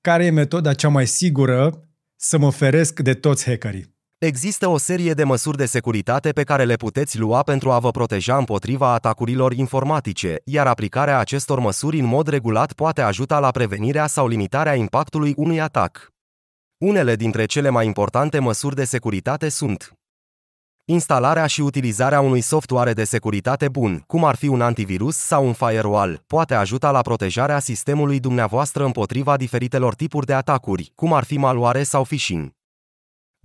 Care 0.02 0.26
e 0.26 0.30
metoda 0.30 0.74
cea 0.74 0.90
mai 0.90 1.08
sigură 1.08 1.90
să 2.16 2.38
mă 2.38 2.52
feresc 2.52 3.00
de 3.00 3.14
toți 3.14 3.46
hackerii? 3.46 3.95
Există 4.18 4.68
o 4.68 4.78
serie 4.78 5.14
de 5.14 5.24
măsuri 5.24 5.58
de 5.58 5.66
securitate 5.66 6.32
pe 6.32 6.44
care 6.44 6.64
le 6.64 6.76
puteți 6.76 7.20
lua 7.20 7.42
pentru 7.42 7.72
a 7.72 7.80
vă 7.80 7.92
proteja 7.92 8.38
împotriva 8.38 8.94
atacurilor 8.94 9.54
informatice, 9.54 10.42
iar 10.44 10.68
aplicarea 10.68 11.20
acestor 11.20 11.60
măsuri 11.60 12.00
în 12.00 12.06
mod 12.06 12.28
regulat 12.28 12.74
poate 12.74 13.02
ajuta 13.02 13.40
la 13.40 13.52
prevenirea 13.52 14.08
sau 14.08 14.28
limitarea 14.28 14.76
impactului 14.76 15.34
unui 15.38 15.62
atac. 15.62 16.14
Unele 16.78 17.16
dintre 17.16 17.46
cele 17.46 17.70
mai 17.70 17.86
importante 17.86 18.40
măsuri 18.40 18.76
de 18.76 18.84
securitate 18.84 19.50
sunt 19.50 19.94
Instalarea 20.86 21.46
și 21.46 21.62
utilizarea 21.62 22.20
unui 22.20 22.42
software 22.42 22.94
de 22.94 23.04
securitate 23.04 23.70
bun, 23.70 24.04
cum 24.08 24.24
ar 24.24 24.36
fi 24.36 24.48
un 24.48 24.62
antivirus 24.62 25.16
sau 25.16 25.46
un 25.46 25.54
firewall, 25.54 26.24
poate 26.28 26.54
ajuta 26.54 26.92
la 26.92 27.02
protejarea 27.02 27.60
sistemului 27.60 28.20
dumneavoastră 28.20 28.86
împotriva 28.86 29.38
diferitelor 29.38 29.96
tipuri 29.96 30.26
de 30.26 30.34
atacuri, 30.34 30.92
cum 30.96 31.14
ar 31.14 31.24
fi 31.24 31.38
malware 31.38 31.84
sau 31.84 32.04
phishing. 32.04 32.54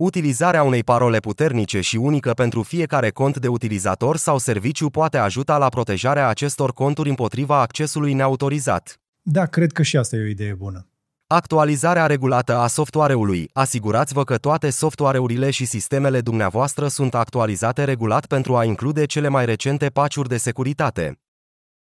Utilizarea 0.01 0.63
unei 0.63 0.83
parole 0.83 1.19
puternice 1.19 1.81
și 1.81 1.95
unică 1.95 2.31
pentru 2.31 2.61
fiecare 2.61 3.09
cont 3.09 3.37
de 3.37 3.47
utilizator 3.47 4.17
sau 4.17 4.37
serviciu 4.37 4.89
poate 4.89 5.17
ajuta 5.17 5.57
la 5.57 5.69
protejarea 5.69 6.27
acestor 6.27 6.73
conturi 6.73 7.09
împotriva 7.09 7.61
accesului 7.61 8.13
neautorizat. 8.13 8.99
Da, 9.21 9.45
cred 9.45 9.71
că 9.71 9.81
și 9.81 9.97
asta 9.97 10.15
e 10.15 10.19
o 10.19 10.25
idee 10.25 10.53
bună. 10.53 10.87
Actualizarea 11.27 12.05
regulată 12.05 12.57
a 12.57 12.67
software-ului. 12.67 13.49
Asigurați-vă 13.53 14.23
că 14.23 14.37
toate 14.37 14.69
software-urile 14.69 15.49
și 15.49 15.65
sistemele 15.65 16.21
dumneavoastră 16.21 16.87
sunt 16.87 17.15
actualizate 17.15 17.83
regulat 17.83 18.25
pentru 18.25 18.55
a 18.55 18.63
include 18.63 19.05
cele 19.05 19.27
mai 19.27 19.45
recente 19.45 19.87
paciuri 19.89 20.29
de 20.29 20.37
securitate. 20.37 21.20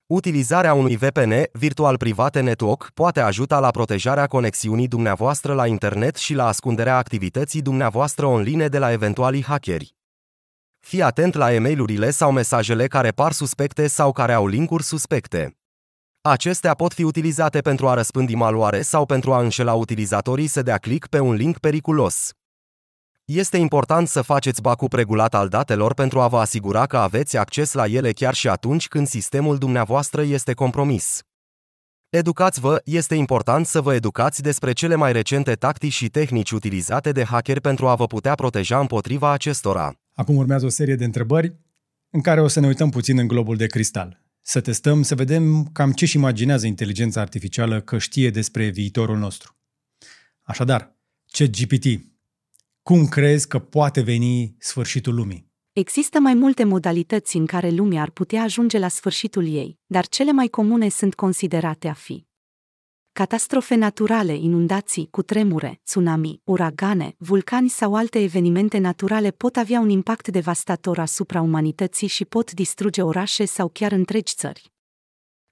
Utilizarea 0.08 0.74
unui 0.74 0.96
VPN, 0.96 1.34
Virtual 1.52 1.98
Private 1.98 2.40
Network, 2.40 2.90
poate 2.94 3.20
ajuta 3.20 3.60
la 3.60 3.72
protejarea 3.72 4.28
conexiunii 4.28 4.88
dumneavoastră 4.88 5.54
la 5.54 5.68
internet 5.68 6.16
și 6.16 6.34
la 6.34 6.48
ascunderea 6.48 6.98
activității 6.98 7.62
dumneavoastră 7.62 8.26
online 8.26 8.68
de 8.68 8.78
la 8.78 8.92
eventualii 8.92 9.44
hackeri. 9.44 9.96
Fii 10.80 11.02
atent 11.02 11.34
la 11.34 11.54
e-mailurile 11.54 12.10
sau 12.10 12.32
mesajele 12.32 12.88
care 12.88 13.12
par 13.12 13.32
suspecte 13.32 13.88
sau 13.88 14.12
care 14.12 14.34
au 14.34 14.48
linkuri 14.48 14.84
suspecte. 14.84 15.58
Acestea 16.22 16.74
pot 16.74 16.94
fi 16.94 17.04
utilizate 17.04 17.60
pentru 17.60 17.88
a 17.88 17.94
răspândi 17.94 18.36
maloare 18.36 18.82
sau 18.82 19.06
pentru 19.06 19.34
a 19.34 19.42
înșela 19.42 19.74
utilizatorii 19.74 20.48
să 20.48 20.62
dea 20.62 20.78
click 20.78 21.08
pe 21.08 21.20
un 21.20 21.34
link 21.34 21.58
periculos. 21.58 22.32
Este 23.26 23.58
important 23.58 24.08
să 24.08 24.22
faceți 24.22 24.62
backup 24.62 24.94
regulat 24.94 25.34
al 25.34 25.48
datelor 25.48 25.94
pentru 25.94 26.22
a 26.22 26.28
vă 26.28 26.40
asigura 26.40 26.86
că 26.86 26.98
aveți 26.98 27.38
acces 27.38 27.74
la 27.74 27.86
ele 27.86 28.12
chiar 28.12 28.34
și 28.34 28.50
atunci 28.50 28.88
când 28.88 29.08
sistemul 29.08 29.58
dumneavoastră 29.58 30.22
este 30.22 30.54
compromis. 30.54 31.22
Educați-vă, 32.10 32.82
este 32.86 33.16
important 33.16 33.66
să 33.66 33.82
vă 33.82 33.94
educați 33.94 34.42
despre 34.42 34.72
cele 34.72 34.96
mai 34.96 35.12
recente 35.12 35.54
tactici 35.54 35.94
și 35.94 36.10
tehnici 36.10 36.52
utilizate 36.52 37.12
de 37.12 37.24
hacker 37.24 37.60
pentru 37.60 37.88
a 37.88 37.96
vă 37.96 38.08
putea 38.08 38.36
proteja 38.36 38.80
împotriva 38.80 39.32
acestora. 39.32 39.94
Acum 40.14 40.36
urmează 40.36 40.66
o 40.66 40.70
serie 40.70 40.96
de 40.96 41.04
întrebări 41.04 41.56
în 42.10 42.22
care 42.22 42.42
o 42.42 42.48
să 42.48 42.60
ne 42.60 42.68
uităm 42.68 42.90
puțin 42.90 43.18
în 43.18 43.28
globul 43.28 43.56
de 43.56 43.68
cristal. 43.68 44.22
Să 44.42 44.62
testăm, 44.62 45.02
să 45.02 45.16
vedem 45.16 45.66
cam 45.66 45.92
ce 45.92 46.04
își 46.04 46.16
imaginează 46.16 46.68
inteligența 46.68 47.22
artificială 47.22 47.82
că 47.82 47.98
știe 47.98 48.30
despre 48.30 48.70
viitorul 48.70 49.18
nostru. 49.18 49.58
Așadar, 50.42 50.96
ChatGPT, 51.32 52.13
cum 52.84 53.08
crezi 53.08 53.48
că 53.48 53.60
poate 53.60 54.02
veni 54.02 54.56
sfârșitul 54.60 55.16
lumii? 55.16 55.52
Există 55.74 56.20
mai 56.20 56.34
multe 56.34 56.64
modalități 56.64 57.38
în 57.38 57.46
care 57.46 57.70
lumea 57.70 58.02
ar 58.02 58.10
putea 58.10 58.42
ajunge 58.42 58.78
la 58.78 58.88
sfârșitul 58.88 59.48
ei, 59.48 59.80
dar 59.86 60.08
cele 60.08 60.32
mai 60.32 60.48
comune 60.48 60.90
sunt 60.90 61.16
considerate 61.16 61.88
a 61.88 61.94
fi 61.94 62.26
catastrofe 63.12 63.76
naturale, 63.76 64.36
inundații, 64.36 65.08
cutremure, 65.12 65.80
tsunami, 65.84 66.42
uragane, 66.44 67.16
vulcani 67.18 67.70
sau 67.70 67.96
alte 67.96 68.20
evenimente 68.20 68.78
naturale 68.78 69.32
pot 69.32 69.56
avea 69.56 69.80
un 69.80 69.90
impact 69.90 70.28
devastator 70.28 71.00
asupra 71.00 71.42
umanității 71.42 72.08
și 72.08 72.26
pot 72.26 72.52
distruge 72.52 73.02
orașe 73.02 73.46
sau 73.46 73.68
chiar 73.68 73.92
întregi 73.92 74.34
țări. 74.36 74.73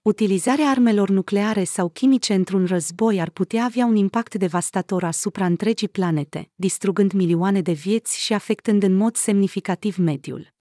Utilizarea 0.03 0.69
armelor 0.69 1.09
nucleare 1.09 1.63
sau 1.63 1.89
chimice 1.89 2.33
într-un 2.33 2.65
război 2.65 3.21
ar 3.21 3.29
putea 3.29 3.63
avea 3.63 3.85
un 3.85 3.95
impact 3.95 4.35
devastator 4.35 5.03
asupra 5.03 5.45
întregii 5.45 5.89
planete, 5.89 6.51
distrugând 6.55 7.11
milioane 7.11 7.61
de 7.61 7.71
vieți 7.71 8.19
și 8.19 8.33
afectând 8.33 8.83
în 8.83 8.95
mod 8.95 9.15
semnificativ 9.15 9.97
mediul. 9.97 10.53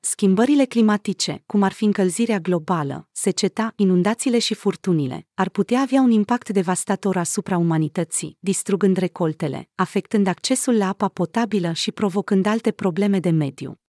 Schimbările 0.00 0.64
climatice, 0.64 1.42
cum 1.46 1.62
ar 1.62 1.72
fi 1.72 1.84
încălzirea 1.84 2.38
globală, 2.38 3.08
seceta, 3.12 3.72
inundațiile 3.76 4.38
și 4.38 4.54
furtunile, 4.54 5.26
ar 5.34 5.48
putea 5.48 5.80
avea 5.80 6.00
un 6.00 6.10
impact 6.10 6.48
devastator 6.48 7.16
asupra 7.16 7.56
umanității, 7.56 8.36
distrugând 8.40 8.96
recoltele, 8.96 9.68
afectând 9.74 10.26
accesul 10.26 10.76
la 10.76 10.88
apa 10.88 11.08
potabilă 11.08 11.72
și 11.72 11.92
provocând 11.92 12.46
alte 12.46 12.70
probleme 12.70 13.20
de 13.20 13.30
mediu. 13.30 13.80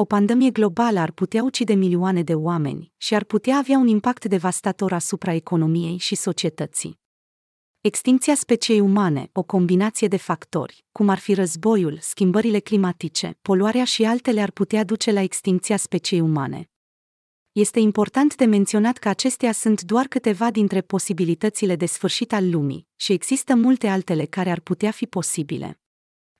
O 0.00 0.04
pandemie 0.04 0.50
globală 0.50 0.98
ar 0.98 1.10
putea 1.10 1.42
ucide 1.42 1.74
milioane 1.74 2.22
de 2.22 2.34
oameni 2.34 2.92
și 2.96 3.14
ar 3.14 3.24
putea 3.24 3.56
avea 3.56 3.78
un 3.78 3.86
impact 3.86 4.24
devastator 4.24 4.92
asupra 4.92 5.32
economiei 5.32 5.96
și 5.96 6.14
societății. 6.14 6.98
Extinția 7.80 8.34
speciei 8.34 8.80
umane, 8.80 9.30
o 9.32 9.42
combinație 9.42 10.08
de 10.08 10.16
factori, 10.16 10.84
cum 10.92 11.08
ar 11.08 11.18
fi 11.18 11.34
războiul, 11.34 11.98
schimbările 12.00 12.58
climatice, 12.58 13.38
poluarea 13.42 13.84
și 13.84 14.04
altele 14.04 14.40
ar 14.40 14.50
putea 14.50 14.84
duce 14.84 15.12
la 15.12 15.20
extinția 15.20 15.76
speciei 15.76 16.20
umane. 16.20 16.70
Este 17.52 17.80
important 17.80 18.36
de 18.36 18.44
menționat 18.44 18.98
că 18.98 19.08
acestea 19.08 19.52
sunt 19.52 19.82
doar 19.82 20.06
câteva 20.06 20.50
dintre 20.50 20.80
posibilitățile 20.80 21.76
de 21.76 21.86
sfârșit 21.86 22.32
al 22.32 22.50
lumii 22.50 22.86
și 22.96 23.12
există 23.12 23.54
multe 23.54 23.88
altele 23.88 24.24
care 24.24 24.50
ar 24.50 24.60
putea 24.60 24.90
fi 24.90 25.06
posibile. 25.06 25.79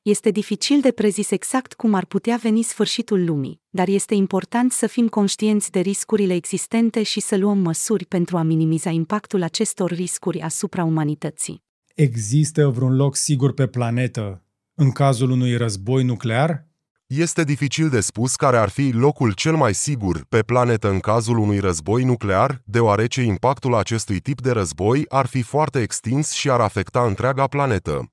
Este 0.03 0.31
dificil 0.31 0.81
de 0.81 0.91
prezis 0.91 1.31
exact 1.31 1.73
cum 1.73 1.95
ar 1.95 2.05
putea 2.05 2.39
veni 2.43 2.63
sfârșitul 2.63 3.25
lumii, 3.25 3.61
dar 3.71 3.89
este 3.89 4.15
important 4.15 4.73
să 4.73 4.87
fim 4.87 5.09
conștienți 5.09 5.71
de 5.71 5.81
riscurile 5.81 6.35
existente 6.35 7.03
și 7.03 7.21
să 7.21 7.37
luăm 7.37 7.59
măsuri 7.59 8.05
pentru 8.07 8.37
a 8.37 8.43
minimiza 8.43 8.91
impactul 8.91 9.43
acestor 9.43 9.91
riscuri 9.91 10.41
asupra 10.41 10.85
umanității. 10.85 11.63
Există 11.95 12.69
vreun 12.69 12.97
loc 12.97 13.17
sigur 13.17 13.53
pe 13.53 13.67
planetă 13.67 14.43
în 14.75 14.91
cazul 14.91 15.31
unui 15.31 15.57
război 15.57 16.05
nuclear? 16.05 16.67
Este 17.07 17.45
dificil 17.45 17.89
de 17.89 18.01
spus 18.01 18.37
care 18.37 18.57
ar 18.57 18.69
fi 18.69 18.91
locul 18.91 19.33
cel 19.33 19.57
mai 19.57 19.75
sigur 19.75 20.25
pe 20.29 20.43
planetă 20.43 20.91
în 20.91 21.01
cazul 21.01 21.39
unui 21.39 21.59
război 21.59 22.05
nuclear, 22.05 22.63
deoarece 22.65 23.23
impactul 23.23 23.75
acestui 23.75 24.21
tip 24.21 24.41
de 24.41 24.51
război 24.51 25.05
ar 25.09 25.27
fi 25.27 25.43
foarte 25.43 25.81
extins 25.81 26.33
și 26.33 26.51
ar 26.51 26.61
afecta 26.61 27.07
întreaga 27.07 27.47
planetă. 27.47 28.11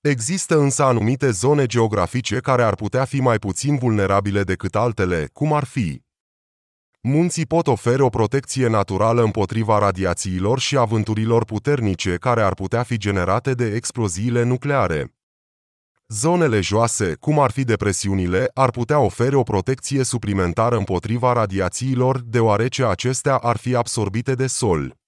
Există 0.00 0.58
însă 0.58 0.82
anumite 0.82 1.30
zone 1.30 1.66
geografice 1.66 2.38
care 2.38 2.62
ar 2.62 2.74
putea 2.74 3.04
fi 3.04 3.20
mai 3.20 3.38
puțin 3.38 3.76
vulnerabile 3.76 4.42
decât 4.42 4.74
altele, 4.74 5.28
cum 5.32 5.52
ar 5.52 5.64
fi 5.64 6.02
Munții 7.00 7.46
pot 7.46 7.66
oferi 7.66 8.02
o 8.02 8.08
protecție 8.08 8.66
naturală 8.66 9.22
împotriva 9.22 9.78
radiațiilor 9.78 10.58
și 10.58 10.76
avânturilor 10.76 11.44
puternice 11.44 12.16
care 12.16 12.42
ar 12.42 12.54
putea 12.54 12.82
fi 12.82 12.98
generate 12.98 13.52
de 13.52 13.74
exploziile 13.74 14.42
nucleare. 14.42 15.14
Zonele 16.08 16.60
joase, 16.60 17.14
cum 17.14 17.38
ar 17.38 17.50
fi 17.50 17.64
depresiunile, 17.64 18.50
ar 18.54 18.70
putea 18.70 18.98
oferi 18.98 19.34
o 19.34 19.42
protecție 19.42 20.04
suplimentară 20.04 20.76
împotriva 20.76 21.32
radiațiilor, 21.32 22.20
deoarece 22.20 22.84
acestea 22.84 23.36
ar 23.36 23.56
fi 23.56 23.74
absorbite 23.74 24.34
de 24.34 24.46
sol. 24.46 24.99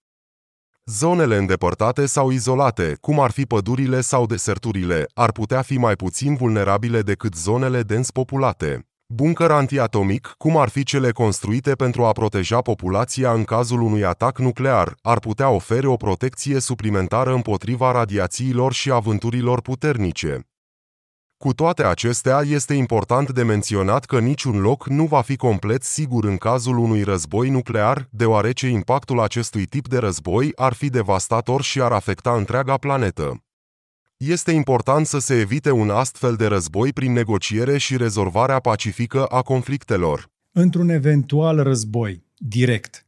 Zonele 0.91 1.37
îndepărtate 1.37 2.07
sau 2.07 2.31
izolate, 2.31 2.97
cum 3.01 3.21
ar 3.21 3.31
fi 3.31 3.45
pădurile 3.45 4.01
sau 4.01 4.27
deserturile, 4.27 5.07
ar 5.15 5.33
putea 5.33 5.63
fi 5.63 5.79
mai 5.79 5.95
puțin 5.95 6.35
vulnerabile 6.35 7.03
decât 7.03 7.35
zonele 7.35 7.83
dens 7.83 8.11
populate. 8.11 8.87
Buncăr 9.07 9.51
antiatomic, 9.51 10.35
cum 10.39 10.57
ar 10.57 10.69
fi 10.69 10.83
cele 10.83 11.11
construite 11.11 11.73
pentru 11.73 12.05
a 12.05 12.13
proteja 12.13 12.61
populația 12.61 13.33
în 13.33 13.45
cazul 13.45 13.81
unui 13.81 14.05
atac 14.05 14.39
nuclear, 14.39 14.95
ar 15.03 15.19
putea 15.19 15.49
oferi 15.49 15.87
o 15.87 15.97
protecție 15.97 16.61
suplimentară 16.61 17.35
împotriva 17.35 17.93
radiațiilor 17.93 18.73
și 18.73 18.91
avânturilor 18.91 19.61
puternice. 19.61 20.52
Cu 21.43 21.53
toate 21.53 21.85
acestea, 21.85 22.41
este 22.41 22.75
important 22.75 23.33
de 23.33 23.43
menționat 23.43 24.05
că 24.05 24.19
niciun 24.19 24.61
loc 24.61 24.89
nu 24.89 25.07
va 25.07 25.21
fi 25.21 25.37
complet 25.37 25.83
sigur 25.83 26.25
în 26.25 26.37
cazul 26.37 26.79
unui 26.79 27.03
război 27.03 27.49
nuclear, 27.49 28.09
deoarece 28.11 28.67
impactul 28.69 29.21
acestui 29.21 29.65
tip 29.65 29.89
de 29.89 29.99
război 29.99 30.53
ar 30.55 30.73
fi 30.73 30.89
devastator 30.89 31.63
și 31.63 31.81
ar 31.81 31.93
afecta 31.93 32.37
întreaga 32.37 32.77
planetă. 32.77 33.45
Este 34.17 34.53
important 34.53 35.07
să 35.07 35.19
se 35.19 35.35
evite 35.35 35.71
un 35.71 35.91
astfel 35.91 36.35
de 36.37 36.47
război 36.47 36.93
prin 36.93 37.13
negociere 37.13 37.79
și 37.79 37.97
rezolvarea 37.97 38.59
pacifică 38.59 39.25
a 39.25 39.43
conflictelor. 39.43 40.31
Într-un 40.53 40.89
eventual 40.89 41.63
război 41.63 42.25
direct, 42.37 43.07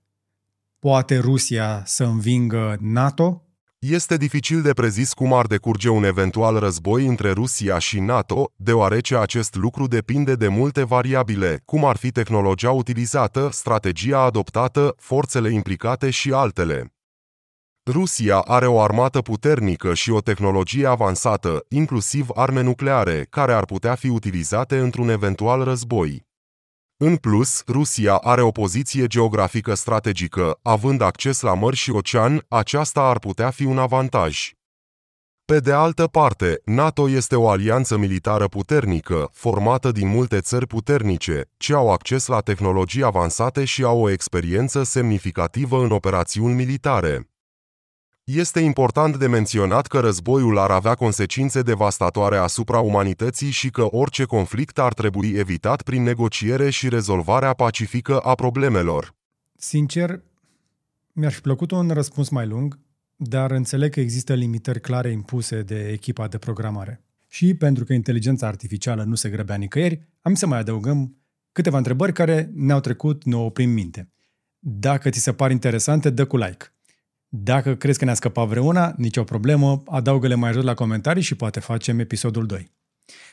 poate 0.78 1.18
Rusia 1.18 1.82
să 1.84 2.04
învingă 2.04 2.76
NATO? 2.80 3.42
Este 3.90 4.16
dificil 4.16 4.62
de 4.62 4.72
prezis 4.72 5.12
cum 5.12 5.32
ar 5.32 5.46
decurge 5.46 5.88
un 5.88 6.04
eventual 6.04 6.58
război 6.58 7.06
între 7.06 7.30
Rusia 7.30 7.78
și 7.78 8.00
NATO, 8.00 8.52
deoarece 8.56 9.16
acest 9.16 9.54
lucru 9.54 9.86
depinde 9.86 10.34
de 10.34 10.48
multe 10.48 10.84
variabile, 10.84 11.62
cum 11.64 11.84
ar 11.84 11.96
fi 11.96 12.10
tehnologia 12.10 12.70
utilizată, 12.70 13.48
strategia 13.52 14.18
adoptată, 14.18 14.94
forțele 14.98 15.52
implicate 15.52 16.10
și 16.10 16.32
altele. 16.32 16.94
Rusia 17.90 18.38
are 18.38 18.66
o 18.66 18.80
armată 18.80 19.20
puternică 19.20 19.94
și 19.94 20.10
o 20.10 20.20
tehnologie 20.20 20.86
avansată, 20.86 21.64
inclusiv 21.68 22.26
arme 22.34 22.60
nucleare, 22.60 23.26
care 23.30 23.52
ar 23.52 23.64
putea 23.64 23.94
fi 23.94 24.08
utilizate 24.08 24.78
într-un 24.78 25.08
eventual 25.08 25.64
război. 25.64 26.26
În 26.96 27.16
plus, 27.16 27.62
Rusia 27.68 28.16
are 28.16 28.42
o 28.42 28.50
poziție 28.50 29.06
geografică 29.06 29.74
strategică, 29.74 30.58
având 30.62 31.00
acces 31.00 31.40
la 31.40 31.54
mări 31.54 31.76
și 31.76 31.90
ocean, 31.90 32.44
aceasta 32.48 33.00
ar 33.00 33.18
putea 33.18 33.50
fi 33.50 33.64
un 33.64 33.78
avantaj. 33.78 34.52
Pe 35.44 35.58
de 35.58 35.72
altă 35.72 36.06
parte, 36.06 36.60
NATO 36.64 37.10
este 37.10 37.36
o 37.36 37.48
alianță 37.48 37.96
militară 37.96 38.48
puternică, 38.48 39.30
formată 39.32 39.92
din 39.92 40.08
multe 40.08 40.40
țări 40.40 40.66
puternice, 40.66 41.50
ce 41.56 41.74
au 41.74 41.92
acces 41.92 42.26
la 42.26 42.40
tehnologii 42.40 43.04
avansate 43.04 43.64
și 43.64 43.82
au 43.82 44.00
o 44.00 44.10
experiență 44.10 44.82
semnificativă 44.82 45.82
în 45.82 45.90
operațiuni 45.90 46.54
militare. 46.54 47.33
Este 48.24 48.60
important 48.60 49.16
de 49.16 49.26
menționat 49.26 49.86
că 49.86 49.98
războiul 49.98 50.58
ar 50.58 50.70
avea 50.70 50.94
consecințe 50.94 51.62
devastatoare 51.62 52.36
asupra 52.36 52.78
umanității 52.78 53.50
și 53.50 53.70
că 53.70 53.82
orice 53.82 54.24
conflict 54.24 54.78
ar 54.78 54.94
trebui 54.94 55.30
evitat 55.30 55.82
prin 55.82 56.02
negociere 56.02 56.70
și 56.70 56.88
rezolvarea 56.88 57.52
pacifică 57.52 58.18
a 58.18 58.34
problemelor. 58.34 59.14
Sincer, 59.56 60.22
mi-ar 61.12 61.32
fi 61.32 61.40
plăcut 61.40 61.70
un 61.70 61.90
răspuns 61.90 62.28
mai 62.28 62.46
lung, 62.46 62.78
dar 63.16 63.50
înțeleg 63.50 63.92
că 63.92 64.00
există 64.00 64.34
limitări 64.34 64.80
clare 64.80 65.10
impuse 65.10 65.62
de 65.62 65.88
echipa 65.88 66.28
de 66.28 66.38
programare. 66.38 67.04
Și 67.28 67.54
pentru 67.54 67.84
că 67.84 67.92
inteligența 67.92 68.46
artificială 68.46 69.02
nu 69.02 69.14
se 69.14 69.28
grăbea 69.28 69.56
nicăieri, 69.56 70.08
am 70.20 70.34
să 70.34 70.46
mai 70.46 70.58
adăugăm 70.58 71.16
câteva 71.52 71.76
întrebări 71.76 72.12
care 72.12 72.50
ne-au 72.54 72.80
trecut 72.80 73.24
nouă 73.24 73.50
prin 73.50 73.72
minte. 73.72 74.12
Dacă 74.58 75.10
ți 75.10 75.20
se 75.20 75.32
par 75.32 75.50
interesante, 75.50 76.10
dă 76.10 76.24
cu 76.24 76.36
like. 76.36 76.73
Dacă 77.36 77.74
crezi 77.74 77.98
că 77.98 78.04
ne-a 78.04 78.14
scăpat 78.14 78.46
vreuna, 78.46 78.94
nicio 78.96 79.24
problemă, 79.24 79.82
adaugă-le 79.86 80.34
mai 80.34 80.52
jos 80.52 80.64
la 80.64 80.74
comentarii 80.74 81.22
și 81.22 81.34
poate 81.34 81.60
facem 81.60 81.98
episodul 81.98 82.46
2. 82.46 82.70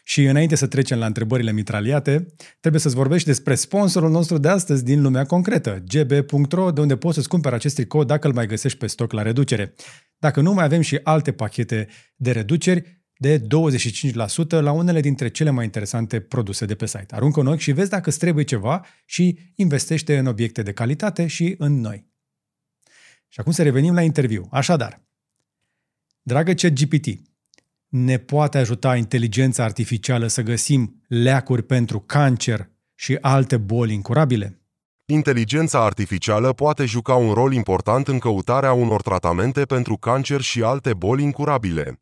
Și 0.04 0.24
înainte 0.24 0.56
să 0.56 0.68
trecem 0.68 0.98
la 0.98 1.06
întrebările 1.06 1.52
mitraliate, 1.52 2.26
trebuie 2.60 2.82
să-ți 2.82 2.96
vorbești 2.96 3.28
despre 3.28 3.56
sponsorul 3.56 4.10
nostru 4.10 4.38
de 4.38 4.48
astăzi 4.48 4.84
din 4.84 5.02
lumea 5.02 5.26
concretă, 5.26 5.84
gb.ro, 5.88 6.72
de 6.72 6.82
unde 6.82 6.98
poți 6.98 7.16
să-ți 7.16 7.28
cumperi 7.28 7.56
acest 7.56 7.76
tricou 7.76 8.04
dacă 8.04 8.28
îl 8.28 8.34
mai 8.34 8.48
găsești 8.48 8.78
pe 8.78 8.88
stoc 8.88 9.12
la 9.12 9.22
reducere. 9.22 9.74
Dacă 10.18 10.42
nu, 10.42 10.54
mai 10.54 10.64
avem 10.64 10.82
și 10.82 11.00
alte 11.04 11.32
pachete 11.32 11.88
de 12.16 12.32
reduceri 12.32 13.04
de 13.18 13.40
25% 13.40 13.46
la 14.50 14.72
unele 14.72 15.00
dintre 15.00 15.30
cele 15.30 15.50
mai 15.50 15.66
interesante 15.66 16.20
produse 16.20 16.66
de 16.66 16.76
pe 16.76 16.86
site. 16.86 17.16
Aruncă 17.16 17.40
un 17.40 17.48
ochi 17.48 17.60
și 17.60 17.72
vezi 17.72 17.90
dacă 17.90 18.10
îți 18.10 18.20
trebuie 18.20 18.44
ceva 18.44 18.86
și 19.06 19.40
investește 19.56 20.18
în 20.18 20.26
obiecte 20.26 20.62
de 20.62 20.72
calitate 20.72 21.28
și 21.28 21.56
în 21.58 21.80
noi. 21.80 22.11
Și 23.34 23.40
acum 23.40 23.52
să 23.52 23.64
revenim 23.64 23.94
la 23.94 24.02
interviu. 24.02 24.48
Așadar, 24.52 25.02
dragă 26.22 26.54
ChatGPT, 26.54 27.08
ne 27.88 28.18
poate 28.18 28.58
ajuta 28.58 28.96
inteligența 28.96 29.64
artificială 29.64 30.28
să 30.28 30.42
găsim 30.42 31.04
leacuri 31.08 31.64
pentru 31.64 32.00
cancer 32.00 32.70
și 32.96 33.18
alte 33.22 33.58
boli 33.58 33.94
incurabile? 33.94 34.62
Inteligența 35.06 35.84
artificială 35.84 36.54
poate 36.54 36.86
juca 36.86 37.16
un 37.16 37.34
rol 37.34 37.54
important 37.54 38.08
în 38.08 38.20
căutarea 38.20 38.74
unor 38.74 39.02
tratamente 39.02 39.66
pentru 39.66 39.98
cancer 39.98 40.42
și 40.42 40.64
alte 40.64 40.94
boli 40.94 41.24
incurabile. 41.24 42.02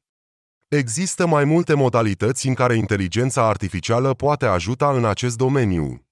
Există 0.67 1.27
mai 1.27 1.43
multe 1.43 1.73
modalități 1.73 2.47
în 2.47 2.53
care 2.53 2.75
inteligența 2.75 3.47
artificială 3.47 4.13
poate 4.13 4.45
ajuta 4.45 4.91
în 4.91 5.05
acest 5.05 5.37
domeniu. 5.37 6.08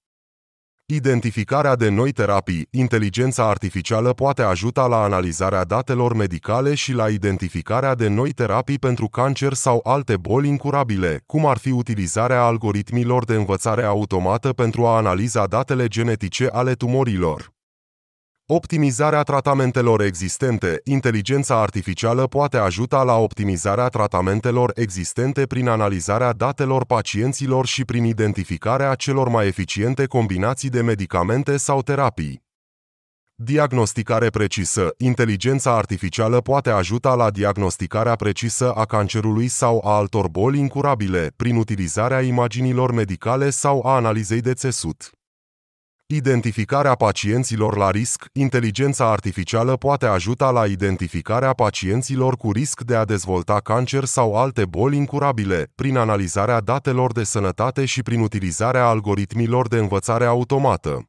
Identificarea 0.94 1.76
de 1.76 1.90
noi 1.90 2.12
terapii, 2.12 2.68
inteligența 2.72 3.50
artificială 3.50 4.14
poate 4.14 4.42
ajuta 4.42 4.86
la 4.88 5.02
analizarea 5.02 5.64
datelor 5.64 6.14
medicale 6.14 6.76
și 6.76 6.94
la 6.94 7.10
identificarea 7.10 7.96
de 7.96 8.08
noi 8.08 8.32
terapii 8.32 8.80
pentru 8.80 9.08
cancer 9.08 9.54
sau 9.54 9.80
alte 9.84 10.18
boli 10.18 10.48
incurabile, 10.48 11.24
cum 11.26 11.46
ar 11.46 11.58
fi 11.58 11.72
utilizarea 11.72 12.44
algoritmilor 12.44 13.26
de 13.26 13.34
învățare 13.34 13.84
automată 13.84 14.50
pentru 14.50 14.86
a 14.86 14.96
analiza 14.96 15.46
datele 15.48 15.88
genetice 15.88 16.50
ale 16.52 16.74
tumorilor. 16.74 17.57
Optimizarea 18.50 19.24
tratamentelor 19.24 20.02
existente. 20.02 20.82
Inteligența 20.84 21.62
artificială 21.62 22.28
poate 22.28 22.58
ajuta 22.58 23.04
la 23.04 23.16
optimizarea 23.16 23.88
tratamentelor 23.88 24.72
existente 24.76 25.46
prin 25.46 25.68
analizarea 25.68 26.32
datelor 26.32 26.86
pacienților 26.86 27.66
și 27.66 27.86
prin 27.86 28.04
identificarea 28.04 28.96
celor 28.96 29.28
mai 29.28 29.48
eficiente 29.48 30.06
combinații 30.06 30.70
de 30.70 30.82
medicamente 30.82 31.58
sau 31.58 31.82
terapii. 31.82 32.46
Diagnosticare 33.36 34.30
precisă. 34.30 34.94
Inteligența 34.98 35.76
artificială 35.76 36.42
poate 36.42 36.70
ajuta 36.70 37.16
la 37.16 37.30
diagnosticarea 37.30 38.16
precisă 38.16 38.72
a 38.72 38.86
cancerului 38.86 39.48
sau 39.48 39.82
a 39.86 39.96
altor 39.96 40.28
boli 40.28 40.60
incurabile 40.60 41.32
prin 41.36 41.56
utilizarea 41.56 42.22
imaginilor 42.22 42.92
medicale 42.92 43.50
sau 43.50 43.86
a 43.86 43.96
analizei 43.96 44.42
de 44.42 44.54
țesut. 44.54 45.17
Identificarea 46.10 46.96
pacienților 46.96 47.78
la 47.78 47.92
risc. 47.92 48.26
Inteligența 48.34 49.12
artificială 49.12 49.76
poate 49.76 50.06
ajuta 50.06 50.50
la 50.52 50.66
identificarea 50.66 51.54
pacienților 51.54 52.36
cu 52.38 52.52
risc 52.52 52.82
de 52.82 52.96
a 52.96 53.06
dezvolta 53.06 53.60
cancer 53.60 54.04
sau 54.04 54.36
alte 54.36 54.66
boli 54.66 54.98
incurabile, 54.98 55.72
prin 55.76 55.98
analizarea 55.98 56.60
datelor 56.60 57.12
de 57.12 57.24
sănătate 57.24 57.86
și 57.86 58.04
prin 58.04 58.20
utilizarea 58.20 58.88
algoritmilor 58.88 59.68
de 59.68 59.78
învățare 59.78 60.26
automată. 60.26 61.08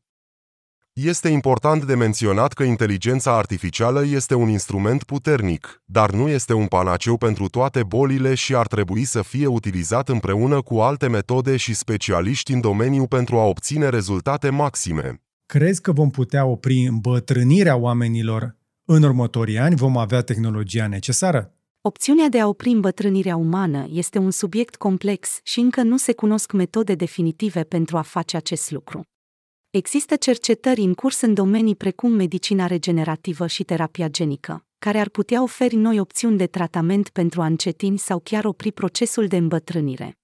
Este 1.05 1.29
important 1.29 1.85
de 1.85 1.95
menționat 1.95 2.53
că 2.53 2.63
inteligența 2.63 3.37
artificială 3.37 4.05
este 4.05 4.35
un 4.35 4.49
instrument 4.49 5.03
puternic, 5.05 5.83
dar 5.85 6.11
nu 6.11 6.29
este 6.29 6.53
un 6.53 6.67
panaceu 6.67 7.17
pentru 7.17 7.49
toate 7.49 7.83
bolile 7.83 8.35
și 8.35 8.55
ar 8.55 8.67
trebui 8.67 9.05
să 9.05 9.23
fie 9.23 9.47
utilizat 9.47 10.09
împreună 10.09 10.63
cu 10.63 10.79
alte 10.79 11.09
metode 11.09 11.57
și 11.57 11.75
specialiști 11.75 12.53
în 12.53 12.61
domeniu 12.61 13.07
pentru 13.07 13.37
a 13.37 13.45
obține 13.45 13.89
rezultate 13.89 14.51
maxime. 14.51 15.23
Crezi 15.47 15.81
că 15.81 15.93
vom 15.93 16.11
putea 16.11 16.45
opri 16.45 16.87
îmbătrânirea 16.87 17.77
oamenilor 17.77 18.57
în 18.85 19.03
următorii 19.03 19.59
ani? 19.59 19.77
Vom 19.77 19.97
avea 19.97 20.21
tehnologia 20.21 20.87
necesară? 20.87 21.55
Opțiunea 21.81 22.29
de 22.29 22.41
a 22.41 22.49
opri 22.49 22.71
îmbătrânirea 22.71 23.37
umană 23.37 23.87
este 23.93 24.19
un 24.19 24.31
subiect 24.31 24.77
complex 24.77 25.39
și 25.43 25.61
încă 25.61 25.83
nu 25.83 25.97
se 25.97 26.13
cunosc 26.13 26.53
metode 26.53 26.95
definitive 26.95 27.63
pentru 27.63 27.97
a 27.97 28.03
face 28.03 28.37
acest 28.37 28.71
lucru. 28.71 29.03
Există 29.71 30.17
cercetări 30.17 30.81
în 30.81 30.95
curs 30.95 31.21
în 31.21 31.35
domenii 31.35 31.77
precum 31.77 32.13
medicina 32.13 32.67
regenerativă 32.67 33.47
și 33.47 33.65
terapia 33.65 34.09
genică, 34.09 34.65
care 34.79 34.99
ar 34.99 35.09
putea 35.09 35.43
oferi 35.43 35.77
noi 35.77 36.01
opțiuni 36.01 36.37
de 36.37 36.47
tratament 36.47 37.09
pentru 37.09 37.41
a 37.43 37.47
încetini 37.47 37.99
sau 37.99 38.19
chiar 38.19 38.45
opri 38.45 38.73
procesul 38.73 39.27
de 39.27 39.37
îmbătrânire. 39.37 40.19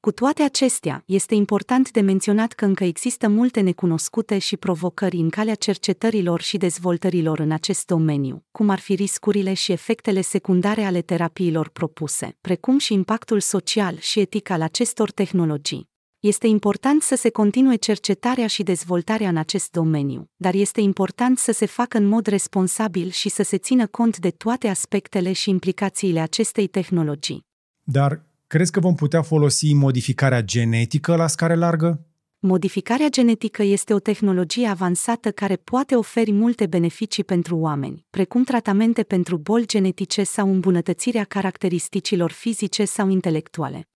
Cu 0.00 0.12
toate 0.12 0.42
acestea, 0.42 1.02
este 1.06 1.34
important 1.34 1.90
de 1.90 2.00
menționat 2.00 2.52
că 2.52 2.64
încă 2.64 2.84
există 2.84 3.28
multe 3.28 3.60
necunoscute 3.60 4.38
și 4.38 4.56
provocări 4.56 5.16
în 5.16 5.30
calea 5.30 5.54
cercetărilor 5.54 6.40
și 6.40 6.56
dezvoltărilor 6.56 7.38
în 7.38 7.50
acest 7.50 7.86
domeniu, 7.86 8.44
cum 8.50 8.68
ar 8.68 8.78
fi 8.78 8.94
riscurile 8.94 9.52
și 9.52 9.72
efectele 9.72 10.20
secundare 10.20 10.82
ale 10.82 11.02
terapiilor 11.02 11.68
propuse, 11.68 12.36
precum 12.40 12.78
și 12.78 12.92
impactul 12.92 13.40
social 13.40 13.98
și 13.98 14.20
etic 14.20 14.50
al 14.50 14.62
acestor 14.62 15.10
tehnologii. 15.10 15.88
Este 16.20 16.46
important 16.46 17.02
să 17.02 17.16
se 17.16 17.30
continue 17.30 17.76
cercetarea 17.76 18.46
și 18.46 18.62
dezvoltarea 18.62 19.28
în 19.28 19.36
acest 19.36 19.70
domeniu, 19.70 20.30
dar 20.36 20.54
este 20.54 20.80
important 20.80 21.38
să 21.38 21.52
se 21.52 21.66
facă 21.66 21.98
în 21.98 22.04
mod 22.04 22.26
responsabil 22.26 23.10
și 23.10 23.28
să 23.28 23.42
se 23.42 23.58
țină 23.58 23.86
cont 23.86 24.18
de 24.18 24.30
toate 24.30 24.68
aspectele 24.68 25.32
și 25.32 25.50
implicațiile 25.50 26.20
acestei 26.20 26.66
tehnologii. 26.66 27.44
Dar 27.82 28.24
crezi 28.46 28.70
că 28.70 28.80
vom 28.80 28.94
putea 28.94 29.22
folosi 29.22 29.74
modificarea 29.74 30.42
genetică 30.42 31.16
la 31.16 31.26
scară 31.26 31.54
largă? 31.54 32.06
Modificarea 32.38 33.08
genetică 33.08 33.62
este 33.62 33.94
o 33.94 33.98
tehnologie 33.98 34.66
avansată 34.66 35.30
care 35.30 35.56
poate 35.56 35.94
oferi 35.94 36.32
multe 36.32 36.66
beneficii 36.66 37.24
pentru 37.24 37.56
oameni, 37.56 38.06
precum 38.10 38.44
tratamente 38.44 39.02
pentru 39.02 39.36
boli 39.36 39.66
genetice 39.66 40.22
sau 40.22 40.50
îmbunătățirea 40.50 41.24
caracteristicilor 41.24 42.30
fizice 42.30 42.84
sau 42.84 43.08
intelectuale. 43.08 43.88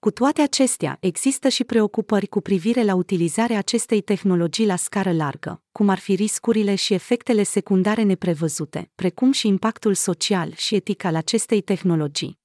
Cu 0.00 0.10
toate 0.10 0.42
acestea, 0.42 0.96
există 1.00 1.48
și 1.48 1.64
preocupări 1.64 2.26
cu 2.26 2.40
privire 2.40 2.84
la 2.84 2.94
utilizarea 2.94 3.58
acestei 3.58 4.00
tehnologii 4.00 4.66
la 4.66 4.76
scară 4.76 5.12
largă, 5.12 5.62
cum 5.72 5.88
ar 5.88 5.98
fi 5.98 6.14
riscurile 6.14 6.74
și 6.74 6.94
efectele 6.94 7.42
secundare 7.42 8.02
neprevăzute, 8.02 8.90
precum 8.94 9.32
și 9.32 9.46
impactul 9.46 9.94
social 9.94 10.52
și 10.54 10.74
etic 10.74 11.04
al 11.04 11.14
acestei 11.14 11.60
tehnologii. 11.60 12.38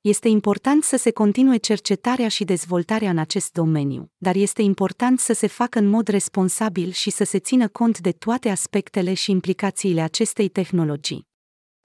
Este 0.00 0.28
important 0.28 0.84
să 0.84 0.96
se 0.96 1.10
continue 1.10 1.56
cercetarea 1.56 2.28
și 2.28 2.44
dezvoltarea 2.44 3.10
în 3.10 3.18
acest 3.18 3.52
domeniu, 3.52 4.10
dar 4.16 4.34
este 4.34 4.62
important 4.62 5.20
să 5.20 5.32
se 5.32 5.46
facă 5.46 5.78
în 5.78 5.86
mod 5.86 6.08
responsabil 6.08 6.90
și 6.90 7.10
să 7.10 7.24
se 7.24 7.38
țină 7.38 7.68
cont 7.68 7.98
de 7.98 8.12
toate 8.12 8.48
aspectele 8.48 9.14
și 9.14 9.30
implicațiile 9.30 10.00
acestei 10.00 10.48
tehnologii. 10.48 11.27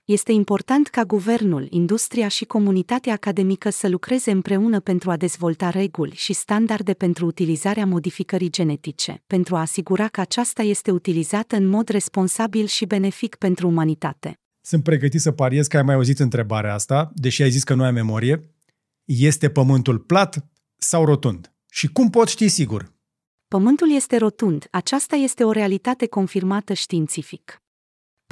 Este 0.06 0.32
important 0.32 0.88
ca 0.88 1.04
guvernul, 1.04 1.68
industria 1.70 2.28
și 2.28 2.46
comunitatea 2.46 3.14
academică 3.14 3.70
să 3.70 3.88
lucreze 3.88 4.32
împreună 4.32 4.80
pentru 4.80 5.12
a 5.12 5.18
dezvolta 5.18 5.70
reguli 5.70 6.16
și 6.16 6.34
standarde 6.34 6.94
pentru 6.94 7.26
utilizarea 7.26 7.86
modificării 7.86 8.50
genetice, 8.50 9.24
pentru 9.28 9.56
a 9.56 9.60
asigura 9.60 10.08
că 10.08 10.22
aceasta 10.22 10.62
este 10.62 10.92
utilizată 10.92 11.56
în 11.56 11.66
mod 11.66 11.88
responsabil 11.88 12.66
și 12.66 12.86
benefic 12.86 13.36
pentru 13.36 13.68
umanitate. 13.68 14.40
Sunt 14.62 14.84
pregătit 14.84 15.22
să 15.22 15.32
pariez 15.32 15.68
că 15.68 15.78
ai 15.78 15.84
mai 15.84 15.96
auzit 15.96 16.20
întrebarea 16.20 16.74
asta, 16.74 17.12
deși 17.16 17.42
ai 17.42 17.52
zis 17.52 17.64
că 17.64 17.74
nu 17.74 17.84
ai 17.84 17.92
memorie. 17.92 18.50
Este 19.04 19.50
pământul 19.50 20.00
plat 20.00 20.46
sau 20.78 21.06
rotund? 21.06 21.54
Și 21.72 21.88
cum 21.88 22.10
pot 22.10 22.28
ști 22.28 22.48
sigur? 22.48 22.94
Pământul 23.48 23.92
este 23.92 24.18
rotund, 24.18 24.68
aceasta 24.72 25.16
este 25.16 25.44
o 25.44 25.52
realitate 25.52 26.08
confirmată 26.08 26.74
științific. 26.74 27.63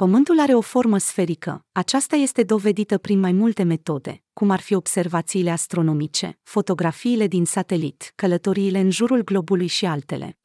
Pământul 0.02 0.40
are 0.40 0.54
o 0.54 0.60
formă 0.60 0.98
sferică. 0.98 1.64
Aceasta 1.72 2.16
este 2.16 2.42
dovedită 2.42 2.98
prin 2.98 3.20
mai 3.20 3.32
multe 3.32 3.62
metode, 3.62 4.22
cum 4.32 4.50
ar 4.50 4.60
fi 4.60 4.74
observațiile 4.74 5.50
astronomice, 5.50 6.38
fotografiile 6.42 7.26
din 7.26 7.44
satelit, 7.44 8.12
călătoriile 8.14 8.78
în 8.78 8.90
jurul 8.90 9.24
globului 9.24 9.66
și 9.66 9.86
altele. 9.86 10.38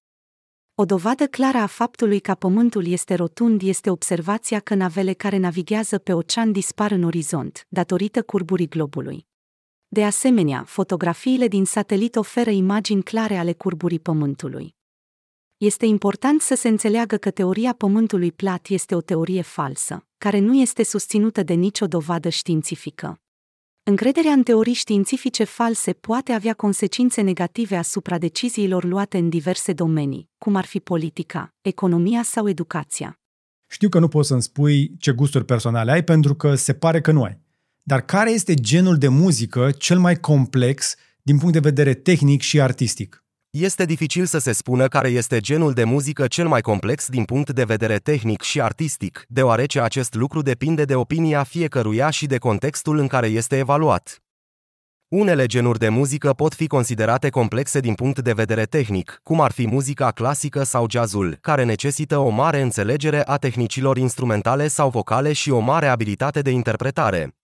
O 0.76 0.86
dovadă 0.86 1.28
clară 1.28 1.58
a 1.58 1.66
faptului 1.66 2.20
că 2.20 2.34
Pământul 2.34 2.88
este 2.88 3.14
rotund 3.14 3.62
este 3.62 3.90
observația 3.90 4.60
că 4.60 4.76
navele 4.76 5.14
care 5.14 5.38
navighează 5.38 5.98
pe 5.98 6.14
ocean 6.14 6.52
dispar 6.52 6.92
în 6.92 7.04
orizont, 7.04 7.66
datorită 7.70 8.24
curburii 8.24 8.68
globului. 8.68 9.28
De 9.88 10.06
asemenea, 10.06 10.64
fotografiile 10.64 11.48
din 11.48 11.66
satelit 11.66 12.16
oferă 12.16 12.50
imagini 12.50 13.04
clare 13.04 13.38
ale 13.38 13.54
curburii 13.54 14.00
Pământului. 14.00 14.77
Este 15.58 15.86
important 15.86 16.42
să 16.42 16.56
se 16.56 16.68
înțeleagă 16.68 17.18
că 17.18 17.32
teoria 17.32 17.74
pământului 17.74 18.32
plat 18.32 18.68
este 18.70 18.96
o 18.96 19.02
teorie 19.02 19.42
falsă, 19.42 20.08
care 20.18 20.40
nu 20.40 20.56
este 20.56 20.84
susținută 20.84 21.44
de 21.44 21.54
nicio 21.54 21.88
dovadă 21.88 22.30
științifică. 22.30 23.22
Încrederea 23.84 24.32
în 24.32 24.44
teorii 24.44 24.74
științifice 24.74 25.44
false 25.44 25.94
poate 25.94 26.32
avea 26.32 26.54
consecințe 26.54 27.22
negative 27.22 27.76
asupra 27.76 28.18
deciziilor 28.18 28.84
luate 28.84 29.18
în 29.18 29.30
diverse 29.30 29.74
domenii, 29.74 30.30
cum 30.38 30.56
ar 30.56 30.66
fi 30.66 30.80
politica, 30.80 31.56
economia 31.62 32.24
sau 32.24 32.50
educația. 32.50 33.20
Știu 33.68 33.90
că 33.90 34.00
nu 34.00 34.08
poți 34.08 34.28
să-mi 34.28 34.42
spui 34.42 34.98
ce 34.98 35.12
gusturi 35.12 35.46
personale 35.46 35.92
ai 35.92 36.04
pentru 36.04 36.36
că 36.36 36.56
se 36.56 36.74
pare 36.74 37.02
că 37.02 37.12
nu 37.12 37.24
ai. 37.24 37.40
Dar 37.84 38.02
care 38.02 38.32
este 38.32 38.54
genul 38.54 38.98
de 38.98 39.08
muzică 39.08 39.72
cel 39.72 40.00
mai 40.00 40.20
complex 40.20 40.96
din 41.22 41.38
punct 41.38 41.54
de 41.54 41.60
vedere 41.60 41.94
tehnic 41.94 42.42
și 42.42 42.62
artistic? 42.62 43.22
Este 43.50 43.86
dificil 43.86 44.26
să 44.26 44.38
se 44.38 44.52
spună 44.52 44.88
care 44.88 45.10
este 45.10 45.40
genul 45.40 45.74
de 45.74 45.84
muzică 45.84 46.28
cel 46.28 46.48
mai 46.48 46.62
complex 46.62 47.08
din 47.08 47.24
punct 47.24 47.50
de 47.50 47.64
vedere 47.64 47.98
tehnic 47.98 48.42
și 48.42 48.62
artistic, 48.62 49.26
deoarece 49.28 49.82
acest 49.82 50.14
lucru 50.14 50.42
depinde 50.42 50.84
de 50.86 50.96
opinia 50.96 51.44
fiecăruia 51.44 52.10
și 52.10 52.26
de 52.26 52.38
contextul 52.38 52.98
în 52.98 53.08
care 53.08 53.28
este 53.28 53.58
evaluat. 53.58 54.22
Unele 55.08 55.46
genuri 55.46 55.80
de 55.80 55.90
muzică 55.90 56.34
pot 56.34 56.54
fi 56.54 56.68
considerate 56.68 57.30
complexe 57.30 57.80
din 57.80 57.94
punct 57.94 58.20
de 58.20 58.34
vedere 58.34 58.64
tehnic, 58.64 59.20
cum 59.24 59.42
ar 59.42 59.52
fi 59.52 59.68
muzica 59.68 60.12
clasică 60.12 60.64
sau 60.64 60.86
jazzul, 60.90 61.38
care 61.42 61.64
necesită 61.64 62.18
o 62.18 62.30
mare 62.30 62.62
înțelegere 62.62 63.28
a 63.28 63.38
tehnicilor 63.38 63.98
instrumentale 63.98 64.68
sau 64.68 64.90
vocale 64.90 65.34
și 65.34 65.50
o 65.50 65.60
mare 65.60 65.88
abilitate 65.88 66.42
de 66.42 66.50
interpretare. 66.50 67.36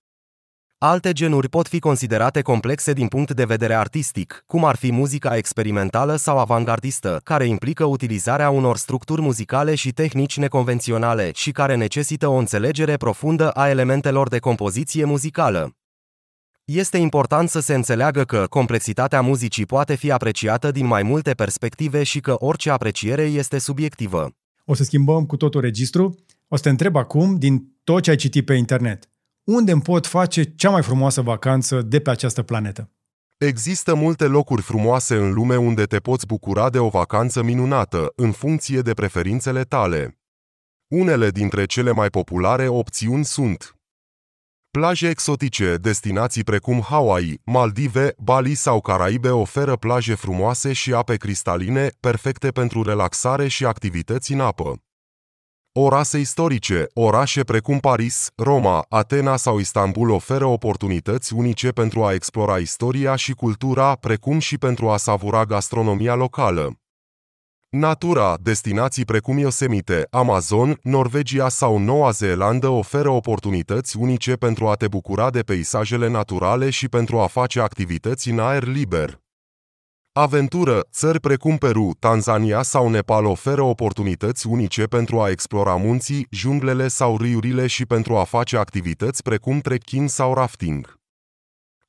Alte 0.86 1.11
genuri 1.11 1.49
pot 1.49 1.67
fi 1.67 1.79
considerate 1.79 2.41
complexe 2.41 2.93
din 2.93 3.07
punct 3.07 3.31
de 3.31 3.45
vedere 3.45 3.73
artistic, 3.73 4.43
cum 4.47 4.65
ar 4.65 4.75
fi 4.75 4.91
muzica 4.91 5.38
experimentală 5.38 6.15
sau 6.15 6.38
avangardistă, 6.38 7.21
care 7.23 7.45
implică 7.45 7.86
utilizarea 7.86 8.49
unor 8.49 8.77
structuri 8.77 9.21
muzicale 9.21 9.75
și 9.75 9.91
tehnici 9.91 10.38
neconvenționale 10.38 11.31
și 11.34 11.51
care 11.51 11.75
necesită 11.75 12.27
o 12.27 12.34
înțelegere 12.36 12.97
profundă 12.97 13.51
a 13.51 13.69
elementelor 13.69 14.27
de 14.27 14.39
compoziție 14.39 15.05
muzicală. 15.05 15.75
Este 16.65 16.97
important 16.97 17.49
să 17.49 17.59
se 17.59 17.73
înțeleagă 17.73 18.23
că 18.23 18.45
complexitatea 18.49 19.21
muzicii 19.21 19.65
poate 19.65 19.95
fi 19.95 20.11
apreciată 20.11 20.71
din 20.71 20.86
mai 20.86 21.03
multe 21.03 21.34
perspective 21.34 22.03
și 22.03 22.19
că 22.19 22.36
orice 22.38 22.69
apreciere 22.69 23.23
este 23.23 23.57
subiectivă. 23.57 24.29
O 24.65 24.73
să 24.73 24.84
schimbăm 24.84 25.25
cu 25.25 25.38
totul 25.38 25.61
registru. 25.61 26.15
O 26.47 26.55
să 26.55 26.61
te 26.61 26.69
întreb 26.69 26.95
acum, 26.95 27.38
din 27.38 27.75
tot 27.84 28.03
ce 28.03 28.09
ai 28.09 28.15
citit 28.15 28.45
pe 28.45 28.53
internet, 28.53 29.07
unde 29.43 29.71
îmi 29.71 29.81
pot 29.81 30.07
face 30.07 30.43
cea 30.43 30.69
mai 30.69 30.83
frumoasă 30.83 31.21
vacanță 31.21 31.81
de 31.81 31.99
pe 31.99 32.09
această 32.09 32.43
planetă. 32.43 32.89
Există 33.37 33.95
multe 33.95 34.25
locuri 34.25 34.61
frumoase 34.61 35.15
în 35.15 35.33
lume 35.33 35.55
unde 35.55 35.83
te 35.83 35.99
poți 35.99 36.25
bucura 36.25 36.69
de 36.69 36.79
o 36.79 36.89
vacanță 36.89 37.43
minunată, 37.43 38.13
în 38.15 38.31
funcție 38.31 38.81
de 38.81 38.93
preferințele 38.93 39.63
tale. 39.63 40.17
Unele 40.87 41.29
dintre 41.29 41.65
cele 41.65 41.91
mai 41.91 42.09
populare 42.09 42.67
opțiuni 42.67 43.25
sunt 43.25 43.77
Plaje 44.79 45.09
exotice, 45.09 45.75
destinații 45.75 46.43
precum 46.43 46.81
Hawaii, 46.81 47.41
Maldive, 47.45 48.13
Bali 48.17 48.53
sau 48.53 48.81
Caraibe 48.81 49.29
oferă 49.29 49.75
plaje 49.75 50.13
frumoase 50.15 50.73
și 50.73 50.93
ape 50.93 51.15
cristaline, 51.15 51.91
perfecte 51.99 52.51
pentru 52.51 52.83
relaxare 52.83 53.47
și 53.47 53.65
activități 53.65 54.31
în 54.31 54.39
apă. 54.39 54.83
Orase 55.76 56.17
istorice, 56.17 56.88
orașe 56.93 57.43
precum 57.43 57.80
Paris, 57.80 58.30
Roma, 58.36 58.86
Atena 58.89 59.36
sau 59.36 59.59
Istanbul 59.59 60.09
oferă 60.09 60.45
oportunități 60.45 61.34
unice 61.34 61.69
pentru 61.69 62.03
a 62.03 62.13
explora 62.13 62.57
istoria 62.57 63.15
și 63.15 63.34
cultura, 63.34 63.95
precum 63.95 64.39
și 64.39 64.57
pentru 64.57 64.89
a 64.89 64.97
savura 64.97 65.45
gastronomia 65.45 66.15
locală. 66.15 66.80
Natura, 67.69 68.38
destinații 68.41 69.05
precum 69.05 69.38
Yosemite, 69.38 70.07
Amazon, 70.09 70.80
Norvegia 70.82 71.49
sau 71.49 71.78
Noua 71.78 72.11
Zeelandă 72.11 72.67
oferă 72.67 73.09
oportunități 73.09 73.97
unice 73.97 74.34
pentru 74.34 74.67
a 74.67 74.74
te 74.74 74.88
bucura 74.88 75.30
de 75.30 75.41
peisajele 75.41 76.07
naturale 76.07 76.69
și 76.69 76.89
pentru 76.89 77.19
a 77.19 77.28
face 77.28 77.59
activități 77.59 78.30
în 78.30 78.39
aer 78.39 78.63
liber. 78.63 79.22
Aventură, 80.16 80.88
țări 80.91 81.20
precum 81.20 81.57
Peru, 81.57 81.95
Tanzania 81.99 82.61
sau 82.61 82.89
Nepal 82.89 83.26
oferă 83.26 83.61
oportunități 83.61 84.47
unice 84.47 84.84
pentru 84.84 85.22
a 85.22 85.30
explora 85.30 85.76
munții, 85.76 86.28
junglele 86.30 86.88
sau 86.88 87.18
râurile 87.18 87.68
și 87.68 87.86
pentru 87.86 88.18
a 88.18 88.24
face 88.24 88.57
activități 88.57 89.24
precum 89.24 89.59
trekking 89.59 90.09
sau 90.09 90.34
rafting. 90.34 90.99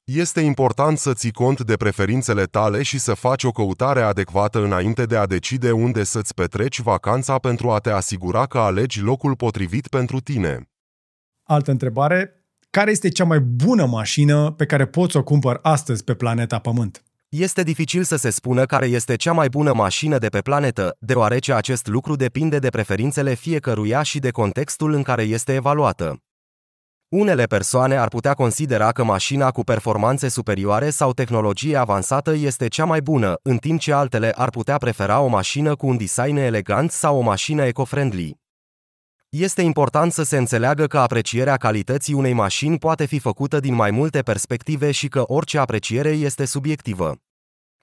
Este 0.05 0.41
important 0.41 0.99
să 0.99 1.13
ții 1.13 1.33
cont 1.33 1.61
de 1.61 1.77
preferințele 1.77 2.45
tale 2.45 2.83
și 2.83 2.99
să 2.99 3.15
faci 3.15 3.45
o 3.45 3.51
căutare 3.51 4.01
adecvată 4.01 4.63
înainte 4.63 5.05
de 5.05 5.17
a 5.17 5.27
decide 5.27 5.71
unde 5.71 6.05
să-ți 6.05 6.35
petreci 6.35 6.81
vacanța 6.81 7.39
pentru 7.39 7.71
a 7.71 7.79
te 7.79 7.91
asigura 7.91 8.47
că 8.47 8.59
alegi 8.59 9.01
locul 9.01 9.37
potrivit 9.37 9.89
pentru 9.89 10.21
tine. 10.21 10.71
Altă 11.43 11.71
întrebare. 11.71 12.45
Care 12.71 12.91
este 12.91 13.09
cea 13.09 13.25
mai 13.25 13.41
bună 13.41 13.87
mașină 13.87 14.51
pe 14.51 14.67
care 14.67 14.87
poți 14.87 15.13
să 15.13 15.19
o 15.19 15.23
cumpăr 15.23 15.59
astăzi 15.63 16.05
pe 16.05 16.15
planeta 16.15 16.59
Pământ? 16.59 17.04
Este 17.37 17.63
dificil 17.63 18.03
să 18.03 18.17
se 18.17 18.31
spună 18.31 18.65
care 18.65 18.87
este 18.87 19.17
cea 19.17 19.33
mai 19.33 19.49
bună 19.49 19.73
mașină 19.73 20.19
de 20.19 20.29
pe 20.29 20.41
planetă, 20.41 20.97
deoarece 20.99 21.53
acest 21.53 21.87
lucru 21.87 22.17
depinde 22.17 22.59
de 22.59 22.69
preferințele 22.69 23.35
fiecăruia 23.35 24.03
și 24.03 24.19
de 24.19 24.31
contextul 24.31 24.93
în 24.93 25.03
care 25.03 25.23
este 25.23 25.55
evaluată. 25.55 26.23
Unele 27.09 27.45
persoane 27.45 27.97
ar 27.97 28.09
putea 28.09 28.35
considera 28.35 28.93
că 28.93 29.05
mașina 29.05 29.51
cu 29.51 29.63
performanțe 29.63 30.29
superioare 30.29 30.91
sau 30.91 31.13
tehnologie 31.13 31.77
avansată 31.77 32.33
este 32.35 32.69
cea 32.69 32.85
mai 32.85 33.01
bună, 33.01 33.35
în 33.43 33.57
timp 33.57 33.81
ce 33.81 33.93
altele 33.93 34.33
ar 34.37 34.51
putea 34.51 34.77
prefera 34.77 35.21
o 35.21 35.27
mașină 35.27 35.75
cu 35.75 35.87
un 35.87 35.97
design 35.97 36.37
elegant 36.37 36.91
sau 36.91 37.17
o 37.17 37.21
mașină 37.21 37.65
eco-friendly. 37.67 38.43
Este 39.29 39.63
important 39.63 40.13
să 40.13 40.23
se 40.23 40.37
înțeleagă 40.37 40.87
că 40.87 40.99
aprecierea 40.99 41.57
calității 41.57 42.15
unei 42.15 42.33
mașini 42.33 42.79
poate 42.79 43.05
fi 43.05 43.19
făcută 43.19 43.61
din 43.61 43.75
mai 43.75 43.91
multe 43.91 44.23
perspective 44.23 44.91
și 44.91 45.09
că 45.09 45.23
orice 45.27 45.59
apreciere 45.59 46.11
este 46.11 46.45
subiectivă. 46.45 47.19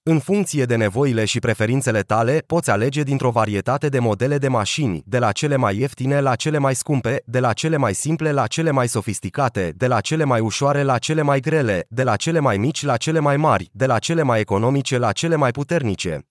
În 0.04 0.20
funcție 0.20 0.66
de 0.66 0.76
nevoile 0.76 1.26
și 1.26 1.40
preferințele 1.40 2.02
tale, 2.02 2.44
poți 2.46 2.70
alege 2.70 3.04
dintr-o 3.04 3.30
varietate 3.30 3.88
de 3.88 4.00
modele 4.00 4.38
de 4.38 4.48
mașini, 4.48 5.04
de 5.06 5.18
la 5.18 5.32
cele 5.32 5.56
mai 5.56 5.78
ieftine 5.78 6.20
la 6.20 6.36
cele 6.36 6.58
mai 6.58 6.76
scumpe, 6.76 7.22
de 7.26 7.40
la 7.40 7.54
cele 7.54 7.78
mai 7.78 7.94
simple 7.94 8.32
la 8.32 8.48
cele 8.48 8.72
mai 8.72 8.88
sofisticate, 8.88 9.74
de 9.78 9.88
la 9.88 10.02
cele 10.02 10.24
mai 10.24 10.40
ușoare 10.40 10.84
la 10.84 10.98
cele 10.98 11.22
mai 11.22 11.40
grele, 11.40 11.86
de 11.90 12.04
la 12.04 12.16
cele 12.16 12.40
mai 12.40 12.58
mici 12.58 12.84
la 12.84 12.98
cele 12.98 13.20
mai 13.20 13.38
mari, 13.38 13.70
de 13.72 13.86
la 13.86 14.00
cele 14.00 14.22
mai 14.22 14.40
economice 14.40 14.98
la 14.98 15.12
cele 15.12 15.36
mai 15.36 15.52
puternice. 15.52 16.28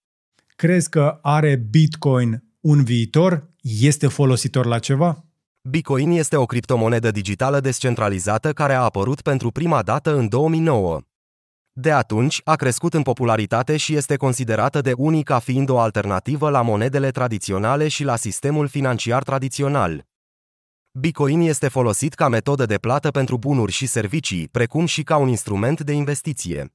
Crezi 0.57 0.89
că 0.89 1.19
are 1.23 1.57
Bitcoin 1.71 2.45
un 2.61 2.85
viitor? 2.85 3.49
Este 3.61 4.07
folositor 4.07 4.67
la 4.67 4.79
ceva? 4.79 5.25
Bitcoin 5.63 6.11
este 6.11 6.37
o 6.37 6.47
criptomonedă 6.47 7.11
digitală 7.11 7.61
descentralizată 7.61 8.53
care 8.53 8.73
a 8.73 8.81
apărut 8.81 9.21
pentru 9.21 9.51
prima 9.51 9.83
dată 9.83 10.17
în 10.17 10.29
2009. 10.29 11.01
De 11.81 11.93
atunci, 11.93 12.41
a 12.45 12.55
crescut 12.55 12.95
în 12.95 13.03
popularitate 13.03 13.77
și 13.77 13.95
este 13.95 14.17
considerată 14.17 14.81
de 14.81 14.93
unii 14.97 15.23
ca 15.23 15.39
fiind 15.39 15.69
o 15.69 15.79
alternativă 15.79 16.51
la 16.51 16.63
monedele 16.63 17.11
tradiționale 17.11 17.89
și 17.89 18.05
la 18.05 18.17
sistemul 18.17 18.69
financiar 18.69 19.23
tradițional. 19.23 20.07
Bitcoin 20.93 21.41
este 21.41 21.69
folosit 21.69 22.15
ca 22.15 22.29
metodă 22.29 22.67
de 22.67 22.77
plată 22.77 23.11
pentru 23.11 23.39
bunuri 23.39 23.73
și 23.73 23.87
servicii, 23.87 24.49
precum 24.49 24.87
și 24.87 25.03
ca 25.03 25.17
un 25.17 25.29
instrument 25.29 25.81
de 25.81 25.93
investiție. 25.93 26.75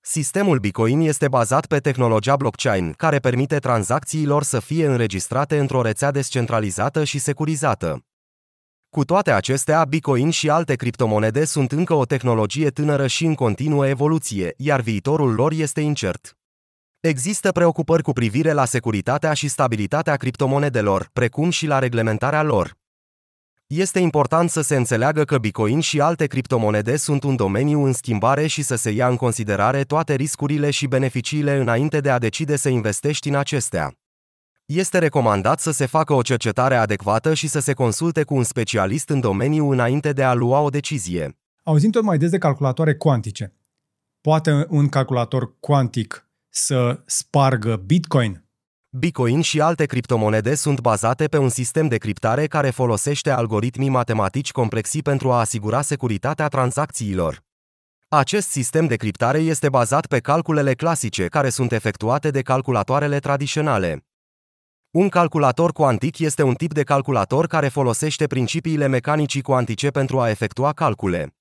Sistemul 0.00 0.58
Bitcoin 0.58 1.00
este 1.00 1.28
bazat 1.28 1.66
pe 1.66 1.78
tehnologia 1.78 2.36
blockchain, 2.36 2.92
care 2.92 3.18
permite 3.18 3.58
tranzacțiilor 3.58 4.42
să 4.42 4.60
fie 4.60 4.86
înregistrate 4.86 5.58
într-o 5.58 5.82
rețea 5.82 6.10
descentralizată 6.10 7.04
și 7.04 7.18
securizată. 7.18 8.04
Cu 8.94 9.04
toate 9.04 9.32
acestea, 9.32 9.84
Bitcoin 9.84 10.30
și 10.30 10.50
alte 10.50 10.74
criptomonede 10.74 11.44
sunt 11.44 11.72
încă 11.72 11.94
o 11.94 12.04
tehnologie 12.04 12.70
tânără 12.70 13.06
și 13.06 13.24
în 13.24 13.34
continuă 13.34 13.88
evoluție, 13.88 14.54
iar 14.56 14.80
viitorul 14.80 15.34
lor 15.34 15.52
este 15.52 15.80
incert. 15.80 16.36
Există 17.00 17.52
preocupări 17.52 18.02
cu 18.02 18.12
privire 18.12 18.52
la 18.52 18.64
securitatea 18.64 19.32
și 19.32 19.48
stabilitatea 19.48 20.16
criptomonedelor, 20.16 21.08
precum 21.12 21.50
și 21.50 21.66
la 21.66 21.78
reglementarea 21.78 22.42
lor. 22.42 22.76
Este 23.66 23.98
important 23.98 24.50
să 24.50 24.60
se 24.60 24.76
înțeleagă 24.76 25.24
că 25.24 25.38
Bitcoin 25.38 25.80
și 25.80 26.00
alte 26.00 26.26
criptomonede 26.26 26.96
sunt 26.96 27.22
un 27.22 27.36
domeniu 27.36 27.84
în 27.84 27.92
schimbare 27.92 28.46
și 28.46 28.62
să 28.62 28.74
se 28.74 28.90
ia 28.90 29.08
în 29.08 29.16
considerare 29.16 29.82
toate 29.82 30.14
riscurile 30.14 30.70
și 30.70 30.86
beneficiile 30.86 31.56
înainte 31.56 32.00
de 32.00 32.10
a 32.10 32.18
decide 32.18 32.56
să 32.56 32.68
investești 32.68 33.28
în 33.28 33.34
acestea. 33.34 33.94
Este 34.66 34.98
recomandat 34.98 35.60
să 35.60 35.70
se 35.70 35.86
facă 35.86 36.12
o 36.12 36.22
cercetare 36.22 36.74
adecvată 36.74 37.34
și 37.34 37.48
să 37.48 37.60
se 37.60 37.72
consulte 37.72 38.22
cu 38.22 38.34
un 38.34 38.42
specialist 38.42 39.08
în 39.08 39.20
domeniu 39.20 39.70
înainte 39.70 40.12
de 40.12 40.22
a 40.22 40.34
lua 40.34 40.60
o 40.60 40.68
decizie. 40.68 41.38
Auzim 41.62 41.90
tot 41.90 42.02
mai 42.02 42.18
des 42.18 42.30
de 42.30 42.38
calculatoare 42.38 42.94
cuantice. 42.94 43.54
Poate 44.20 44.66
un 44.68 44.88
calculator 44.88 45.58
cuantic 45.60 46.28
să 46.48 47.02
spargă 47.06 47.76
Bitcoin? 47.76 48.44
Bitcoin 48.88 49.40
și 49.40 49.60
alte 49.60 49.86
criptomonede 49.86 50.54
sunt 50.54 50.80
bazate 50.80 51.26
pe 51.26 51.38
un 51.38 51.48
sistem 51.48 51.88
de 51.88 51.96
criptare 51.96 52.46
care 52.46 52.70
folosește 52.70 53.30
algoritmii 53.30 53.88
matematici 53.88 54.52
complexi 54.52 55.02
pentru 55.02 55.32
a 55.32 55.38
asigura 55.38 55.82
securitatea 55.82 56.48
tranzacțiilor. 56.48 57.42
Acest 58.08 58.48
sistem 58.48 58.86
de 58.86 58.96
criptare 58.96 59.38
este 59.38 59.68
bazat 59.68 60.06
pe 60.06 60.18
calculele 60.18 60.74
clasice 60.74 61.26
care 61.26 61.48
sunt 61.48 61.72
efectuate 61.72 62.30
de 62.30 62.42
calculatoarele 62.42 63.18
tradiționale. 63.18 64.04
Un 64.94 65.08
calculator 65.08 65.72
cuantic 65.72 66.18
este 66.18 66.42
un 66.42 66.54
tip 66.54 66.72
de 66.72 66.82
calculator 66.82 67.46
care 67.46 67.68
folosește 67.68 68.26
principiile 68.26 68.86
mecanicii 68.86 69.42
cuantice 69.42 69.88
pentru 69.88 70.20
a 70.20 70.30
efectua 70.30 70.72
calcule. 70.72 71.34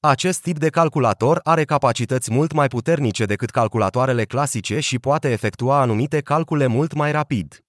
Acest 0.00 0.42
tip 0.42 0.58
de 0.58 0.68
calculator 0.68 1.40
are 1.42 1.64
capacități 1.64 2.32
mult 2.32 2.52
mai 2.52 2.68
puternice 2.68 3.24
decât 3.24 3.50
calculatoarele 3.50 4.24
clasice 4.24 4.80
și 4.80 4.98
poate 4.98 5.30
efectua 5.30 5.80
anumite 5.80 6.20
calcule 6.20 6.66
mult 6.66 6.92
mai 6.92 7.12
rapid. 7.12 7.64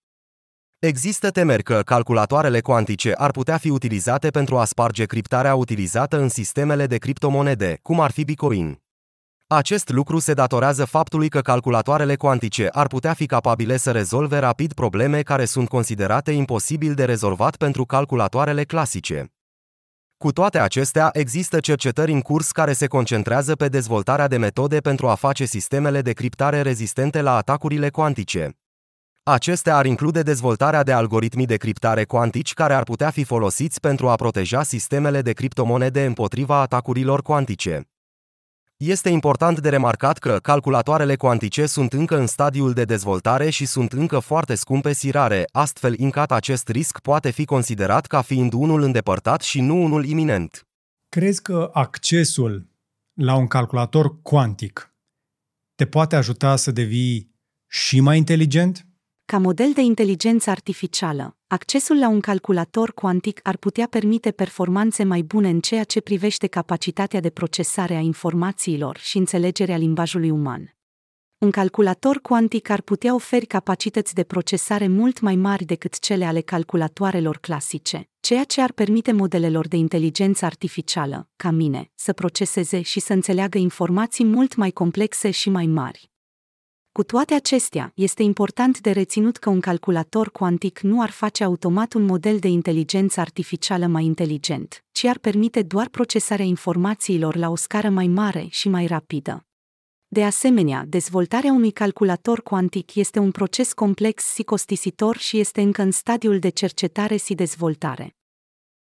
Există 0.79 1.29
temeri 1.29 1.63
că 1.63 1.81
calculatoarele 1.81 2.61
cuantice 2.61 3.13
ar 3.13 3.31
putea 3.31 3.57
fi 3.57 3.69
utilizate 3.69 4.29
pentru 4.29 4.57
a 4.57 4.65
sparge 4.65 5.05
criptarea 5.05 5.55
utilizată 5.55 6.19
în 6.19 6.29
sistemele 6.29 6.87
de 6.87 6.97
criptomonede, 6.97 7.79
cum 7.81 7.99
ar 7.99 8.11
fi 8.11 8.23
Bitcoin. 8.23 8.84
Acest 9.47 9.89
lucru 9.89 10.19
se 10.19 10.33
datorează 10.33 10.85
faptului 10.85 11.29
că 11.29 11.41
calculatoarele 11.41 12.15
cuantice 12.15 12.69
ar 12.71 12.87
putea 12.87 13.13
fi 13.13 13.25
capabile 13.25 13.77
să 13.77 13.91
rezolve 13.91 14.37
rapid 14.37 14.73
probleme 14.73 15.21
care 15.21 15.45
sunt 15.45 15.67
considerate 15.67 16.31
imposibil 16.31 16.93
de 16.93 17.05
rezolvat 17.05 17.55
pentru 17.55 17.85
calculatoarele 17.85 18.63
clasice. 18.63 19.33
Cu 20.17 20.31
toate 20.31 20.59
acestea, 20.59 21.09
există 21.13 21.59
cercetări 21.59 22.11
în 22.11 22.21
curs 22.21 22.51
care 22.51 22.73
se 22.73 22.87
concentrează 22.87 23.55
pe 23.55 23.67
dezvoltarea 23.67 24.27
de 24.27 24.37
metode 24.37 24.79
pentru 24.79 25.07
a 25.07 25.15
face 25.15 25.45
sistemele 25.45 26.01
de 26.01 26.11
criptare 26.11 26.61
rezistente 26.61 27.21
la 27.21 27.35
atacurile 27.35 27.89
cuantice. 27.89 28.57
Acestea 29.23 29.75
ar 29.75 29.85
include 29.85 30.21
dezvoltarea 30.21 30.83
de 30.83 30.91
algoritmi 30.91 31.45
de 31.45 31.55
criptare 31.55 32.03
cuantici 32.03 32.53
care 32.53 32.73
ar 32.73 32.83
putea 32.83 33.09
fi 33.09 33.23
folosiți 33.23 33.79
pentru 33.79 34.09
a 34.09 34.15
proteja 34.15 34.63
sistemele 34.63 35.21
de 35.21 35.33
criptomonede 35.33 36.05
împotriva 36.05 36.59
atacurilor 36.59 37.21
cuantice. 37.21 37.89
Este 38.77 39.09
important 39.09 39.59
de 39.59 39.69
remarcat 39.69 40.17
că 40.17 40.39
calculatoarele 40.39 41.15
cuantice 41.15 41.65
sunt 41.65 41.93
încă 41.93 42.17
în 42.17 42.27
stadiul 42.27 42.73
de 42.73 42.83
dezvoltare 42.83 43.49
și 43.49 43.65
sunt 43.65 43.91
încă 43.91 44.19
foarte 44.19 44.55
scumpe 44.55 44.93
și 44.93 45.11
rare, 45.11 45.45
astfel 45.51 45.95
încât 45.97 46.31
acest 46.31 46.69
risc 46.69 46.99
poate 46.99 47.31
fi 47.31 47.45
considerat 47.45 48.05
ca 48.05 48.21
fiind 48.21 48.53
unul 48.53 48.81
îndepărtat 48.81 49.41
și 49.41 49.61
nu 49.61 49.83
unul 49.83 50.05
iminent. 50.05 50.67
Crezi 51.09 51.41
că 51.41 51.69
accesul 51.73 52.67
la 53.13 53.35
un 53.35 53.47
calculator 53.47 54.21
cuantic 54.21 54.93
te 55.75 55.85
poate 55.85 56.15
ajuta 56.15 56.55
să 56.55 56.71
devii 56.71 57.35
și 57.67 57.99
mai 57.99 58.17
inteligent? 58.17 58.87
Ca 59.27 59.37
model 59.37 59.71
de 59.73 59.81
inteligență 59.81 60.49
artificială, 60.49 61.37
accesul 61.47 61.99
la 61.99 62.07
un 62.07 62.19
calculator 62.19 62.93
cuantic 62.93 63.39
ar 63.43 63.57
putea 63.57 63.87
permite 63.87 64.31
performanțe 64.31 65.03
mai 65.03 65.21
bune 65.21 65.49
în 65.49 65.59
ceea 65.59 65.83
ce 65.83 66.01
privește 66.01 66.47
capacitatea 66.47 67.19
de 67.19 67.29
procesare 67.29 67.95
a 67.95 67.99
informațiilor 67.99 68.97
și 68.97 69.17
înțelegerea 69.17 69.77
limbajului 69.77 70.29
uman. 70.29 70.75
Un 71.37 71.51
calculator 71.51 72.19
cuantic 72.21 72.69
ar 72.69 72.81
putea 72.81 73.13
oferi 73.13 73.45
capacități 73.45 74.13
de 74.13 74.23
procesare 74.23 74.87
mult 74.87 75.19
mai 75.19 75.35
mari 75.35 75.65
decât 75.65 75.99
cele 75.99 76.25
ale 76.25 76.41
calculatoarelor 76.41 77.37
clasice, 77.37 78.09
ceea 78.19 78.43
ce 78.43 78.61
ar 78.61 78.71
permite 78.71 79.11
modelelor 79.11 79.67
de 79.67 79.75
inteligență 79.75 80.45
artificială, 80.45 81.29
ca 81.35 81.51
mine, 81.51 81.91
să 81.95 82.13
proceseze 82.13 82.81
și 82.81 82.99
să 82.99 83.13
înțeleagă 83.13 83.57
informații 83.57 84.25
mult 84.25 84.55
mai 84.55 84.71
complexe 84.71 85.31
și 85.31 85.49
mai 85.49 85.65
mari. 85.65 86.13
Cu 86.95 87.03
toate 87.03 87.33
acestea, 87.33 87.91
este 87.95 88.23
important 88.23 88.79
de 88.79 88.91
reținut 88.91 89.37
că 89.37 89.49
un 89.49 89.59
calculator 89.59 90.31
cuantic 90.31 90.79
nu 90.79 91.01
ar 91.01 91.09
face 91.09 91.43
automat 91.43 91.93
un 91.93 92.03
model 92.03 92.39
de 92.39 92.47
inteligență 92.47 93.19
artificială 93.19 93.85
mai 93.85 94.05
inteligent, 94.05 94.83
ci 94.91 95.05
ar 95.05 95.17
permite 95.17 95.61
doar 95.61 95.89
procesarea 95.89 96.45
informațiilor 96.45 97.35
la 97.35 97.49
o 97.49 97.55
scară 97.55 97.89
mai 97.89 98.07
mare 98.07 98.45
și 98.49 98.69
mai 98.69 98.85
rapidă. 98.85 99.45
De 100.07 100.23
asemenea, 100.23 100.85
dezvoltarea 100.87 101.51
unui 101.51 101.71
calculator 101.71 102.41
cuantic 102.41 102.95
este 102.95 103.19
un 103.19 103.31
proces 103.31 103.73
complex 103.73 104.33
și 104.33 104.43
costisitor 104.43 105.17
și 105.17 105.39
este 105.39 105.61
încă 105.61 105.81
în 105.81 105.91
stadiul 105.91 106.39
de 106.39 106.49
cercetare 106.49 107.15
și 107.15 107.33
dezvoltare. 107.33 108.14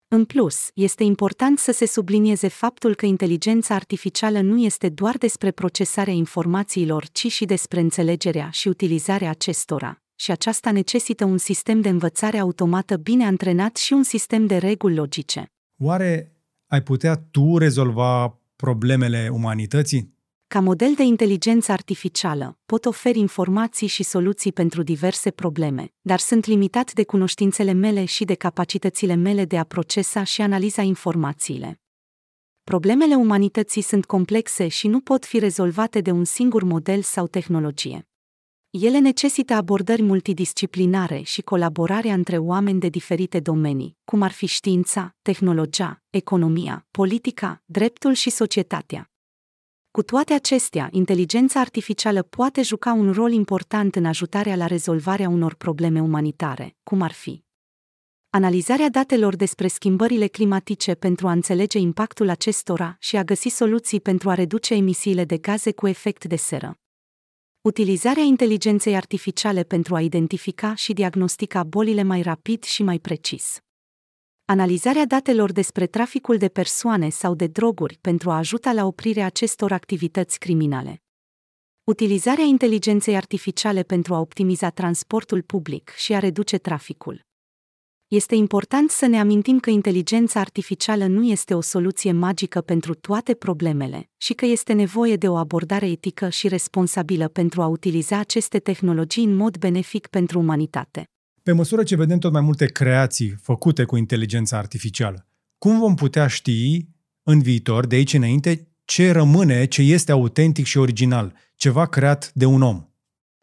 În 0.09 0.25
plus, 0.25 0.71
este 0.75 1.03
important 1.05 1.59
să 1.59 1.73
se 1.73 1.87
sublinieze 1.87 2.49
faptul 2.49 2.95
că 2.95 3.07
inteligența 3.07 3.75
artificială 3.75 4.41
nu 4.41 4.59
este 4.63 4.89
doar 4.89 5.17
despre 5.17 5.51
procesarea 5.51 6.13
informațiilor, 6.13 7.09
ci 7.13 7.27
și 7.33 7.45
despre 7.45 7.81
înțelegerea 7.81 8.49
și 8.51 8.69
utilizarea 8.69 9.31
acestora, 9.31 10.03
și 10.15 10.31
aceasta 10.31 10.71
necesită 10.71 11.25
un 11.25 11.39
sistem 11.39 11.81
de 11.81 11.89
învățare 11.89 12.39
automată 12.39 12.97
bine 12.97 13.25
antrenat 13.25 13.77
și 13.77 13.93
un 13.93 14.03
sistem 14.03 14.47
de 14.47 14.57
reguli 14.57 14.95
logice. 14.95 15.53
Oare 15.79 16.37
ai 16.67 16.83
putea 16.83 17.17
tu 17.31 17.59
rezolva 17.59 18.41
problemele 18.57 19.29
umanității? 19.33 20.16
Ca 20.49 20.61
model 20.61 20.95
de 20.95 21.03
inteligență 21.03 21.73
artificială, 21.73 22.59
pot 22.67 22.85
oferi 22.85 23.19
informații 23.19 23.87
și 23.87 24.03
soluții 24.03 24.53
pentru 24.53 24.83
diverse 24.83 25.31
probleme, 25.31 25.93
dar 26.01 26.19
sunt 26.19 26.47
limitat 26.47 26.93
de 26.93 27.05
cunoștințele 27.05 27.73
mele 27.73 28.05
și 28.05 28.25
de 28.25 28.35
capacitățile 28.35 29.15
mele 29.15 29.45
de 29.45 29.59
a 29.59 29.65
procesa 29.65 30.23
și 30.23 30.41
analiza 30.41 30.83
informațiile. 30.83 31.81
Problemele 32.65 33.15
umanității 33.15 33.83
sunt 33.83 34.05
complexe 34.05 34.69
și 34.69 34.89
nu 34.89 35.01
pot 35.01 35.25
fi 35.25 35.39
rezolvate 35.39 36.01
de 36.01 36.11
un 36.11 36.25
singur 36.25 36.63
model 36.63 37.03
sau 37.03 37.27
tehnologie. 37.27 38.09
Ele 38.71 38.99
necesită 38.99 39.55
abordări 39.55 40.03
multidisciplinare 40.03 41.21
și 41.21 41.43
colaborarea 41.43 42.15
între 42.15 42.39
oameni 42.39 42.81
de 42.81 42.89
diferite 42.89 43.41
domenii, 43.41 43.97
cum 44.05 44.23
ar 44.23 44.33
fi 44.33 44.47
știința, 44.47 45.15
tehnologia, 45.23 46.03
economia, 46.11 46.87
politica, 46.91 47.63
dreptul 47.65 48.13
și 48.13 48.31
societatea. 48.31 49.11
Cu 49.97 50.03
toate 50.03 50.33
acestea, 50.33 50.89
inteligența 50.91 51.61
artificială 51.61 52.23
poate 52.23 52.63
juca 52.63 52.93
un 52.93 53.13
rol 53.13 53.33
important 53.33 53.97
în 53.97 54.05
ajutarea 54.05 54.57
la 54.57 54.67
rezolvarea 54.67 55.29
unor 55.29 55.55
probleme 55.55 56.01
umanitare, 56.03 56.77
cum 56.83 57.03
ar 57.03 57.13
fi 57.13 57.45
analizarea 58.31 58.89
datelor 58.89 59.37
despre 59.37 59.67
schimbările 59.69 60.27
climatice 60.27 60.95
pentru 60.95 61.29
a 61.29 61.33
înțelege 61.33 61.79
impactul 61.79 62.29
acestora 62.29 62.97
și 63.01 63.17
a 63.17 63.25
găsi 63.25 63.49
soluții 63.49 64.01
pentru 64.01 64.31
a 64.31 64.35
reduce 64.35 64.75
emisiile 64.75 65.25
de 65.25 65.39
gaze 65.39 65.73
cu 65.73 65.87
efect 65.87 66.25
de 66.25 66.37
seră. 66.37 66.79
Utilizarea 67.61 68.23
inteligenței 68.23 68.97
artificiale 68.97 69.63
pentru 69.63 69.95
a 69.95 70.01
identifica 70.01 70.75
și 70.75 70.93
diagnostica 70.93 71.65
bolile 71.65 72.03
mai 72.03 72.23
rapid 72.23 72.63
și 72.63 72.83
mai 72.83 72.99
precis 72.99 73.61
analizarea 74.49 75.07
datelor 75.07 75.53
despre 75.53 75.87
traficul 75.87 76.37
de 76.37 76.49
persoane 76.49 77.09
sau 77.09 77.35
de 77.35 77.47
droguri 77.47 77.99
pentru 78.01 78.31
a 78.31 78.37
ajuta 78.37 78.73
la 78.73 78.85
oprirea 78.85 79.27
acestor 79.27 79.73
activități 79.73 80.39
criminale. 80.39 81.03
Utilizarea 81.85 82.45
inteligenței 82.45 83.17
artificiale 83.17 83.83
pentru 83.83 84.15
a 84.15 84.19
optimiza 84.21 84.71
transportul 84.71 85.43
public 85.43 85.93
și 85.97 86.15
a 86.15 86.19
reduce 86.19 86.59
traficul. 86.59 87.25
Este 88.09 88.35
important 88.35 88.91
să 88.91 89.07
ne 89.07 89.21
amintim 89.21 89.61
că 89.61 89.71
inteligența 89.71 90.41
artificială 90.41 91.07
nu 91.07 91.25
este 91.25 91.55
o 91.55 91.61
soluție 91.61 92.13
magică 92.13 92.61
pentru 92.61 92.95
toate 92.95 93.35
problemele 93.35 94.11
și 94.17 94.35
că 94.35 94.45
este 94.45 94.73
nevoie 94.73 95.17
de 95.17 95.29
o 95.29 95.37
abordare 95.37 95.87
etică 95.87 96.29
și 96.29 96.49
responsabilă 96.49 97.29
pentru 97.29 97.63
a 97.63 97.67
utiliza 97.67 98.19
aceste 98.19 98.59
tehnologii 98.59 99.25
în 99.25 99.35
mod 99.35 99.57
benefic 99.57 100.07
pentru 100.07 100.39
umanitate 100.39 101.11
pe 101.47 101.53
măsură 101.53 101.83
ce 101.83 101.97
vedem 101.97 102.19
tot 102.19 102.33
mai 102.33 102.41
multe 102.41 102.67
creații 102.67 103.37
făcute 103.43 103.85
cu 103.85 103.97
inteligența 103.97 104.57
artificială, 104.57 105.27
cum 105.59 105.79
vom 105.79 105.95
putea 105.95 106.27
ști 106.27 106.89
în 107.23 107.43
viitor, 107.43 107.87
de 107.87 107.95
aici 107.95 108.13
înainte, 108.13 108.69
ce 108.85 109.11
rămâne, 109.11 109.65
ce 109.65 109.83
este 109.83 110.13
autentic 110.13 110.65
și 110.65 110.79
original, 110.79 111.33
ceva 111.57 111.87
creat 111.87 112.31
de 112.35 112.45
un 112.45 112.63
om? 112.63 112.85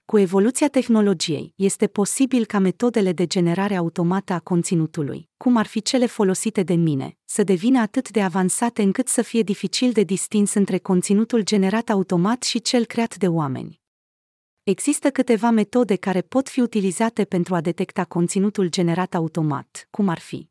Cu 0.06 0.18
evoluția 0.18 0.68
tehnologiei, 0.68 1.54
este 1.56 1.88
posibil 1.88 2.46
ca 2.46 2.60
metodele 2.60 3.12
de 3.12 3.26
generare 3.26 3.76
automată 3.76 4.34
a 4.34 4.40
conținutului, 4.40 5.30
cum 5.38 5.58
ar 5.58 5.66
fi 5.66 5.82
cele 5.82 6.06
folosite 6.06 6.64
de 6.64 6.74
mine, 6.74 7.18
să 7.26 7.44
devină 7.44 7.80
atât 7.80 8.12
de 8.12 8.22
avansate 8.22 8.82
încât 8.82 9.08
să 9.08 9.22
fie 9.22 9.42
dificil 9.42 9.92
de 9.92 10.04
distins 10.04 10.54
între 10.54 10.78
conținutul 10.78 11.42
generat 11.42 11.90
automat 11.90 12.44
și 12.44 12.62
cel 12.62 12.86
creat 12.86 13.18
de 13.18 13.28
oameni. 13.28 13.83
Există 14.64 15.10
câteva 15.12 15.50
metode 15.50 15.96
care 15.96 16.22
pot 16.22 16.50
fi 16.50 16.60
utilizate 16.60 17.26
pentru 17.26 17.56
a 17.56 17.62
detecta 17.62 18.06
conținutul 18.06 18.68
generat 18.70 19.14
automat, 19.16 19.88
cum 19.92 20.08
ar 20.08 20.20
fi 20.20 20.50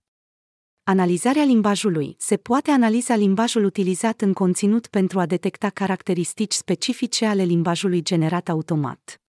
Analizarea 0.85 1.45
limbajului. 1.45 2.15
Se 2.19 2.37
poate 2.37 2.71
analiza 2.71 3.15
limbajul 3.15 3.65
utilizat 3.65 4.21
în 4.21 4.33
conținut 4.33 4.87
pentru 4.87 5.21
a 5.21 5.27
detecta 5.27 5.71
caracteristici 5.71 6.53
specifice 6.53 7.27
ale 7.27 7.43
limbajului 7.43 8.03
generat 8.03 8.49
automat. 8.49 9.21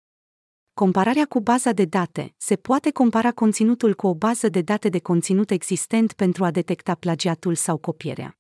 Compararea 0.74 1.26
cu 1.26 1.40
baza 1.40 1.72
de 1.72 1.86
date. 1.86 2.34
Se 2.38 2.56
poate 2.56 2.92
compara 2.92 3.32
conținutul 3.32 3.94
cu 3.94 4.08
o 4.08 4.16
bază 4.16 4.50
de 4.50 4.62
date 4.62 4.90
de 4.90 5.00
conținut 5.00 5.52
existent 5.52 6.14
pentru 6.14 6.44
a 6.44 6.52
detecta 6.52 6.96
plagiatul 6.96 7.56
sau 7.56 7.78
copierea. 7.78 8.38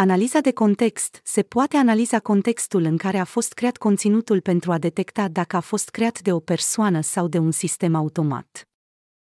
Analiza 0.00 0.40
de 0.40 0.52
context. 0.52 1.20
Se 1.24 1.42
poate 1.42 1.76
analiza 1.76 2.20
contextul 2.20 2.82
în 2.82 2.96
care 2.96 3.18
a 3.18 3.24
fost 3.24 3.52
creat 3.52 3.76
conținutul 3.76 4.40
pentru 4.40 4.72
a 4.72 4.78
detecta 4.78 5.28
dacă 5.28 5.56
a 5.56 5.60
fost 5.60 5.88
creat 5.88 6.20
de 6.20 6.32
o 6.32 6.40
persoană 6.40 7.00
sau 7.00 7.28
de 7.28 7.38
un 7.38 7.50
sistem 7.50 7.94
automat. 7.94 8.68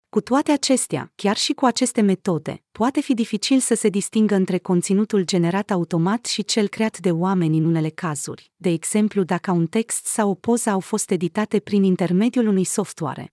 Cu 0.09 0.21
toate 0.21 0.53
acestea, 0.53 1.13
chiar 1.15 1.37
și 1.37 1.53
cu 1.53 1.65
aceste 1.65 2.01
metode, 2.01 2.63
poate 2.73 3.01
fi 3.01 3.15
dificil 3.15 3.59
să 3.59 3.75
se 3.75 3.89
distingă 3.89 4.35
între 4.35 4.59
conținutul 4.59 5.23
generat 5.25 5.71
automat 5.71 6.27
și 6.27 6.45
cel 6.45 6.69
creat 6.69 6.99
de 6.99 7.11
oameni 7.11 7.59
în 7.59 7.65
unele 7.65 7.89
cazuri, 7.89 8.53
de 8.57 8.69
exemplu 8.69 9.23
dacă 9.23 9.51
un 9.51 9.67
text 9.67 10.07
sau 10.07 10.31
o 10.31 10.35
poză 10.35 10.71
au 10.71 10.81
fost 10.81 11.11
editate 11.11 11.61
prin 11.61 11.83
intermediul 11.83 12.47
unui 12.47 12.65
software 12.65 13.33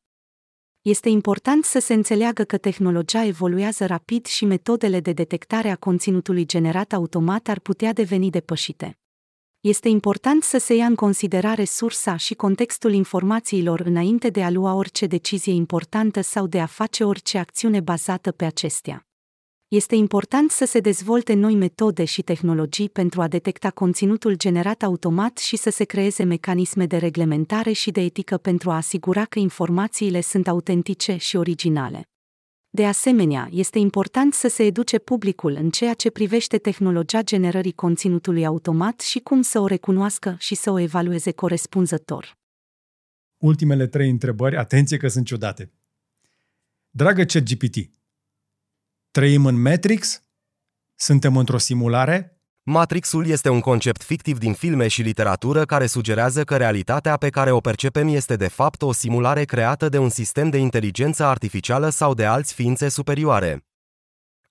este 0.86 1.10
important 1.10 1.64
să 1.64 1.80
se 1.80 1.94
înțeleagă 1.94 2.44
că 2.44 2.58
tehnologia 2.58 3.26
evoluează 3.26 3.86
rapid 3.86 4.26
și 4.26 4.46
metodele 4.46 5.00
de 5.00 5.12
detectare 5.12 5.70
a 5.70 5.76
conținutului 5.76 6.46
generat 6.46 6.94
automat 6.94 7.48
ar 7.48 7.60
putea 7.60 7.94
deveni 7.94 8.30
depășite. 8.30 9.00
Este 9.60 9.90
important 9.90 10.44
să 10.44 10.58
se 10.58 10.76
ia 10.76 10.86
în 10.86 10.96
considerare 10.96 11.64
sursa 11.64 12.16
și 12.16 12.34
contextul 12.34 12.94
informațiilor 12.94 13.80
înainte 13.80 14.30
de 14.30 14.44
a 14.44 14.50
lua 14.50 14.74
orice 14.74 15.06
decizie 15.06 15.54
importantă 15.54 16.22
sau 16.22 16.48
de 16.48 16.60
a 16.60 16.66
face 16.66 17.04
orice 17.04 17.38
acțiune 17.38 17.80
bazată 17.80 18.32
pe 18.32 18.46
acestea 18.46 19.08
este 19.68 19.96
important 19.96 20.52
să 20.52 20.66
se 20.66 20.80
dezvolte 20.80 21.34
noi 21.34 21.56
metode 21.56 22.06
și 22.06 22.22
tehnologii 22.22 22.90
pentru 22.90 23.22
a 23.22 23.28
detecta 23.28 23.72
conținutul 23.72 24.36
generat 24.36 24.84
automat 24.84 25.38
și 25.38 25.56
să 25.56 25.70
se 25.70 25.84
creeze 25.84 26.24
mecanisme 26.24 26.86
de 26.86 26.98
reglementare 26.98 27.72
și 27.72 27.92
de 27.92 28.02
etică 28.02 28.38
pentru 28.38 28.70
a 28.70 28.76
asigura 28.76 29.26
că 29.26 29.40
informațiile 29.40 30.22
sunt 30.22 30.48
autentice 30.48 31.18
și 31.18 31.36
originale. 31.36 32.02
De 32.70 32.86
asemenea, 32.86 33.48
este 33.52 33.80
important 33.80 34.34
să 34.34 34.48
se 34.48 34.64
educe 34.64 34.98
publicul 34.98 35.52
în 35.52 35.70
ceea 35.70 35.94
ce 35.94 36.10
privește 36.10 36.58
tehnologia 36.58 37.22
generării 37.22 37.74
conținutului 37.74 38.46
automat 38.46 39.00
și 39.00 39.20
cum 39.20 39.42
să 39.42 39.60
o 39.60 39.68
recunoască 39.68 40.36
și 40.40 40.56
să 40.56 40.72
o 40.72 40.80
evalueze 40.80 41.32
corespunzător. 41.32 42.38
Ultimele 43.38 43.88
trei 43.88 44.10
întrebări, 44.10 44.56
atenție 44.56 44.98
că 44.98 45.08
sunt 45.08 45.26
ciudate. 45.26 45.72
Dragă 46.90 47.24
ChatGPT, 47.24 47.95
Trăim 49.16 49.46
în 49.46 49.62
Matrix? 49.62 50.22
Suntem 50.96 51.38
într-o 51.38 51.58
simulare? 51.58 52.42
Matrixul 52.64 53.28
este 53.28 53.50
un 53.50 53.60
concept 53.60 54.04
fictiv 54.04 54.38
din 54.38 54.54
filme 54.54 54.88
și 54.88 55.02
literatură 55.02 55.66
care 55.66 55.86
sugerează 55.86 56.44
că 56.44 56.58
realitatea 56.58 57.18
pe 57.18 57.30
care 57.30 57.52
o 57.52 57.60
percepem 57.60 58.08
este 58.08 58.36
de 58.36 58.48
fapt 58.48 58.82
o 58.82 58.92
simulare 58.92 59.44
creată 59.44 59.90
de 59.90 59.98
un 59.98 60.10
sistem 60.10 60.50
de 60.50 60.58
inteligență 60.58 61.24
artificială 61.24 61.90
sau 61.90 62.14
de 62.14 62.26
alți 62.26 62.54
ființe 62.54 62.90
superioare. 62.90 63.66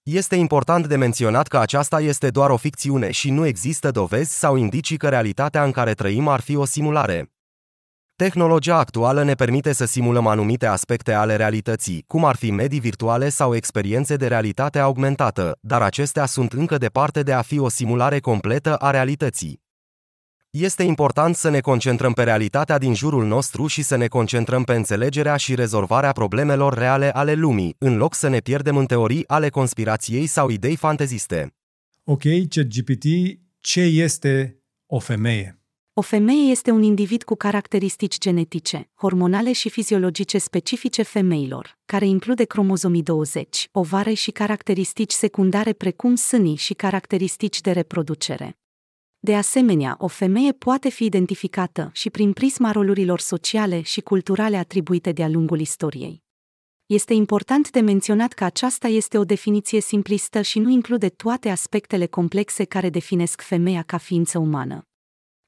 Este 0.03 0.37
important 0.37 0.87
de 0.87 0.97
menționat 0.97 1.47
că 1.47 1.59
aceasta 1.59 2.01
este 2.01 2.31
doar 2.31 2.51
o 2.51 2.57
ficțiune 2.57 3.11
și 3.11 3.31
nu 3.31 3.47
există 3.47 3.91
dovezi 3.91 4.39
sau 4.39 4.57
indicii 4.57 4.97
că 4.97 5.09
realitatea 5.09 5.65
în 5.65 5.71
care 5.71 5.95
trăim 5.95 6.29
ar 6.29 6.41
fi 6.41 6.57
o 6.57 6.65
simulare. 6.65 7.34
Tehnologia 8.17 8.77
actuală 8.77 9.23
ne 9.23 9.35
permite 9.35 9.73
să 9.73 9.85
simulăm 9.85 10.27
anumite 10.27 10.67
aspecte 10.67 11.13
ale 11.13 11.37
realității, 11.37 12.05
cum 12.07 12.25
ar 12.25 12.37
fi 12.37 12.51
medii 12.51 12.81
virtuale 12.81 13.29
sau 13.29 13.55
experiențe 13.55 14.17
de 14.17 14.27
realitate 14.27 14.79
augmentată, 14.79 15.59
dar 15.61 15.83
acestea 15.83 16.27
sunt 16.27 16.53
încă 16.53 16.79
departe 16.79 17.23
de 17.23 17.33
a 17.33 17.43
fi 17.43 17.59
o 17.59 17.69
simulare 17.69 18.21
completă 18.21 18.77
a 18.77 18.91
realității. 18.91 19.63
Este 20.51 20.83
important 20.83 21.37
să 21.37 21.49
ne 21.49 21.61
concentrăm 21.61 22.13
pe 22.13 22.23
realitatea 22.23 22.79
din 22.79 22.95
jurul 22.95 23.27
nostru 23.27 23.67
și 23.67 23.83
să 23.83 23.97
ne 23.97 24.07
concentrăm 24.07 24.63
pe 24.63 24.75
înțelegerea 24.75 25.37
și 25.37 25.55
rezolvarea 25.55 26.13
problemelor 26.13 26.75
reale 26.75 27.11
ale 27.13 27.33
lumii, 27.33 27.77
în 27.79 27.97
loc 27.97 28.15
să 28.15 28.29
ne 28.29 28.39
pierdem 28.39 28.77
în 28.77 28.87
teorii 28.87 29.29
ale 29.29 29.49
conspirației 29.49 30.27
sau 30.27 30.49
idei 30.49 30.77
fanteziste. 30.77 31.55
Ok, 32.05 32.23
ChatGPT, 32.49 33.05
ce 33.61 33.81
este 33.81 34.63
o 34.87 34.99
femeie? 34.99 35.64
O 35.97 36.01
femeie 36.01 36.51
este 36.51 36.71
un 36.71 36.83
individ 36.83 37.23
cu 37.23 37.35
caracteristici 37.35 38.19
genetice, 38.19 38.91
hormonale 38.95 39.53
și 39.53 39.69
fiziologice 39.69 40.39
specifice 40.39 41.03
femeilor, 41.03 41.79
care 41.85 42.07
include 42.07 42.45
cromozomii 42.45 43.03
20, 43.03 43.69
ovare 43.73 44.13
și 44.13 44.31
caracteristici 44.31 45.13
secundare 45.13 45.73
precum 45.73 46.15
sânii 46.15 46.55
și 46.55 46.75
caracteristici 46.75 47.61
de 47.61 47.71
reproducere. 47.71 48.59
De 49.19 49.37
asemenea, 49.37 49.97
o 49.99 50.07
femeie 50.07 50.53
poate 50.53 50.89
fi 50.89 51.05
identificată 51.05 51.91
și 51.93 52.11
prin 52.11 52.33
prisma 52.33 52.71
rolurilor 52.71 53.21
sociale 53.21 53.81
și 53.81 54.01
culturale 54.01 54.57
atribuite 54.57 55.13
de-a 55.13 55.29
lungul 55.29 55.61
istoriei. 55.61 56.23
Este 56.87 57.15
important 57.15 57.71
de 57.71 57.81
menționat 57.81 58.33
că 58.33 58.45
aceasta 58.45 58.89
este 58.89 59.19
o 59.19 59.25
definiție 59.25 59.81
simplistă 59.81 60.43
și 60.43 60.59
nu 60.59 60.71
include 60.71 61.09
toate 61.09 61.49
aspectele 61.49 62.07
complexe 62.07 62.65
care 62.65 62.91
definesc 62.91 63.41
femeia 63.41 63.83
ca 63.83 63.97
ființă 63.97 64.39
umană. 64.39 64.89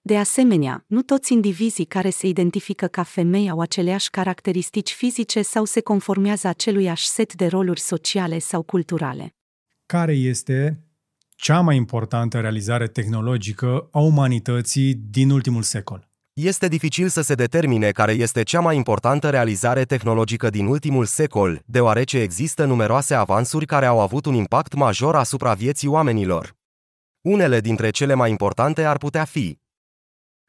De 0.07 0.19
asemenea, 0.19 0.85
nu 0.87 1.03
toți 1.03 1.33
indivizii 1.33 1.85
care 1.85 2.11
se 2.11 2.27
identifică 2.27 2.87
ca 2.87 3.03
femei 3.03 3.51
au 3.51 3.61
aceleași 3.61 4.11
caracteristici 4.11 4.93
fizice 4.93 5.43
sau 5.43 5.65
se 5.65 5.81
conformează 5.81 6.49
aceluiași 6.49 7.07
set 7.07 7.35
de 7.35 7.47
roluri 7.47 7.81
sociale 7.81 8.39
sau 8.39 8.63
culturale. 8.63 9.35
Care 9.87 10.13
este 10.13 10.85
cea 11.29 11.61
mai 11.61 11.77
importantă 11.77 12.41
realizare 12.41 12.87
tehnologică 12.87 13.89
a 13.93 13.99
umanității 13.99 14.95
din 14.95 15.31
ultimul 15.31 15.63
secol? 15.63 16.09
Este 16.33 16.69
dificil 16.69 17.09
să 17.09 17.21
se 17.21 17.35
determine 17.35 17.91
care 17.91 18.13
este 18.13 18.43
cea 18.43 18.61
mai 18.61 18.77
importantă 18.77 19.31
realizare 19.31 19.85
tehnologică 19.85 20.51
din 20.51 20.67
ultimul 20.67 21.05
secol, 21.05 21.63
deoarece 21.65 22.19
există 22.19 22.65
numeroase 22.65 23.15
avansuri 23.15 23.67
care 23.67 23.87
au 23.87 24.01
avut 24.01 24.27
un 24.27 24.35
impact 24.35 24.75
major 24.75 25.15
asupra 25.15 25.55
vieții 25.55 25.89
oamenilor. 25.89 26.57
Unele 27.21 27.61
dintre 27.61 27.91
cele 27.91 28.15
mai 28.15 28.31
importante 28.31 28.85
ar 28.85 28.97
putea 28.97 29.25
fi 29.25 29.65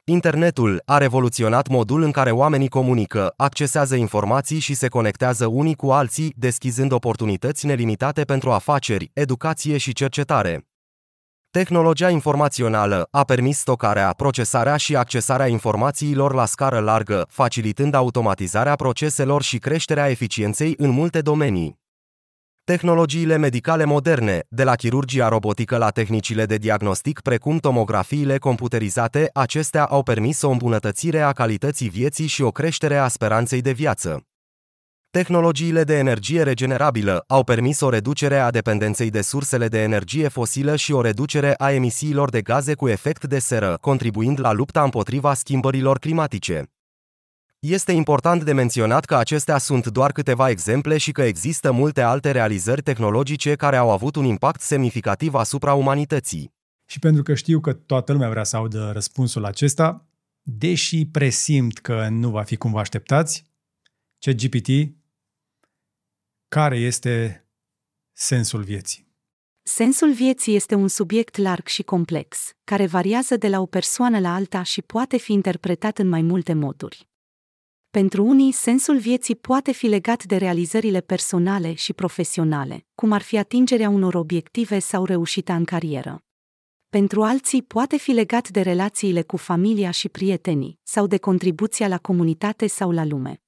Internetul 0.10 0.82
a 0.86 0.98
revoluționat 0.98 1.68
modul 1.68 2.02
în 2.02 2.12
care 2.12 2.32
oamenii 2.32 2.68
comunică, 2.68 3.34
accesează 3.38 3.96
informații 3.96 4.60
și 4.60 4.74
se 4.74 4.88
conectează 4.88 5.46
unii 5.46 5.76
cu 5.76 5.92
alții, 5.92 6.34
deschizând 6.38 6.92
oportunități 6.92 7.66
nelimitate 7.66 8.24
pentru 8.24 8.52
afaceri, 8.52 9.10
educație 9.14 9.78
și 9.78 9.94
cercetare. 9.94 10.68
Tehnologia 11.52 12.10
informațională 12.10 13.08
a 13.12 13.24
permis 13.24 13.58
stocarea, 13.58 14.12
procesarea 14.12 14.78
și 14.78 14.96
accesarea 14.96 15.48
informațiilor 15.48 16.34
la 16.34 16.46
scară 16.46 16.80
largă, 16.80 17.26
facilitând 17.30 17.94
automatizarea 17.94 18.76
proceselor 18.76 19.42
și 19.42 19.58
creșterea 19.58 20.10
eficienței 20.10 20.74
în 20.78 20.90
multe 20.90 21.22
domenii. 21.22 21.80
Tehnologiile 22.74 23.38
medicale 23.38 23.86
moderne, 23.86 24.44
de 24.50 24.64
la 24.64 24.76
chirurgia 24.76 25.28
robotică 25.28 25.78
la 25.78 25.90
tehnicile 25.90 26.46
de 26.46 26.58
diagnostic 26.58 27.20
precum 27.20 27.58
tomografiile 27.58 28.38
computerizate, 28.38 29.30
acestea 29.34 29.86
au 29.86 30.04
permis 30.04 30.42
o 30.42 30.50
îmbunătățire 30.50 31.20
a 31.20 31.32
calității 31.32 31.90
vieții 31.90 32.28
și 32.28 32.42
o 32.42 32.52
creștere 32.52 32.98
a 32.98 33.08
speranței 33.08 33.62
de 33.62 33.72
viață. 33.72 34.26
Tehnologiile 35.10 35.84
de 35.84 35.98
energie 35.98 36.44
regenerabilă 36.44 37.24
au 37.28 37.44
permis 37.44 37.80
o 37.80 37.90
reducere 37.90 38.38
a 38.38 38.52
dependenței 38.52 39.10
de 39.10 39.22
sursele 39.22 39.68
de 39.68 39.82
energie 39.82 40.28
fosilă 40.28 40.76
și 40.76 40.92
o 40.92 41.02
reducere 41.02 41.54
a 41.58 41.72
emisiilor 41.72 42.30
de 42.30 42.42
gaze 42.42 42.74
cu 42.74 42.88
efect 42.88 43.26
de 43.26 43.40
seră, 43.40 43.78
contribuind 43.82 44.40
la 44.40 44.52
lupta 44.52 44.84
împotriva 44.84 45.34
schimbărilor 45.34 46.00
climatice. 46.00 46.72
Este 47.60 47.92
important 47.92 48.44
de 48.44 48.54
menționat 48.54 49.06
că 49.06 49.16
acestea 49.16 49.58
sunt 49.58 49.88
doar 49.88 50.12
câteva 50.12 50.50
exemple 50.50 50.98
și 50.98 51.12
că 51.12 51.22
există 51.22 51.72
multe 51.72 52.02
alte 52.02 52.32
realizări 52.32 52.82
tehnologice 52.82 53.56
care 53.56 53.76
au 53.76 53.92
avut 53.92 54.16
un 54.16 54.26
impact 54.26 54.62
semnificativ 54.62 55.34
asupra 55.34 55.74
umanității. 55.74 56.54
Și 56.86 57.00
pentru 57.00 57.24
că 57.24 57.34
știu 57.34 57.60
că 57.60 57.74
toată 57.74 58.12
lumea 58.12 58.30
vrea 58.30 58.44
să 58.44 58.56
audă 58.56 58.90
răspunsul 58.92 59.46
acesta, 59.46 60.06
deși 60.42 61.06
presimt 61.06 61.78
că 61.78 62.08
nu 62.10 62.30
va 62.30 62.44
fi 62.44 62.56
cum 62.56 62.72
vă 62.72 62.80
așteptați, 62.80 63.44
ChatGPT, 64.20 64.70
care 66.48 66.78
este 66.78 67.46
sensul 68.14 68.64
vieții? 68.64 69.08
Sensul 69.64 70.14
vieții 70.14 70.56
este 70.56 70.76
un 70.76 70.88
subiect 70.88 71.38
larg 71.38 71.68
și 71.68 71.84
complex, 71.84 72.52
care 72.64 72.86
variază 72.86 73.38
de 73.38 73.48
la 73.48 73.60
o 73.60 73.66
persoană 73.66 74.20
la 74.20 74.34
alta 74.34 74.64
și 74.64 74.82
poate 74.82 75.18
fi 75.18 75.34
interpretat 75.34 75.98
în 75.98 76.08
mai 76.08 76.22
multe 76.22 76.54
moduri. 76.54 77.07
Pentru 77.98 78.24
unii, 78.24 78.52
sensul 78.52 78.98
vieții 78.98 79.36
poate 79.36 79.72
fi 79.72 79.88
legat 79.88 80.24
de 80.24 80.36
realizările 80.36 81.02
personale 81.02 81.74
și 81.74 81.94
profesionale, 81.94 82.86
cum 82.96 83.12
ar 83.12 83.22
fi 83.22 83.38
atingerea 83.38 83.90
unor 83.90 84.16
obiective 84.16 84.80
sau 84.80 85.06
reușita 85.06 85.56
în 85.56 85.66
carieră. 85.66 86.24
Pentru 86.90 87.24
alții 87.24 87.62
poate 87.62 87.98
fi 87.98 88.12
legat 88.12 88.50
de 88.50 88.62
relațiile 88.62 89.22
cu 89.22 89.38
familia 89.38 89.92
și 89.92 90.10
prietenii, 90.10 90.80
sau 90.84 91.08
de 91.08 91.18
contribuția 91.18 91.88
la 91.88 91.98
comunitate 91.98 92.68
sau 92.68 92.92
la 92.92 93.06
lume. 93.06 93.42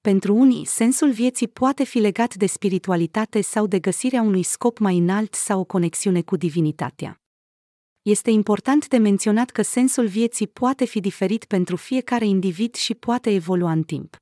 Pentru 0.00 0.34
unii, 0.34 0.64
sensul 0.66 1.10
vieții 1.10 1.48
poate 1.48 1.84
fi 1.84 1.98
legat 1.98 2.34
de 2.34 2.46
spiritualitate 2.46 3.40
sau 3.40 3.66
de 3.66 3.78
găsirea 3.78 4.22
unui 4.22 4.42
scop 4.42 4.78
mai 4.78 4.98
înalt 4.98 5.34
sau 5.34 5.60
o 5.60 5.64
conexiune 5.64 6.22
cu 6.22 6.36
divinitatea 6.36 7.23
este 8.04 8.30
important 8.30 8.88
de 8.88 8.96
menționat 8.96 9.50
că 9.50 9.62
sensul 9.62 10.06
vieții 10.06 10.46
poate 10.46 10.84
fi 10.84 11.00
diferit 11.00 11.44
pentru 11.44 11.76
fiecare 11.76 12.26
individ 12.26 12.74
și 12.74 12.94
poate 12.94 13.30
evolua 13.30 13.72
în 13.72 13.82
timp. 13.82 14.16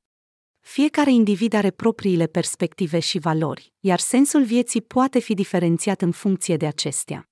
Fiecare 0.61 1.13
individ 1.13 1.53
are 1.53 1.71
propriile 1.71 2.27
perspective 2.27 2.99
și 2.99 3.19
valori, 3.19 3.73
iar 3.81 3.99
sensul 3.99 4.45
vieții 4.45 4.81
poate 4.81 5.19
fi 5.19 5.35
diferențiat 5.35 6.03
în 6.03 6.11
funcție 6.11 6.57
de 6.57 6.67
acestea. 6.67 7.31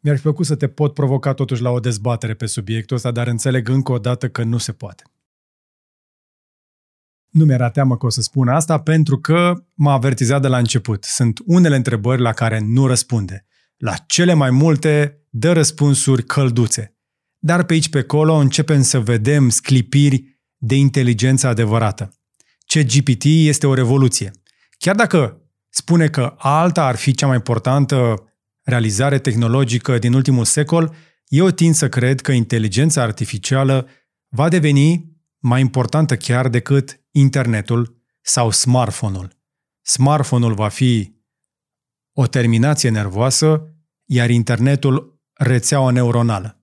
Mi-ar 0.00 0.16
fi 0.16 0.22
plăcut 0.22 0.46
să 0.46 0.56
te 0.56 0.68
pot 0.68 0.94
provoca 0.94 1.34
totuși 1.34 1.62
la 1.62 1.70
o 1.70 1.80
dezbatere 1.80 2.34
pe 2.34 2.46
subiectul 2.46 2.96
ăsta, 2.96 3.10
dar 3.10 3.26
înțeleg 3.26 3.68
încă 3.68 3.92
o 3.92 3.98
dată 3.98 4.28
că 4.28 4.42
nu 4.42 4.58
se 4.58 4.72
poate. 4.72 5.02
Nu 7.28 7.44
mi-era 7.44 7.70
teamă 7.70 7.96
că 7.96 8.06
o 8.06 8.08
să 8.08 8.20
spun 8.20 8.48
asta 8.48 8.80
pentru 8.80 9.18
că 9.18 9.64
m-a 9.74 9.92
avertizat 9.92 10.40
de 10.40 10.48
la 10.48 10.58
început. 10.58 11.04
Sunt 11.04 11.38
unele 11.46 11.76
întrebări 11.76 12.20
la 12.20 12.32
care 12.32 12.58
nu 12.58 12.86
răspunde. 12.86 13.46
La 13.76 13.94
cele 14.06 14.34
mai 14.34 14.50
multe 14.50 15.17
dă 15.30 15.52
răspunsuri 15.52 16.24
călduțe. 16.24 16.96
Dar 17.38 17.64
pe 17.64 17.72
aici 17.72 17.88
pe 17.88 17.98
acolo 17.98 18.34
începem 18.34 18.82
să 18.82 19.00
vedem 19.00 19.48
sclipiri 19.48 20.40
de 20.56 20.74
inteligență 20.74 21.46
adevărată. 21.46 22.12
Ce 22.58 22.84
GPT 22.84 23.24
este 23.24 23.66
o 23.66 23.74
revoluție. 23.74 24.30
Chiar 24.78 24.94
dacă 24.94 25.42
spune 25.68 26.08
că 26.08 26.34
alta 26.38 26.86
ar 26.86 26.96
fi 26.96 27.14
cea 27.14 27.26
mai 27.26 27.36
importantă 27.36 28.22
realizare 28.62 29.18
tehnologică 29.18 29.98
din 29.98 30.12
ultimul 30.12 30.44
secol, 30.44 30.94
eu 31.26 31.50
tind 31.50 31.74
să 31.74 31.88
cred 31.88 32.20
că 32.20 32.32
inteligența 32.32 33.02
artificială 33.02 33.88
va 34.28 34.48
deveni 34.48 35.16
mai 35.38 35.60
importantă 35.60 36.16
chiar 36.16 36.48
decât 36.48 37.00
internetul 37.10 38.02
sau 38.20 38.50
smartphone-ul. 38.50 39.36
Smartphone-ul 39.82 40.54
va 40.54 40.68
fi 40.68 41.16
o 42.12 42.26
terminație 42.26 42.90
nervoasă, 42.90 43.74
iar 44.04 44.30
internetul 44.30 45.17
rețeaua 45.38 45.90
neuronală. 45.90 46.62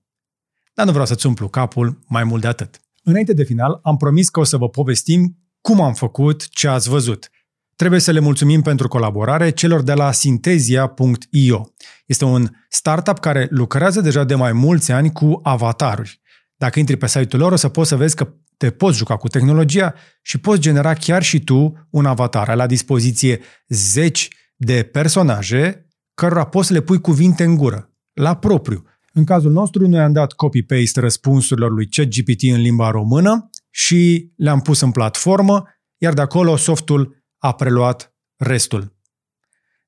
Dar 0.74 0.84
nu 0.84 0.90
vreau 0.90 1.06
să-ți 1.06 1.26
umplu 1.26 1.48
capul 1.48 1.98
mai 2.06 2.24
mult 2.24 2.40
de 2.40 2.46
atât. 2.46 2.80
Înainte 3.02 3.32
de 3.32 3.42
final, 3.42 3.78
am 3.82 3.96
promis 3.96 4.28
că 4.28 4.40
o 4.40 4.44
să 4.44 4.56
vă 4.56 4.68
povestim 4.68 5.38
cum 5.60 5.80
am 5.80 5.94
făcut 5.94 6.48
ce 6.48 6.68
ați 6.68 6.88
văzut. 6.88 7.30
Trebuie 7.76 8.00
să 8.00 8.10
le 8.10 8.20
mulțumim 8.20 8.62
pentru 8.62 8.88
colaborare 8.88 9.50
celor 9.50 9.82
de 9.82 9.92
la 9.92 10.12
Synthesia.io. 10.12 11.70
Este 12.06 12.24
un 12.24 12.48
startup 12.68 13.18
care 13.18 13.46
lucrează 13.50 14.00
deja 14.00 14.24
de 14.24 14.34
mai 14.34 14.52
mulți 14.52 14.92
ani 14.92 15.12
cu 15.12 15.40
avataruri. 15.42 16.20
Dacă 16.56 16.78
intri 16.78 16.96
pe 16.96 17.06
site-ul 17.06 17.42
lor, 17.42 17.52
o 17.52 17.56
să 17.56 17.68
poți 17.68 17.88
să 17.88 17.96
vezi 17.96 18.16
că 18.16 18.34
te 18.56 18.70
poți 18.70 18.96
juca 18.96 19.16
cu 19.16 19.28
tehnologia 19.28 19.94
și 20.22 20.38
poți 20.38 20.60
genera 20.60 20.94
chiar 20.94 21.22
și 21.22 21.40
tu 21.40 21.86
un 21.90 22.06
avatar. 22.06 22.48
Ai 22.48 22.56
la 22.56 22.66
dispoziție 22.66 23.40
zeci 23.68 24.28
de 24.56 24.82
personaje 24.82 25.86
cărora 26.14 26.44
poți 26.44 26.66
să 26.66 26.72
le 26.72 26.80
pui 26.80 27.00
cuvinte 27.00 27.44
în 27.44 27.56
gură 27.56 27.95
la 28.16 28.36
propriu. 28.36 28.84
În 29.12 29.24
cazul 29.24 29.52
nostru, 29.52 29.88
noi 29.88 30.00
am 30.00 30.12
dat 30.12 30.32
copy-paste 30.32 31.00
răspunsurilor 31.00 31.70
lui 31.70 31.88
ChatGPT 31.88 32.42
în 32.42 32.60
limba 32.60 32.90
română 32.90 33.50
și 33.70 34.32
le-am 34.36 34.60
pus 34.60 34.80
în 34.80 34.90
platformă, 34.90 35.64
iar 35.96 36.12
de 36.12 36.20
acolo 36.20 36.56
softul 36.56 37.24
a 37.38 37.52
preluat 37.52 38.14
restul. 38.36 38.96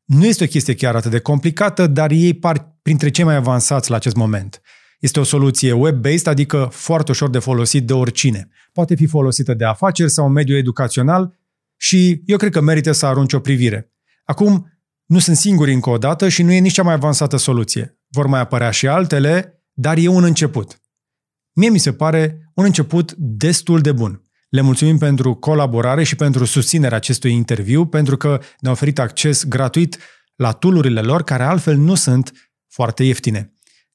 Nu 0.05 0.26
este 0.26 0.44
o 0.44 0.46
chestie 0.46 0.74
chiar 0.74 0.96
atât 0.96 1.10
de 1.10 1.18
complicată, 1.18 1.86
dar 1.86 2.10
ei 2.10 2.34
par 2.34 2.78
printre 2.82 3.10
cei 3.10 3.24
mai 3.24 3.34
avansați 3.34 3.90
la 3.90 3.96
acest 3.96 4.16
moment. 4.16 4.60
Este 5.00 5.20
o 5.20 5.22
soluție 5.22 5.72
web-based, 5.72 6.26
adică 6.26 6.68
foarte 6.72 7.10
ușor 7.10 7.30
de 7.30 7.38
folosit 7.38 7.86
de 7.86 7.92
oricine. 7.92 8.48
Poate 8.72 8.94
fi 8.94 9.06
folosită 9.06 9.55
de 9.55 9.64
afaceri 9.64 10.10
sau 10.10 10.26
un 10.26 10.32
mediu 10.32 10.56
educațional 10.56 11.38
și 11.76 12.22
eu 12.26 12.36
cred 12.36 12.52
că 12.52 12.60
merită 12.60 12.92
să 12.92 13.06
arunci 13.06 13.32
o 13.32 13.40
privire. 13.40 13.92
Acum, 14.24 14.72
nu 15.05 15.18
sunt 15.18 15.36
singuri 15.36 15.72
încă 15.72 15.90
o 15.90 15.98
dată 15.98 16.28
și 16.28 16.42
nu 16.42 16.52
e 16.52 16.59
nici 16.59 16.72
cea 16.72 16.82
mai 16.82 16.94
avansată 16.94 17.36
soluție 17.36 17.98
vor 18.09 18.26
mai 18.26 18.40
apărea 18.40 18.70
și 18.70 18.89
altele, 18.89 19.62
dar 19.72 19.97
e 19.97 20.09
un 20.09 20.24
început. 20.24 20.80
Mie 21.52 21.68
mi 21.68 21.78
se 21.78 21.93
pare 21.93 22.51
un 22.55 22.64
început 22.64 23.12
destul 23.16 23.80
de 23.80 23.93
bun. 23.93 24.22
Le 24.48 24.60
mulțumim 24.60 24.98
pentru 24.98 25.35
colaborare 25.35 26.02
și 26.02 26.16
pentru 26.16 26.44
susținerea 26.44 26.97
acestui 26.97 27.32
interviu, 27.32 27.86
pentru 27.86 28.16
că 28.16 28.40
ne-au 28.60 28.74
oferit 28.74 28.98
acces 28.98 29.44
gratuit 29.44 29.98
la 30.35 30.52
tulurile 30.52 31.01
lor, 31.01 31.22
care 31.22 31.43
altfel 31.43 31.76
nu 31.76 31.94
sunt 31.94 32.52
foarte 32.68 33.05
ieftine. 33.05 33.52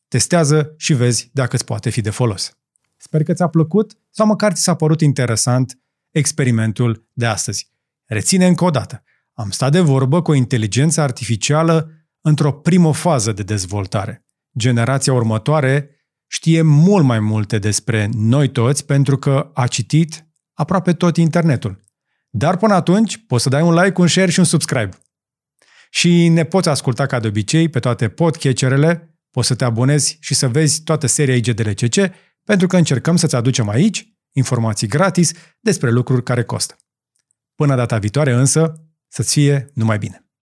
Testează 0.07 0.73
și 0.77 0.93
vezi 0.93 1.29
dacă 1.33 1.55
îți 1.55 1.65
poate 1.65 1.89
fi 1.89 2.01
de 2.01 2.09
folos. 2.09 2.57
Sper 2.97 3.23
că 3.23 3.33
ți-a 3.33 3.47
plăcut 3.47 3.97
sau 4.09 4.25
măcar 4.25 4.53
ți 4.53 4.61
s-a 4.61 4.75
părut 4.75 5.01
interesant 5.01 5.79
experimentul 6.11 7.09
de 7.13 7.25
astăzi. 7.25 7.71
Reține 8.05 8.47
încă 8.47 8.63
o 8.63 8.69
dată. 8.69 9.03
Am 9.33 9.49
stat 9.49 9.71
de 9.71 9.79
vorbă 9.79 10.21
cu 10.21 10.31
o 10.31 10.33
inteligență 10.33 11.01
artificială 11.01 11.91
într-o 12.23 12.51
primă 12.51 12.93
fază 12.93 13.31
de 13.31 13.43
dezvoltare. 13.43 14.25
Generația 14.57 15.13
următoare 15.13 15.89
știe 16.27 16.61
mult 16.61 17.05
mai 17.05 17.19
multe 17.19 17.59
despre 17.59 18.09
noi 18.13 18.49
toți 18.49 18.85
pentru 18.85 19.17
că 19.17 19.51
a 19.53 19.67
citit 19.67 20.27
aproape 20.53 20.93
tot 20.93 21.17
internetul. 21.17 21.83
Dar 22.29 22.57
până 22.57 22.73
atunci 22.73 23.25
poți 23.25 23.43
să 23.43 23.49
dai 23.49 23.61
un 23.61 23.73
like, 23.73 24.01
un 24.01 24.07
share 24.07 24.31
și 24.31 24.39
un 24.39 24.45
subscribe. 24.45 24.97
Și 25.89 26.27
ne 26.27 26.43
poți 26.43 26.69
asculta 26.69 27.05
ca 27.05 27.19
de 27.19 27.27
obicei 27.27 27.69
pe 27.69 27.79
toate 27.79 28.09
podcatcherele, 28.09 29.17
poți 29.31 29.47
să 29.47 29.55
te 29.55 29.63
abonezi 29.63 30.17
și 30.19 30.33
să 30.33 30.47
vezi 30.47 30.81
toată 30.81 31.07
seria 31.07 31.35
IGDLCC, 31.35 32.11
pentru 32.43 32.67
că 32.67 32.77
încercăm 32.77 33.15
să-ți 33.15 33.35
aducem 33.35 33.69
aici 33.69 34.07
informații 34.31 34.87
gratis 34.87 35.31
despre 35.59 35.91
lucruri 35.91 36.23
care 36.23 36.43
costă. 36.43 36.75
Până 37.55 37.75
data 37.75 37.97
viitoare 37.97 38.33
însă, 38.33 38.73
să-ți 39.07 39.33
fie 39.33 39.69
numai 39.73 39.97
bine! 39.97 40.22